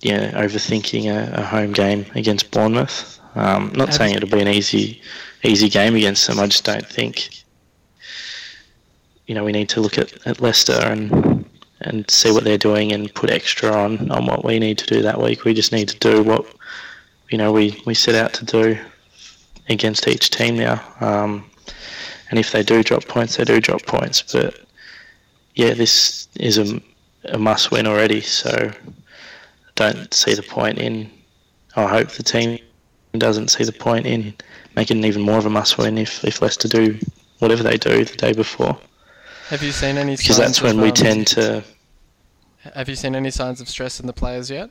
yeah, 0.00 0.32
overthinking 0.32 1.06
a, 1.06 1.40
a 1.40 1.42
home 1.42 1.72
game 1.72 2.04
against 2.14 2.50
Bournemouth. 2.50 3.20
Um, 3.36 3.72
not 3.74 3.94
saying 3.94 4.16
it'll 4.16 4.28
be 4.28 4.40
an 4.40 4.48
easy, 4.48 5.00
easy 5.44 5.68
game 5.68 5.94
against 5.94 6.26
them. 6.26 6.40
I 6.40 6.46
just 6.46 6.64
don't 6.64 6.86
think. 6.86 7.45
You 9.26 9.34
know, 9.34 9.44
we 9.44 9.52
need 9.52 9.68
to 9.70 9.80
look 9.80 9.98
at, 9.98 10.26
at 10.26 10.40
Leicester 10.40 10.80
and 10.84 11.44
and 11.82 12.10
see 12.10 12.32
what 12.32 12.44
they're 12.44 12.58
doing 12.58 12.92
and 12.92 13.14
put 13.14 13.30
extra 13.30 13.70
on 13.70 14.10
on 14.10 14.26
what 14.26 14.44
we 14.44 14.58
need 14.58 14.78
to 14.78 14.86
do 14.86 15.02
that 15.02 15.20
week. 15.20 15.44
We 15.44 15.54
just 15.54 15.72
need 15.72 15.88
to 15.88 15.98
do 15.98 16.22
what 16.22 16.46
you 17.30 17.38
know 17.38 17.52
we, 17.52 17.80
we 17.86 17.94
set 17.94 18.14
out 18.14 18.32
to 18.34 18.44
do 18.44 18.78
against 19.68 20.08
each 20.08 20.30
team 20.30 20.56
now. 20.56 20.82
Um, 21.00 21.44
and 22.30 22.38
if 22.38 22.52
they 22.52 22.62
do 22.62 22.82
drop 22.82 23.06
points, 23.06 23.36
they 23.36 23.44
do 23.44 23.60
drop 23.60 23.82
points. 23.86 24.22
But 24.32 24.58
yeah, 25.54 25.74
this 25.74 26.28
is 26.36 26.58
a, 26.58 26.80
a 27.24 27.38
must 27.38 27.70
win 27.70 27.86
already. 27.86 28.20
So 28.20 28.72
don't 29.74 30.12
see 30.12 30.34
the 30.34 30.42
point 30.42 30.78
in. 30.78 31.10
I 31.76 31.86
hope 31.86 32.10
the 32.10 32.22
team 32.22 32.58
doesn't 33.16 33.48
see 33.48 33.64
the 33.64 33.72
point 33.72 34.06
in 34.06 34.34
making 34.74 34.98
it 34.98 35.06
even 35.06 35.22
more 35.22 35.38
of 35.38 35.46
a 35.46 35.50
must 35.50 35.78
win 35.78 35.98
if, 35.98 36.24
if 36.24 36.42
Leicester 36.42 36.68
do 36.68 36.98
whatever 37.38 37.62
they 37.62 37.76
do 37.76 38.04
the 38.04 38.16
day 38.16 38.32
before. 38.32 38.78
Have 39.48 39.62
you 39.62 39.70
seen 39.70 39.96
any? 39.96 40.16
Because 40.16 40.36
signs 40.36 40.48
that's 40.48 40.62
when 40.62 40.76
of, 40.76 40.82
we 40.82 40.88
um, 40.88 40.94
tend 40.94 41.26
to. 41.28 41.62
Have 42.74 42.88
you 42.88 42.96
seen 42.96 43.14
any 43.14 43.30
signs 43.30 43.60
of 43.60 43.68
stress 43.68 44.00
in 44.00 44.06
the 44.06 44.12
players 44.12 44.50
yet? 44.50 44.70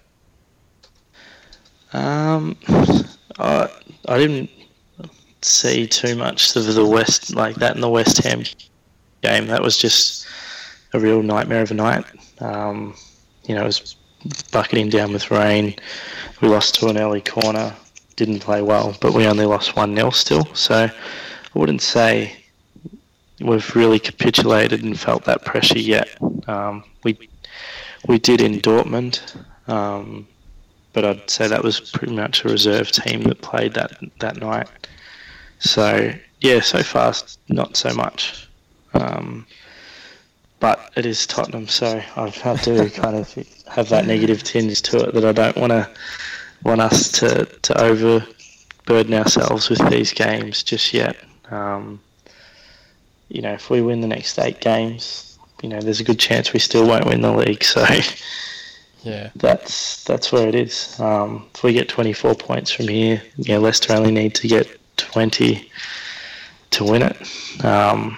Um, 1.93 2.57
I, 3.39 3.69
I 4.09 4.17
didn't 4.17 4.49
see 5.41 5.87
too 5.87 6.15
much 6.17 6.55
of 6.57 6.73
the 6.73 6.85
West 6.85 7.33
like 7.33 7.55
that 7.55 7.75
in 7.75 7.81
the 7.81 7.89
West 7.89 8.21
Ham 8.25 8.43
game. 9.21 9.47
That 9.47 9.61
was 9.61 9.77
just 9.77 10.27
a 10.91 10.99
real 10.99 11.23
nightmare 11.23 11.61
of 11.61 11.71
a 11.71 11.75
night. 11.75 12.05
Um, 12.39 12.95
you 13.45 13.55
know, 13.55 13.61
it 13.61 13.67
was 13.67 13.95
bucketing 14.51 14.89
down 14.89 15.13
with 15.13 15.31
rain. 15.31 15.75
We 16.41 16.49
lost 16.49 16.75
to 16.75 16.87
an 16.87 16.97
early 16.97 17.21
corner. 17.21 17.73
Didn't 18.17 18.39
play 18.39 18.61
well, 18.61 18.97
but 18.99 19.13
we 19.13 19.25
only 19.25 19.45
lost 19.45 19.77
one 19.77 19.95
0 19.95 20.09
still. 20.09 20.45
So 20.53 20.85
I 20.85 21.59
wouldn't 21.59 21.81
say 21.81 22.35
we've 23.39 23.75
really 23.75 23.99
capitulated 23.99 24.83
and 24.83 24.99
felt 24.99 25.25
that 25.25 25.45
pressure 25.45 25.79
yet. 25.79 26.09
Um, 26.47 26.83
we 27.03 27.17
we 28.07 28.19
did 28.19 28.41
in 28.41 28.59
Dortmund. 28.59 29.19
Um, 29.67 30.27
but 30.95 31.03
I'd 31.03 31.29
say 31.29 31.47
that 31.47 31.61
was 31.61 31.81
pretty 31.81 32.15
much 32.15 32.45
a 32.45 32.47
reserve 32.47 32.89
team 32.89 33.23
that 33.23 33.41
played 33.41 33.73
that 33.73 33.99
that 34.19 34.37
night. 34.37 34.69
So 35.59 36.11
yeah, 36.39 36.61
so 36.61 36.81
far 36.81 37.13
not 37.49 37.75
so 37.75 37.93
much, 37.93 38.47
um, 38.93 39.45
but 40.61 40.91
it 40.95 41.05
is 41.05 41.27
Tottenham, 41.27 41.67
so 41.67 42.01
I've 42.15 42.37
had 42.37 42.63
to 42.63 42.89
kind 42.95 43.17
of 43.17 43.33
have 43.67 43.89
that 43.89 44.05
negative 44.05 44.41
tinge 44.43 44.81
to 44.83 45.09
it 45.09 45.13
that 45.13 45.25
I 45.25 45.33
don't 45.33 45.57
want 45.57 45.71
to 45.71 45.89
want 46.63 46.79
us 46.79 47.11
to 47.19 47.43
to 47.43 47.81
overburden 47.81 49.13
ourselves 49.13 49.69
with 49.69 49.87
these 49.89 50.13
games 50.13 50.63
just 50.63 50.93
yet. 50.93 51.17
You 53.29 53.41
know, 53.41 53.53
if 53.53 53.69
we 53.69 53.81
win 53.81 54.01
the 54.01 54.07
next 54.07 54.37
eight 54.39 54.61
games, 54.61 55.37
you 55.61 55.69
know, 55.69 55.79
there's 55.81 55.99
a 55.99 56.03
good 56.03 56.19
chance 56.19 56.53
we 56.53 56.59
still 56.59 56.87
won't 56.87 57.05
win 57.05 57.21
the 57.21 57.31
league. 57.31 57.63
So 59.03 59.11
Yeah. 59.11 59.29
that's 59.35 60.03
that's 60.05 60.31
where 60.31 60.47
it 60.47 60.55
is. 60.55 60.99
Um, 60.99 61.47
if 61.53 61.63
we 61.63 61.73
get 61.73 61.87
24 61.89 62.35
points 62.35 62.71
from 62.71 62.87
here, 62.87 63.21
yeah, 63.37 63.57
Leicester 63.57 63.93
only 63.93 64.11
need 64.11 64.33
to 64.35 64.47
get 64.47 64.67
20 64.97 65.69
to 66.71 66.83
win 66.83 67.03
it. 67.03 67.63
Um, 67.63 68.17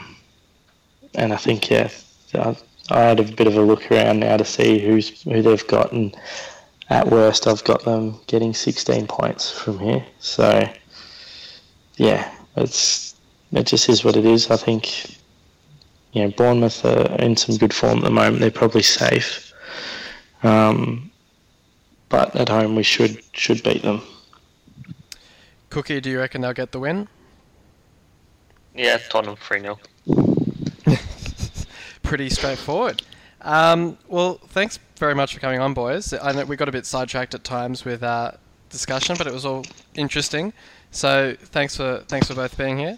and 1.16 1.34
I 1.34 1.38
think 1.38 1.70
yeah, 1.70 1.90
I, 2.36 2.56
I 2.90 3.00
had 3.02 3.20
a 3.20 3.24
bit 3.24 3.48
of 3.48 3.58
a 3.58 3.62
look 3.62 3.92
around 3.92 4.22
now 4.22 4.38
to 4.38 4.46
see 4.46 4.80
who's 4.80 5.22
who 5.24 5.42
they've 5.42 5.68
got, 5.68 5.92
and 5.92 6.16
at 6.90 7.10
worst, 7.10 7.48
I've 7.48 7.64
got 7.66 7.84
them 7.84 8.18
getting 8.28 8.54
16 8.54 9.08
points 9.08 9.52
from 9.52 9.80
here. 9.80 10.06
So, 10.20 10.70
yeah, 11.98 12.34
it's 12.56 13.07
it 13.52 13.68
just 13.68 13.90
is 13.90 14.04
what 14.04 14.16
it 14.16 14.26
is. 14.26 14.50
I 14.52 14.58
think, 14.58 15.18
you 16.12 16.24
know, 16.24 16.32
Bournemouth 16.32 16.84
are 16.86 17.16
in 17.20 17.38
some 17.38 17.58
good 17.58 17.74
form 17.74 18.00
at 18.00 18.04
the 18.04 18.10
moment. 18.10 18.40
They're 18.40 18.52
probably 18.52 18.84
safe, 18.84 19.54
um, 20.44 21.12
but 22.10 22.36
at 22.36 22.50
home 22.50 22.76
we 22.76 22.84
should 22.84 23.22
should 23.34 23.64
beat 23.64 23.82
them. 23.84 24.02
Cookie, 25.70 26.02
do 26.02 26.10
you 26.10 26.20
reckon 26.20 26.42
they'll 26.42 26.54
get 26.54 26.72
the 26.72 26.80
win? 26.80 27.08
Yeah, 28.74 28.98
Tottenham 29.10 29.36
3 29.36 29.62
0. 29.62 29.80
Pretty 32.04 32.30
straightforward. 32.30 33.02
Um, 33.42 33.98
well, 34.08 34.40
thanks 34.50 34.80
very 34.98 35.16
much 35.16 35.34
for 35.34 35.40
coming 35.40 35.60
on, 35.60 35.74
boys. 35.74 36.14
I 36.14 36.32
know 36.32 36.46
we 36.46 36.56
got 36.56 36.70
a 36.70 36.72
bit 36.72 36.86
sidetracked 36.86 37.34
at 37.34 37.44
times 37.44 37.86
with 37.86 38.04
our 38.04 38.38
discussion, 38.70 39.16
but 39.18 39.28
it 39.28 39.34
was 39.34 39.46
all 39.46 39.66
interesting. 39.96 40.54
So 40.92 41.36
thanks 41.40 41.76
for 41.76 42.04
thanks 42.08 42.28
for 42.28 42.36
both 42.36 42.58
being 42.58 42.78
here, 42.78 42.98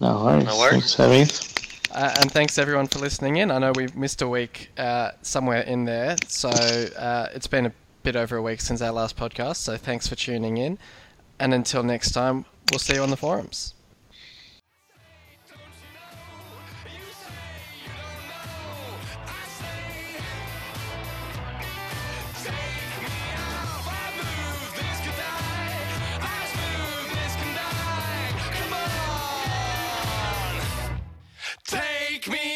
No 0.00 0.24
worries. 0.24 0.44
No 0.44 0.58
worries. 0.58 0.72
Thanks 0.72 0.94
for 0.94 1.02
having 1.02 1.56
uh, 1.96 2.14
and 2.20 2.30
thanks 2.30 2.58
everyone 2.58 2.86
for 2.86 2.98
listening 2.98 3.36
in. 3.36 3.50
I 3.50 3.58
know 3.58 3.72
we've 3.74 3.96
missed 3.96 4.20
a 4.20 4.28
week 4.28 4.70
uh, 4.76 5.12
somewhere 5.22 5.62
in 5.62 5.86
there, 5.86 6.16
so 6.26 6.50
uh, 6.50 7.28
it's 7.34 7.46
been 7.46 7.64
a 7.64 7.72
bit 8.02 8.16
over 8.16 8.36
a 8.36 8.42
week 8.42 8.60
since 8.60 8.82
our 8.82 8.92
last 8.92 9.16
podcast. 9.16 9.56
So 9.56 9.78
thanks 9.78 10.06
for 10.06 10.14
tuning 10.14 10.58
in, 10.58 10.78
and 11.38 11.54
until 11.54 11.82
next 11.82 12.12
time, 12.12 12.44
we'll 12.70 12.80
see 12.80 12.94
you 12.96 13.02
on 13.02 13.10
the 13.10 13.16
forums. 13.16 13.75
Me 32.28 32.55